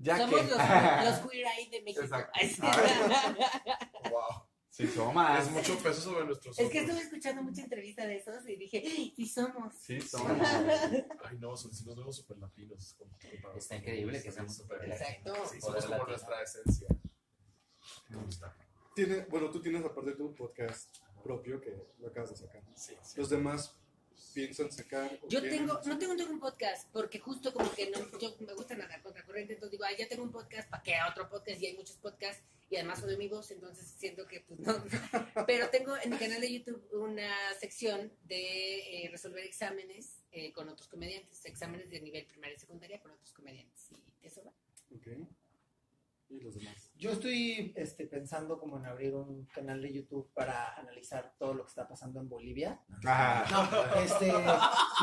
ya 0.01 0.19
Somos 0.19 0.41
que... 0.41 0.47
los, 0.47 0.59
los 1.21 1.31
queer 1.31 1.47
eye 1.59 1.71
de 1.71 1.83
México. 1.83 2.03
Exacto. 2.03 2.33
Ay, 2.35 2.49
sí. 2.49 2.63
wow. 4.11 4.23
Sí, 4.71 4.87
somos. 4.87 5.39
Es 5.41 5.51
mucho 5.51 5.77
peso 5.79 6.01
sobre 6.01 6.25
nuestros 6.25 6.57
Es 6.57 6.71
que 6.71 6.79
estuve 6.81 7.01
escuchando 7.01 7.43
mucha 7.43 7.63
entrevista 7.63 8.07
de 8.07 8.17
esos 8.19 8.49
y 8.49 8.55
dije, 8.55 8.81
"Ay, 8.87 9.13
sí 9.17 9.27
somos. 9.27 9.75
Sí, 9.75 10.01
somos. 10.01 10.31
Ay, 11.25 11.37
no, 11.41 11.57
son- 11.57 11.73
sí 11.75 11.85
nos 11.85 11.97
vemos 11.97 12.15
súper 12.17 12.39
latinos. 12.39 12.97
Está 13.57 13.75
increíble 13.77 14.23
que 14.23 14.31
seamos 14.31 14.55
súper- 14.57 14.79
súper 14.83 14.93
Exacto. 14.93 15.35
Sí, 15.51 15.61
somos 15.61 15.85
como 15.85 15.91
latino. 15.97 16.09
nuestra 16.11 16.43
esencia. 16.43 16.89
Me 18.09 18.17
gusta. 18.23 18.57
Tiene, 18.95 19.25
bueno, 19.27 19.51
tú 19.51 19.61
tienes 19.61 19.85
aparte 19.85 20.13
tu 20.13 20.33
podcast 20.35 20.97
propio 21.25 21.61
que 21.61 21.77
lo 21.99 22.09
acabas 22.09 22.31
de 22.31 22.37
sacar. 22.37 22.63
Sí, 22.77 22.95
sí. 23.03 23.19
Los 23.19 23.31
demás 23.31 23.77
piensan 24.35 24.71
sacar. 24.71 25.19
Yo 25.29 25.43
tengo, 25.43 25.81
no 25.85 25.99
tengo, 25.99 26.17
tengo 26.17 26.33
un 26.33 26.41
podcast, 26.41 26.89
porque 26.93 27.19
justo 27.19 27.53
como 27.53 27.73
que 27.75 27.91
no, 27.91 28.19
yo 28.19 28.35
me 28.41 28.53
gusta 28.55 28.77
nadar 28.77 29.03
contracorriente, 29.03 29.55
entonces 29.55 29.73
digo, 29.73 29.85
ay, 29.85 29.97
ya 29.99 30.09
tengo 30.09 30.23
un 30.23 30.33
podcast, 30.33 30.69
¿para 30.69 30.83
qué 30.83 30.95
otro 31.09 31.29
podcast? 31.29 31.61
Y 31.61 31.67
hay 31.67 31.77
muchos 31.77 31.97
podcasts, 31.97 32.43
y 32.71 32.77
además 32.77 33.01
soy 33.01 33.17
mi 33.17 33.29
voz, 33.29 33.51
entonces 33.51 33.87
siento 33.97 34.27
que, 34.27 34.41
pues 34.41 34.61
no. 34.61 34.75
Pero 35.47 35.71
tengo 35.71 35.97
en 35.97 36.11
mi 36.11 36.17
canal 36.17 36.41
de 36.41 36.53
YouTube 36.53 36.87
una 36.93 37.55
sección 37.59 38.13
de 38.25 39.05
eh, 39.05 39.09
resolver 39.11 39.45
exámenes 39.45 40.23
eh, 40.33 40.53
con 40.53 40.69
otros 40.69 40.89
comediantes, 40.89 41.45
exámenes 41.47 41.91
de 41.91 42.01
nivel 42.01 42.27
primaria 42.27 42.57
y 42.57 42.61
secundaria 42.61 43.01
con 43.01 43.11
otros 43.13 43.33
comediantes, 43.33 43.89
y 44.23 44.27
eso 44.27 44.45
va. 44.45 44.53
Ok. 44.95 45.09
Y 46.31 46.41
los 46.41 46.55
demás. 46.55 46.91
Yo 46.97 47.13
estoy 47.13 47.73
este, 47.77 48.07
pensando 48.07 48.59
como 48.59 48.79
en 48.79 48.87
abrir 48.87 49.15
un 49.15 49.47
canal 49.47 49.81
de 49.81 49.93
YouTube 49.93 50.31
para 50.35 50.75
analizar 50.75 51.35
todo 51.39 51.55
lo 51.55 51.65
que 51.65 51.71
está 51.71 51.89
pasando 51.89 52.21
en 52.21 52.29
Bolivia. 52.29 52.81
Ajá. 53.05 53.47
No, 53.51 54.03
este, 54.03 54.33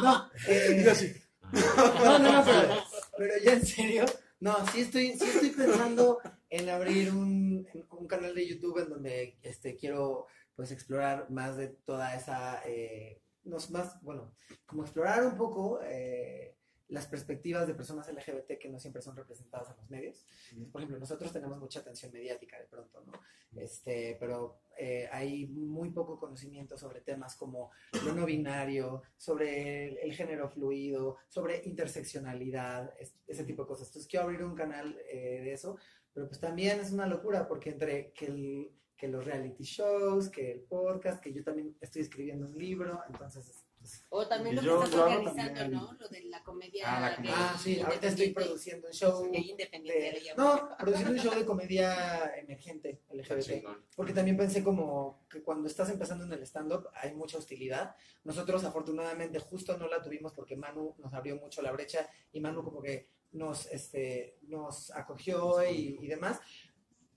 no, 0.03 0.29
eh, 0.47 0.83
Y 0.83 0.87
así. 0.87 1.13
no, 1.51 2.19
no, 2.19 2.31
no, 2.33 2.45
pero, 2.45 2.83
pero 3.17 3.33
ya 3.43 3.53
en 3.53 3.65
serio, 3.65 4.05
no, 4.39 4.67
sí 4.67 4.81
estoy, 4.81 5.13
sí 5.17 5.25
estoy 5.25 5.49
pensando 5.51 6.19
en 6.49 6.69
abrir 6.69 7.11
un, 7.11 7.67
un 7.91 8.07
canal 8.07 8.35
de 8.35 8.47
YouTube 8.47 8.79
en 8.79 8.89
donde 8.89 9.39
este, 9.41 9.75
quiero 9.75 10.27
pues 10.55 10.71
explorar 10.71 11.29
más 11.29 11.57
de 11.57 11.67
toda 11.67 12.15
esa, 12.15 12.61
eh, 12.65 13.21
no, 13.43 13.57
más, 13.69 14.01
bueno, 14.01 14.35
como 14.65 14.83
explorar 14.83 15.25
un 15.25 15.37
poco 15.37 15.81
eh, 15.83 16.54
las 16.89 17.07
perspectivas 17.07 17.65
de 17.67 17.73
personas 17.73 18.07
LGBT 18.13 18.59
que 18.59 18.69
no 18.69 18.79
siempre 18.79 19.01
son 19.01 19.15
representadas 19.15 19.71
en 19.71 19.77
los 19.77 19.89
medios. 19.89 20.25
Por 20.71 20.81
ejemplo, 20.81 20.99
nosotros 20.99 21.33
tenemos 21.33 21.57
mucha 21.57 21.79
atención 21.79 22.11
mediática 22.11 22.59
de 22.59 22.65
pronto, 22.65 23.03
¿no? 23.05 23.13
Este, 23.59 24.17
pero 24.19 24.59
eh, 24.77 25.07
hay 25.11 25.47
muy 25.47 25.89
poco 25.91 26.19
conocimiento 26.19 26.77
sobre 26.77 27.01
temas 27.01 27.35
como 27.37 27.71
lo 28.05 28.13
no 28.13 28.25
binario, 28.25 29.01
sobre 29.17 29.87
el, 29.87 29.97
el 29.97 30.13
género 30.13 30.47
fluido, 30.49 31.17
sobre 31.27 31.61
interseccionalidad, 31.65 32.93
es- 32.99 33.15
ese 33.27 33.43
tipo 33.45 33.63
de 33.63 33.67
cosas. 33.69 33.87
Entonces 33.87 34.09
quiero 34.09 34.25
abrir 34.25 34.43
un 34.43 34.55
canal 34.55 34.97
eh, 35.09 35.41
de 35.43 35.53
eso, 35.53 35.77
pero 36.13 36.27
pues 36.27 36.39
también 36.39 36.79
es 36.79 36.91
una 36.91 37.07
locura 37.07 37.47
porque 37.47 37.71
entre 37.71 38.11
que, 38.11 38.25
el- 38.27 38.71
que 38.95 39.07
los 39.07 39.25
reality 39.25 39.63
shows, 39.63 40.29
que 40.29 40.51
el 40.51 40.61
podcast, 40.61 41.21
que 41.21 41.33
yo 41.33 41.43
también 41.43 41.75
estoy 41.81 42.01
escribiendo 42.03 42.45
un 42.47 42.57
libro, 42.57 43.01
entonces... 43.09 43.64
O 44.09 44.27
también 44.27 44.53
Y 44.55 44.57
lo 44.57 44.61
yo- 44.63 44.79
que 44.79 44.85
estás 44.85 44.99
organizando, 45.01 45.53
también- 45.59 45.71
¿no? 45.71 45.93
Lo 45.93 46.07
de 46.09 46.21
la 46.25 46.43
comedia. 46.43 46.83
Ah, 46.85 46.99
la 47.01 47.15
comedia. 47.15 47.33
ah, 47.37 47.59
sí, 47.61 47.79
ahorita 47.79 48.07
estoy 48.07 48.29
produciendo 48.31 48.87
un 48.87 48.93
show... 48.93 49.29
Independiente, 49.33 49.99
de- 50.01 50.33
no, 50.37 50.69
produciendo 50.77 51.11
un 51.13 51.19
show 51.19 51.33
de 51.35 51.45
comedia 51.45 52.35
emergente 52.37 53.01
LGBT. 53.09 53.41
Chingón. 53.41 53.85
Porque 53.95 54.13
también 54.13 54.37
pensé 54.37 54.63
como 54.63 55.25
que 55.29 55.41
cuando 55.41 55.67
estás 55.67 55.89
empezando 55.89 56.23
en 56.25 56.33
el 56.33 56.41
stand-up 56.43 56.87
hay 56.93 57.13
mucha 57.15 57.37
hostilidad. 57.37 57.95
Nosotros 58.23 58.63
afortunadamente 58.63 59.39
justo 59.39 59.77
no 59.77 59.87
la 59.87 60.01
tuvimos 60.01 60.33
porque 60.33 60.55
Manu 60.55 60.95
nos 60.97 61.13
abrió 61.13 61.35
mucho 61.37 61.61
la 61.61 61.71
brecha 61.71 62.09
y 62.31 62.39
Manu 62.39 62.63
como 62.63 62.81
que 62.81 63.09
nos, 63.31 63.65
este, 63.67 64.37
nos 64.43 64.91
acogió 64.91 65.63
y, 65.69 65.97
y 66.01 66.07
demás. 66.07 66.39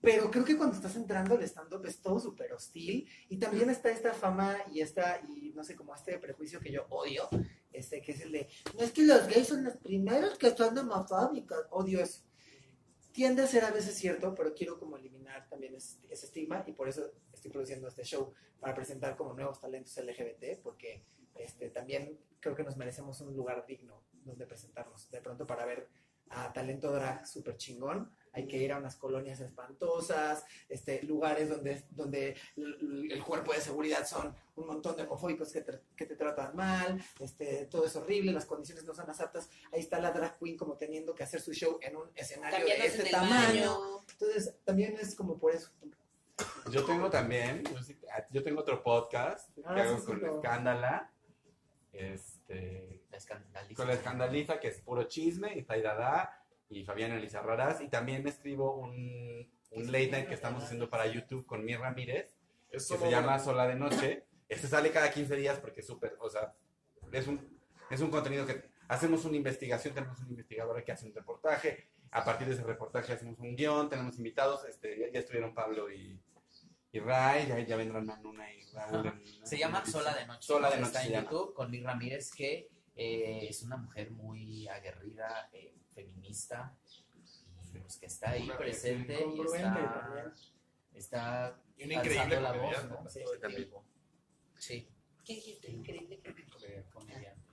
Pero 0.01 0.31
creo 0.31 0.45
que 0.45 0.57
cuando 0.57 0.75
estás 0.75 0.95
entrando 0.95 1.35
al 1.35 1.43
stand-up 1.43 1.85
es 1.85 2.01
todo 2.01 2.19
súper 2.19 2.53
hostil 2.53 3.07
y 3.27 3.37
también 3.37 3.69
está 3.69 3.89
esta 3.89 4.13
fama 4.13 4.57
y 4.71 4.79
esta, 4.79 5.21
y 5.27 5.51
no 5.53 5.63
sé, 5.63 5.75
como 5.75 5.93
este 5.93 6.17
prejuicio 6.17 6.59
que 6.59 6.71
yo 6.71 6.85
odio, 6.89 7.27
este, 7.73 8.01
que 8.01 8.13
es 8.13 8.21
el 8.21 8.31
de, 8.31 8.47
no 8.75 8.83
es 8.83 8.91
que 8.91 9.03
los 9.03 9.27
gays 9.27 9.47
son 9.47 9.63
los 9.63 9.75
primeros 9.77 10.37
que 10.37 10.55
son 10.55 10.77
homofóbicos, 10.77 11.65
odio 11.71 12.01
eso 12.01 12.21
tiende 13.11 13.41
a 13.41 13.47
ser 13.47 13.65
a 13.65 13.71
veces 13.71 13.95
cierto, 13.95 14.33
pero 14.33 14.53
quiero 14.53 14.79
como 14.79 14.95
eliminar 14.95 15.47
también 15.49 15.75
ese, 15.75 15.97
ese 16.09 16.27
estigma 16.27 16.63
y 16.67 16.71
por 16.71 16.87
eso 16.87 17.11
estoy 17.33 17.51
produciendo 17.51 17.87
este 17.87 18.03
show 18.03 18.33
para 18.59 18.73
presentar 18.73 19.15
como 19.17 19.33
nuevos 19.33 19.59
talentos 19.59 19.97
LGBT, 19.97 20.61
porque 20.61 21.03
este, 21.35 21.69
también 21.69 22.19
creo 22.39 22.55
que 22.55 22.63
nos 22.63 22.77
merecemos 22.77 23.19
un 23.21 23.35
lugar 23.35 23.65
digno 23.65 24.03
donde 24.23 24.45
presentarnos. 24.45 25.09
De 25.11 25.21
pronto 25.21 25.47
para 25.47 25.65
ver 25.65 25.89
a 26.29 26.53
talento 26.53 26.91
drag 26.91 27.25
súper 27.25 27.57
chingón, 27.57 28.11
hay 28.33 28.47
que 28.47 28.57
ir 28.57 28.71
a 28.71 28.77
unas 28.77 28.95
colonias 28.95 29.39
espantosas, 29.39 30.45
este, 30.67 31.03
lugares 31.03 31.49
donde, 31.49 31.83
donde 31.91 32.35
el, 32.55 33.23
cuerpo 33.23 33.53
de 33.53 33.61
seguridad 33.61 34.05
son 34.07 34.35
un 34.55 34.67
montón 34.67 34.95
de 34.95 35.03
homofóbicos 35.03 35.51
que 35.51 35.61
te, 35.61 35.79
que 35.95 36.05
te 36.05 36.15
tratan 36.15 36.55
mal, 36.55 37.01
este, 37.19 37.65
todo 37.65 37.85
es 37.85 37.95
horrible, 37.95 38.31
las 38.31 38.45
condiciones 38.45 38.83
no 38.85 38.93
son 38.93 39.07
las 39.07 39.19
aptas. 39.21 39.49
Ahí 39.71 39.79
está 39.81 39.99
la 39.99 40.11
drag 40.11 40.37
queen 40.39 40.57
como 40.57 40.75
teniendo 40.75 41.13
que 41.15 41.23
hacer 41.23 41.41
su 41.41 41.53
show 41.53 41.77
en 41.81 41.95
un 41.95 42.09
escenario 42.15 42.65
de 42.65 42.85
este 42.85 43.09
tamaño. 43.09 43.79
baño. 43.79 44.05
Entonces, 44.11 44.55
también 44.63 44.95
es 44.99 45.15
como 45.15 45.37
por 45.37 45.53
eso. 45.53 45.69
Yo 46.71 46.85
tengo 46.85 47.09
también, 47.09 47.63
yo, 47.65 47.83
sí- 47.83 47.97
yo 48.31 48.43
tengo 48.43 48.61
otro 48.61 48.81
podcast 48.81 49.49
Ah, 49.65 49.75
que 49.75 49.81
hago 49.81 49.95
sí, 49.95 50.01
sí, 50.01 50.05
con 50.07 50.21
lo- 50.21 50.35
Escándala. 50.37 51.11
Este, 51.91 53.01
La 53.11 53.17
escandaliza. 53.17 53.75
con 53.75 53.87
la 53.87 53.93
escandaliza, 53.95 54.59
que 54.59 54.67
es 54.69 54.79
puro 54.81 55.03
chisme, 55.03 55.53
y 55.57 55.63
Taidada 55.63 56.38
y 56.69 56.83
Fabiana 56.83 57.15
Elisa 57.15 57.41
Raras. 57.41 57.81
Y 57.81 57.87
también 57.87 58.27
escribo 58.27 58.75
un, 58.75 59.49
un 59.71 59.91
late 59.91 60.11
night 60.11 60.27
que 60.27 60.33
estamos 60.33 60.63
haciendo 60.63 60.89
para 60.89 61.07
YouTube 61.07 61.45
con 61.45 61.63
Mir 61.63 61.79
Ramírez, 61.79 62.35
Es 62.71 62.87
que 62.87 62.97
se 62.97 63.09
llama 63.11 63.39
Sola 63.39 63.67
de 63.67 63.75
Noche. 63.75 64.25
Este 64.47 64.67
sale 64.67 64.91
cada 64.91 65.11
15 65.11 65.35
días 65.35 65.59
porque 65.59 65.81
es 65.81 65.87
súper, 65.87 66.17
o 66.19 66.29
sea, 66.29 66.53
es 67.11 67.27
un, 67.27 67.59
es 67.89 68.01
un 68.01 68.09
contenido 68.09 68.45
que 68.45 68.69
hacemos 68.87 69.23
una 69.25 69.37
investigación, 69.37 69.93
tenemos 69.93 70.19
una 70.19 70.29
investigadora 70.29 70.83
que 70.83 70.91
hace 70.91 71.05
un 71.05 71.13
reportaje, 71.13 71.87
a 72.11 72.23
partir 72.25 72.47
de 72.47 72.55
ese 72.55 72.63
reportaje 72.63 73.13
hacemos 73.13 73.37
un 73.39 73.55
guion, 73.55 73.89
tenemos 73.89 74.17
invitados, 74.17 74.65
este, 74.65 74.99
ya, 74.99 75.11
ya 75.11 75.19
estuvieron 75.19 75.53
Pablo 75.53 75.91
y, 75.91 76.19
y 76.91 76.99
Ray, 76.99 77.47
ya, 77.47 77.59
ya 77.59 77.75
vendrán 77.75 78.05
Manuna 78.07 78.51
y 78.51 78.63
Se 79.43 79.57
llama 79.57 79.85
Sola 79.85 80.15
de 80.15 80.25
Noche. 80.25 80.41
Sola 80.41 80.71
de 80.71 80.77
Noche 80.77 80.97
Está 80.97 81.05
en. 81.05 81.23
YouTube 81.23 81.53
con 81.53 81.69
Mir 81.69 81.83
Ramírez, 81.83 82.31
que 82.31 82.67
eh, 82.95 83.47
es 83.47 83.61
una 83.61 83.77
mujer 83.77 84.09
muy 84.11 84.67
aguerrida, 84.67 85.49
eh, 85.53 85.75
feminista, 86.05 86.75
y 87.73 87.79
pues 87.79 87.97
que 87.97 88.05
está 88.07 88.31
ahí 88.31 88.43
Una 88.43 88.57
presente 88.57 89.13
y 89.13 89.41
está, 89.41 90.33
está 90.93 91.61
Y 91.77 91.83
una 91.85 91.93
increíble 91.95 92.35
alzando 92.35 92.41
la 92.41 92.51
voz, 92.53 92.89
¿no? 92.89 93.09
Sí. 93.09 93.21
Sí, 94.57 94.87
¿Qué 95.23 95.35
dijiste? 95.35 95.71
Increíble. 95.71 96.19
comediante. 96.91 97.49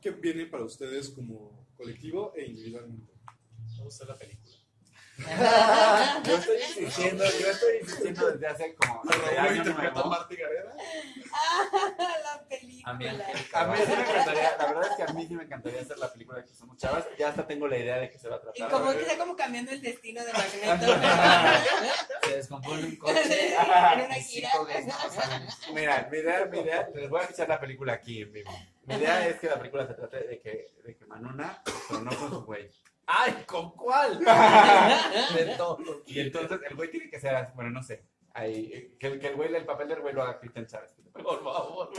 ¿Qué 0.00 0.10
viene 0.10 0.46
para 0.46 0.64
ustedes 0.64 1.08
como 1.10 1.66
colectivo 1.76 2.34
e 2.36 2.44
individualmente? 2.44 3.12
Vamos 3.78 4.00
a 4.00 4.04
ver 4.04 4.08
la 4.08 4.18
película. 4.18 4.43
Yo 6.24 6.34
estoy 6.36 6.56
insistiendo, 6.56 7.24
yo 7.24 7.50
estoy 7.50 7.76
insistiendo 7.80 8.32
desde 8.32 8.46
hace 8.48 8.74
como 8.74 9.00
la 9.08 9.12
película. 12.48 12.90
A 12.90 12.94
mí, 12.94 13.06
A 13.08 13.12
mí 13.66 13.76
sí 13.78 13.92
me 13.92 14.02
encantaría, 14.02 14.56
la 14.58 14.66
verdad 14.66 14.86
es 14.90 14.96
que 14.96 15.02
a 15.04 15.06
mí 15.14 15.26
sí 15.26 15.34
me 15.34 15.44
encantaría 15.44 15.80
hacer 15.82 15.98
la 15.98 16.12
película 16.12 16.44
que 16.44 16.52
somos 16.54 16.76
chavas. 16.78 17.04
Ya 17.18 17.28
hasta 17.28 17.46
tengo 17.46 17.68
la 17.68 17.78
idea 17.78 17.98
de 17.98 18.10
que 18.10 18.18
se 18.18 18.28
va 18.28 18.36
a 18.36 18.40
Y 18.54 18.58
tratar. 18.60 18.70
como 18.70 18.90
que 18.92 19.02
está 19.02 19.16
como 19.18 19.36
cambiando 19.36 19.70
el 19.70 19.80
destino 19.82 20.24
de 20.24 20.32
Magneto. 20.32 20.98
Se 22.24 22.36
descompone 22.36 22.82
un 22.84 22.96
coche. 22.96 23.54
En 23.54 24.04
una 24.06 24.18
y 24.18 24.22
gira. 24.22 24.50
no. 24.54 24.66
Mira, 25.74 26.08
mi 26.10 26.18
idea, 26.18 26.44
mi 26.46 26.58
idea, 26.60 26.88
les 26.94 27.08
voy 27.08 27.20
a 27.20 27.24
echar 27.30 27.48
la 27.48 27.60
película 27.60 27.92
aquí 27.94 28.22
en 28.22 28.32
vivo. 28.32 28.50
Mi 28.86 28.94
idea 28.96 29.26
es 29.28 29.38
que 29.38 29.46
la 29.46 29.56
película 29.58 29.86
se 29.86 29.94
trate 29.94 30.26
de 30.26 30.40
que, 30.40 30.74
de 30.84 30.96
que 30.96 31.06
Manuna 31.06 31.62
tronó 31.88 32.10
con 32.16 32.30
su 32.30 32.42
güey. 32.44 32.68
¡Ay, 33.06 33.44
con 33.46 33.72
cuál! 33.72 34.18
De 35.34 35.54
todo. 35.56 35.78
Y 36.06 36.20
entonces 36.20 36.58
el 36.68 36.74
güey 36.76 36.90
tiene 36.90 37.10
que 37.10 37.20
ser, 37.20 37.34
así, 37.34 37.52
bueno, 37.54 37.70
no 37.70 37.82
sé. 37.82 38.04
Ahí, 38.32 38.96
que, 38.98 39.06
el- 39.06 39.20
que 39.20 39.28
el 39.28 39.36
güey, 39.36 39.54
el 39.54 39.64
papel 39.64 39.88
del 39.88 40.00
güey 40.00 40.12
lo 40.14 40.22
haga 40.22 40.40
Cristian 40.40 40.66
Chávez. 40.66 40.92
Por 41.12 41.44
favor. 41.44 41.90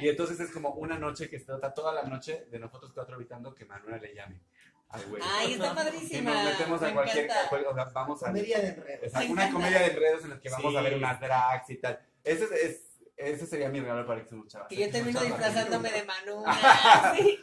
Y 0.00 0.08
entonces 0.08 0.40
es 0.40 0.50
como 0.50 0.70
una 0.70 0.98
noche 0.98 1.28
que 1.30 1.38
se 1.38 1.44
trata 1.46 1.72
toda 1.72 1.92
la 1.92 2.02
noche 2.02 2.46
de 2.50 2.58
nosotros 2.58 2.90
cuatro 2.92 3.14
evitando 3.14 3.54
que 3.54 3.64
Manuela 3.64 3.98
le 3.98 4.12
llame 4.14 4.40
al 4.88 5.04
güey. 5.06 5.22
Ay, 5.24 5.52
está 5.52 5.70
Y 5.70 5.74
padrísima. 5.76 6.34
nos 6.34 6.44
metemos 6.44 6.82
a 6.82 6.86
Me 6.86 6.92
cualquier, 6.94 7.28
cual- 7.48 7.66
o 7.68 7.74
sea, 7.74 7.84
vamos 7.84 8.22
a 8.24 8.26
Comedia 8.26 8.58
de 8.60 8.68
enredos. 8.68 9.04
Exacto, 9.04 9.32
una 9.32 9.42
encanta. 9.42 9.52
comedia 9.52 9.78
de 9.80 9.86
enredos 9.92 10.24
en 10.24 10.30
la 10.30 10.40
que 10.40 10.50
vamos 10.50 10.72
Sí. 10.72 10.76
a 10.78 10.82
ver 10.82 10.94
unas 10.96 11.20
drags 11.20 11.70
y 11.70 11.76
tal. 11.76 12.00
Ese 12.24 12.44
es, 12.44 12.50
es- 12.52 12.89
ese 13.20 13.46
sería 13.46 13.68
mi 13.68 13.80
regalo 13.80 14.06
para 14.06 14.22
que 14.22 14.28
se 14.28 14.36
chavas. 14.48 14.68
Que 14.68 14.76
yo 14.76 14.90
termino 14.90 15.20
disfrazándome 15.20 15.90
de 15.92 16.04
Manu. 16.04 16.44
Sí, 17.16 17.38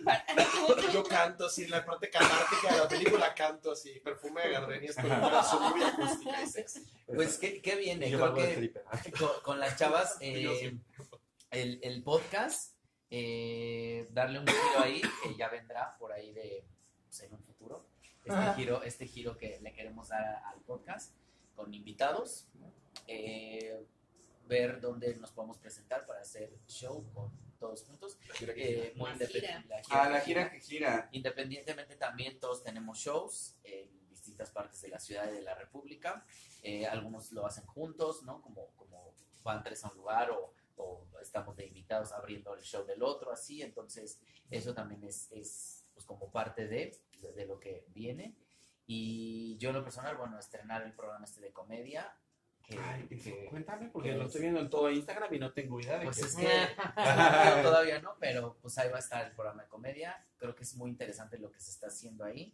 Yo 0.93 1.03
canto 1.03 1.45
así, 1.45 1.63
en 1.65 1.71
la 1.71 1.85
parte 1.85 2.09
catártica 2.09 2.73
de 2.73 2.79
la 2.79 2.87
película 2.87 3.33
canto 3.35 3.71
así, 3.71 3.99
perfume 3.99 4.41
de 4.41 4.51
gardenias 4.51 4.95
con 4.95 5.11
un 5.11 5.21
corazón 5.21 5.71
muy 5.71 5.83
acústica 5.83 6.41
y 6.41 6.47
sexy. 6.47 6.85
Pues, 7.05 7.37
¿qué, 7.37 7.61
qué 7.61 7.75
viene? 7.75 8.07
Y 8.07 8.11
yo 8.11 8.17
Creo 8.19 8.33
que 8.33 8.71
con, 9.19 9.29
con 9.43 9.59
las 9.59 9.77
chavas, 9.77 10.17
eh, 10.21 10.77
el, 11.51 11.79
el 11.83 12.03
podcast, 12.03 12.75
eh, 13.09 14.07
darle 14.11 14.39
un 14.39 14.47
giro 14.47 14.79
ahí, 14.83 15.01
que 15.23 15.35
ya 15.35 15.49
vendrá 15.49 15.95
por 15.97 16.11
ahí 16.11 16.31
de, 16.33 16.63
pues, 17.05 17.21
en 17.21 17.33
un 17.33 17.43
futuro. 17.43 17.85
Este 18.25 18.33
Ajá. 18.37 18.53
giro, 18.55 18.83
este 18.83 19.05
giro 19.07 19.37
que 19.37 19.59
le 19.61 19.73
queremos 19.73 20.09
dar 20.09 20.41
al 20.45 20.59
podcast, 20.61 21.13
con 21.55 21.73
invitados. 21.73 22.47
eh, 23.07 23.77
ver 24.47 24.79
dónde 24.81 25.15
nos 25.15 25.31
podemos 25.31 25.57
presentar 25.57 26.05
para 26.05 26.21
hacer 26.21 26.57
show 26.67 27.05
con 27.13 27.31
todos 27.59 27.83
juntos. 27.83 28.17
La 28.27 28.35
gira 28.35 28.53
que 28.53 28.87
Eh, 28.87 28.93
muy 28.95 29.09
La 29.09 29.13
independiente. 29.13 29.75
Ah, 29.89 30.09
la 30.09 30.21
gira 30.21 30.51
que 30.51 30.59
gira. 30.59 31.09
Independientemente 31.11 31.95
también 31.95 32.39
todos 32.39 32.63
tenemos 32.63 32.97
shows 32.99 33.57
en 33.63 34.07
distintas 34.09 34.51
partes 34.51 34.81
de 34.81 34.89
la 34.89 34.99
ciudad 34.99 35.29
y 35.31 35.35
de 35.35 35.41
la 35.41 35.55
república. 35.55 36.25
Eh, 36.63 36.85
algunos 36.85 37.31
lo 37.31 37.45
hacen 37.45 37.65
juntos, 37.65 38.23
¿no? 38.23 38.41
Como, 38.41 38.67
como 38.75 39.13
van 39.43 39.63
tres 39.63 39.83
a 39.83 39.89
un 39.89 39.97
lugar 39.97 40.31
o, 40.31 40.53
o 40.75 41.07
estamos 41.21 41.55
de 41.55 41.65
invitados 41.65 42.11
abriendo 42.11 42.53
el 42.53 42.61
show 42.61 42.85
del 42.85 43.01
otro, 43.03 43.31
así. 43.31 43.61
Entonces, 43.61 44.19
eso 44.51 44.73
también 44.73 45.03
es, 45.03 45.31
es 45.31 45.85
pues, 45.93 46.05
como 46.05 46.31
parte 46.31 46.67
de, 46.67 46.95
de, 47.21 47.31
de 47.33 47.45
lo 47.45 47.59
que 47.59 47.85
viene. 47.89 48.35
Y 48.85 49.57
yo 49.57 49.69
en 49.69 49.75
lo 49.75 49.83
personal, 49.83 50.15
bueno, 50.15 50.37
estrenar 50.39 50.83
el 50.83 50.93
programa 50.93 51.25
este 51.25 51.41
de 51.41 51.51
comedia. 51.51 52.15
Que, 52.67 52.77
Ay, 52.77 53.07
que- 53.07 53.45
cuéntame, 53.49 53.87
porque 53.87 54.09
que 54.09 54.15
lo 54.15 54.21
es- 54.23 54.27
estoy 54.27 54.41
viendo 54.41 54.59
en 54.59 54.69
todo 54.69 54.91
Instagram 54.91 55.33
y 55.33 55.39
no 55.39 55.53
tengo 55.53 55.79
idea 55.79 55.97
de 55.99 56.03
pues 56.05 56.17
qué 56.17 56.25
es 56.25 56.35
que 56.35 56.47
todavía 57.63 58.01
no, 58.01 58.15
pero 58.19 58.57
pues 58.61 58.77
ahí 58.77 58.89
va 58.89 58.97
a 58.97 58.99
estar 58.99 59.25
el 59.25 59.31
programa 59.33 59.63
de 59.63 59.69
comedia. 59.69 60.27
Creo 60.35 60.53
que 60.53 60.63
es 60.63 60.75
muy 60.75 60.89
interesante 60.89 61.39
lo 61.39 61.49
que 61.49 61.61
se 61.61 61.71
está 61.71 61.87
haciendo 61.87 62.25
ahí, 62.25 62.53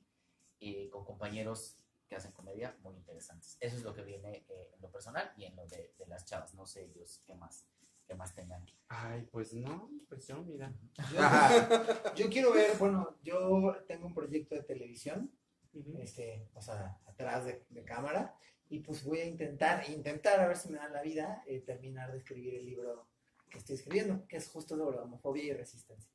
eh, 0.59 0.88
con 0.91 1.03
compañeros 1.03 1.78
que 2.07 2.16
hacen 2.16 2.32
comedia 2.32 2.78
muy 2.84 2.95
interesantes. 2.95 3.57
Eso 3.59 3.76
es 3.78 3.84
lo 3.84 3.95
que 3.95 4.03
viene 4.03 4.45
eh, 4.49 4.72
en 4.76 4.82
lo 4.84 4.91
personal 4.91 5.34
y 5.36 5.45
en 5.45 5.55
lo 5.55 5.66
de, 5.68 5.93
de 5.97 6.05
las 6.05 6.26
chavas. 6.26 6.53
No 6.53 6.68
sé 6.68 6.84
ellos 6.84 7.24
qué 7.26 7.34
más, 7.34 7.66
qué 8.05 8.14
más 8.14 8.36
tengan. 8.36 8.64
Ay, 8.89 9.28
pues 9.32 9.51
no, 9.55 9.89
pues 10.09 10.28
yo, 10.28 10.43
mira. 10.43 10.72
Yo, 11.11 12.14
yo 12.16 12.30
quiero 12.30 12.53
ver, 12.53 12.78
bueno, 12.78 13.18
yo 13.24 13.76
tengo 13.88 14.05
un 14.05 14.14
proyecto 14.14 14.53
de 14.53 14.61
televisión, 14.61 15.32
este, 15.97 16.47
o 16.53 16.61
sea, 16.61 16.99
atrás 17.07 17.45
de, 17.45 17.66
de 17.70 17.84
cámara, 17.84 18.36
y 18.70 18.80
pues 18.80 19.03
voy 19.03 19.20
a 19.20 19.26
intentar, 19.26 19.89
intentar 19.89 20.39
a 20.39 20.47
ver 20.47 20.57
si 20.57 20.70
me 20.70 20.78
da 20.78 20.89
la 20.89 21.01
vida, 21.01 21.43
eh, 21.47 21.59
terminar 21.59 22.11
de 22.11 22.18
escribir 22.18 22.55
el 22.55 22.66
libro 22.66 23.07
que 23.49 23.59
estoy 23.59 23.76
escribiendo, 23.76 24.28
que 24.28 24.38
es 24.38 24.47
justo 24.47 24.76
sobre 24.78 24.97
homofobia 24.97 25.43
y 25.43 25.53
resistencia. 25.53 26.11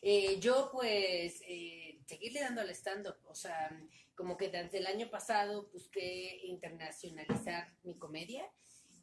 Eh, 0.00 0.40
yo 0.40 0.68
pues 0.72 1.40
eh, 1.46 2.00
seguirle 2.06 2.40
dando 2.40 2.60
al 2.60 2.70
stand-up, 2.70 3.16
o 3.26 3.34
sea, 3.34 3.70
como 4.14 4.36
que 4.36 4.48
desde 4.48 4.78
el 4.78 4.86
año 4.86 5.10
pasado 5.10 5.68
busqué 5.72 6.40
internacionalizar 6.44 7.72
mi 7.84 7.96
comedia 7.96 8.44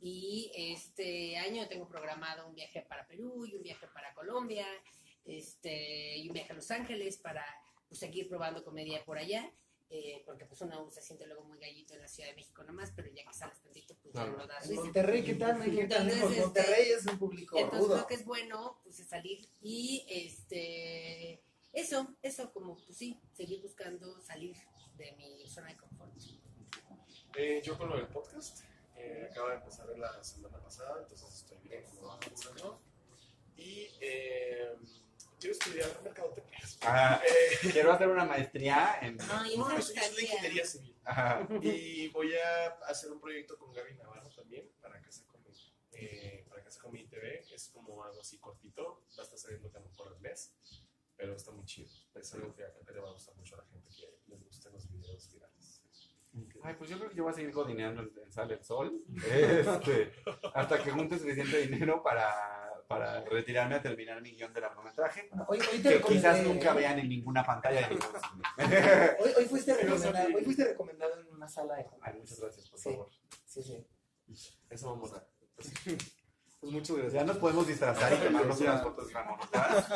y 0.02 0.52
este 0.56 1.38
año 1.38 1.68
tengo 1.68 1.88
programado 1.88 2.48
un 2.48 2.56
viaje 2.56 2.82
para 2.82 3.08
Perú 3.08 3.46
y 3.46 3.56
un 3.56 3.64
viaje 3.64 3.88
para 3.94 4.14
Colombia, 4.14 4.66
este, 5.26 6.18
y 6.18 6.28
un 6.28 6.34
viaje 6.34 6.54
a 6.54 6.56
Los 6.56 6.72
Ángeles 6.72 7.18
para 7.18 7.46
pues, 7.88 8.00
seguir 8.00 8.28
probando 8.28 8.64
comedia 8.64 9.04
por 9.04 9.18
allá, 9.18 9.52
eh, 9.90 10.22
porque 10.26 10.46
pues 10.46 10.62
uno 10.62 10.90
se 10.92 11.02
siente 11.02 11.26
luego 11.26 11.44
muy 11.44 11.58
gallito 11.60 11.94
en 11.96 12.02
la 12.02 12.08
Ciudad 12.08 12.30
de 12.30 12.36
México 12.36 12.64
nomás, 12.64 12.92
pero 12.96 13.10
ya 13.10 13.24
que 13.26 13.34
sales 13.34 13.60
tantito 13.62 13.96
pues 14.02 14.14
ya 14.14 14.24
Claro. 14.24 14.38
no 14.38 14.48
das. 14.48 14.70
Monterrey, 14.70 15.24
¿qué 15.24 15.34
tal? 15.36 15.58
No 15.60 15.64
Entonces, 15.66 16.24
este, 16.24 16.42
Monterrey 16.42 16.90
es 16.92 17.06
un 17.08 17.18
público 17.20 17.58
Entonces 17.58 17.88
rudo. 17.88 17.96
creo 17.96 18.08
que 18.08 18.14
es 18.16 18.26
bueno 18.26 18.80
pues 18.84 19.00
es 19.00 19.08
salir 19.08 19.50
y 19.62 20.06
este 20.10 21.44
eso, 21.74 22.16
eso 22.22 22.52
como 22.52 22.76
pues 22.86 22.98
sí, 22.98 23.20
seguir 23.34 23.62
buscando 23.62 24.20
salir 24.22 24.56
de 24.96 25.12
mi 25.14 25.48
zona 25.48 25.68
de 25.70 25.78
confort. 25.78 26.14
Eh, 27.36 27.62
yo 27.64 27.78
con 27.78 27.90
lo 27.90 27.96
del 27.98 28.08
podcast, 28.08 28.64
eh, 28.98 29.28
acabo 29.32 29.50
de 29.50 29.56
empezar 29.56 29.88
la 29.98 30.24
semana 30.24 30.60
pasada, 30.62 31.02
entonces 31.02 31.32
estoy 31.34 31.58
bien 31.60 31.84
como 31.86 32.12
avanzando. 32.12 32.82
Y 33.56 33.88
eh, 34.02 34.76
quiero 35.40 35.54
estudiar 35.54 36.02
mercadotecnia. 36.04 36.60
Ah, 36.82 37.22
Eh, 37.26 37.58
quiero 37.74 37.92
hacer 37.94 38.08
una 38.10 38.26
maestría 38.26 39.00
en... 39.02 39.18
Ay, 39.30 39.58
no, 39.58 39.70
yo 39.76 39.82
soy 39.82 39.96
de 39.96 40.02
estaría. 40.02 40.22
ingeniería 40.32 40.66
civil. 40.66 40.96
Ajá. 41.06 41.48
Y 41.62 42.08
voy 42.10 42.34
a 42.36 42.68
hacer 42.88 43.12
un 43.12 43.20
proyecto 43.20 43.58
con 43.58 43.74
Gaby 43.74 43.96
Navarro 43.96 44.30
también 44.32 44.70
para 44.82 45.02
Casa 45.02 45.26
Comi. 45.28 45.40
Eh, 45.92 46.46
para 46.50 46.64
Casa 46.64 46.80
Comi 46.82 47.06
TV. 47.08 47.44
Es 47.54 47.70
como 47.70 48.04
algo 48.04 48.22
así 48.22 48.38
cortito. 48.38 49.06
Va 49.18 49.24
a 49.24 49.26
estar 49.26 49.40
saliendo 49.40 49.72
como 49.72 49.90
por 49.94 50.14
el 50.14 50.20
mes. 50.20 50.54
Pero 51.18 51.36
está 51.36 51.52
muy 51.52 51.66
chido. 51.66 51.90
Es 52.16 52.34
algo 52.34 52.54
que 52.56 52.64
creo 52.64 52.86
que 52.86 52.94
le 52.94 53.00
va 53.02 53.10
a 53.10 53.14
gustar 53.14 53.36
mucho 53.36 53.56
a 53.56 53.58
la 53.60 53.66
gente 53.66 53.90
que 53.94 54.08
les 54.28 54.42
gusten 54.44 54.72
los 54.74 54.90
videos 54.90 55.30
virales. 55.32 55.59
Ay, 56.64 56.76
pues 56.78 56.90
yo 56.90 56.98
creo 56.98 57.10
que 57.10 57.16
yo 57.16 57.24
voy 57.24 57.32
a 57.32 57.36
seguir 57.36 57.52
codineando 57.52 58.02
en, 58.02 58.12
Sale 58.32 58.56
el 58.56 58.64
Sol. 58.64 59.02
Este, 59.32 60.12
hasta 60.54 60.82
que 60.84 60.92
junte 60.92 61.18
suficiente 61.18 61.58
dinero 61.68 62.02
para, 62.04 62.34
para 62.88 63.24
retirarme 63.26 63.76
a 63.76 63.82
terminar 63.82 64.22
mi 64.22 64.32
guion 64.36 64.54
de 64.54 64.62
largometraje. 64.62 65.30
Hoy, 65.48 65.60
hoy 65.72 65.80
te 65.80 65.90
Que 65.98 66.02
quizás 66.02 66.38
recomendé- 66.40 66.44
nunca 66.54 66.74
vean 66.74 67.00
en 67.00 67.10
ninguna 67.10 67.44
pantalla 67.46 67.82
de 67.88 67.96
ningún 67.96 68.08
cine. 68.22 68.44
Hoy, 69.20 69.32
hoy 69.38 69.46
fuiste 69.46 69.74
recomendado, 69.76 70.28
sí. 70.28 70.36
hoy 70.36 70.44
fuiste 70.44 70.66
recomendado 70.66 71.20
en 71.20 71.28
una 71.34 71.48
sala 71.48 71.76
de 71.76 71.86
Ay, 72.02 72.14
muchas 72.20 72.40
gracias, 72.40 72.70
por 72.70 72.80
Sí. 72.80 72.90
favor. 72.92 73.10
Sí, 73.46 73.64
sí. 73.64 73.88
Eso 74.70 74.90
vamos 74.92 75.14
a 75.14 75.24
Pues 76.62 76.74
muchas 76.74 76.98
gracias. 76.98 77.14
Ya 77.14 77.24
nos 77.24 77.38
podemos 77.38 77.66
disfrazar 77.66 78.12
y 78.14 78.18
tomarnos 78.18 78.60
unas 78.60 78.84
fotos 78.84 79.10
famosas. 79.14 79.88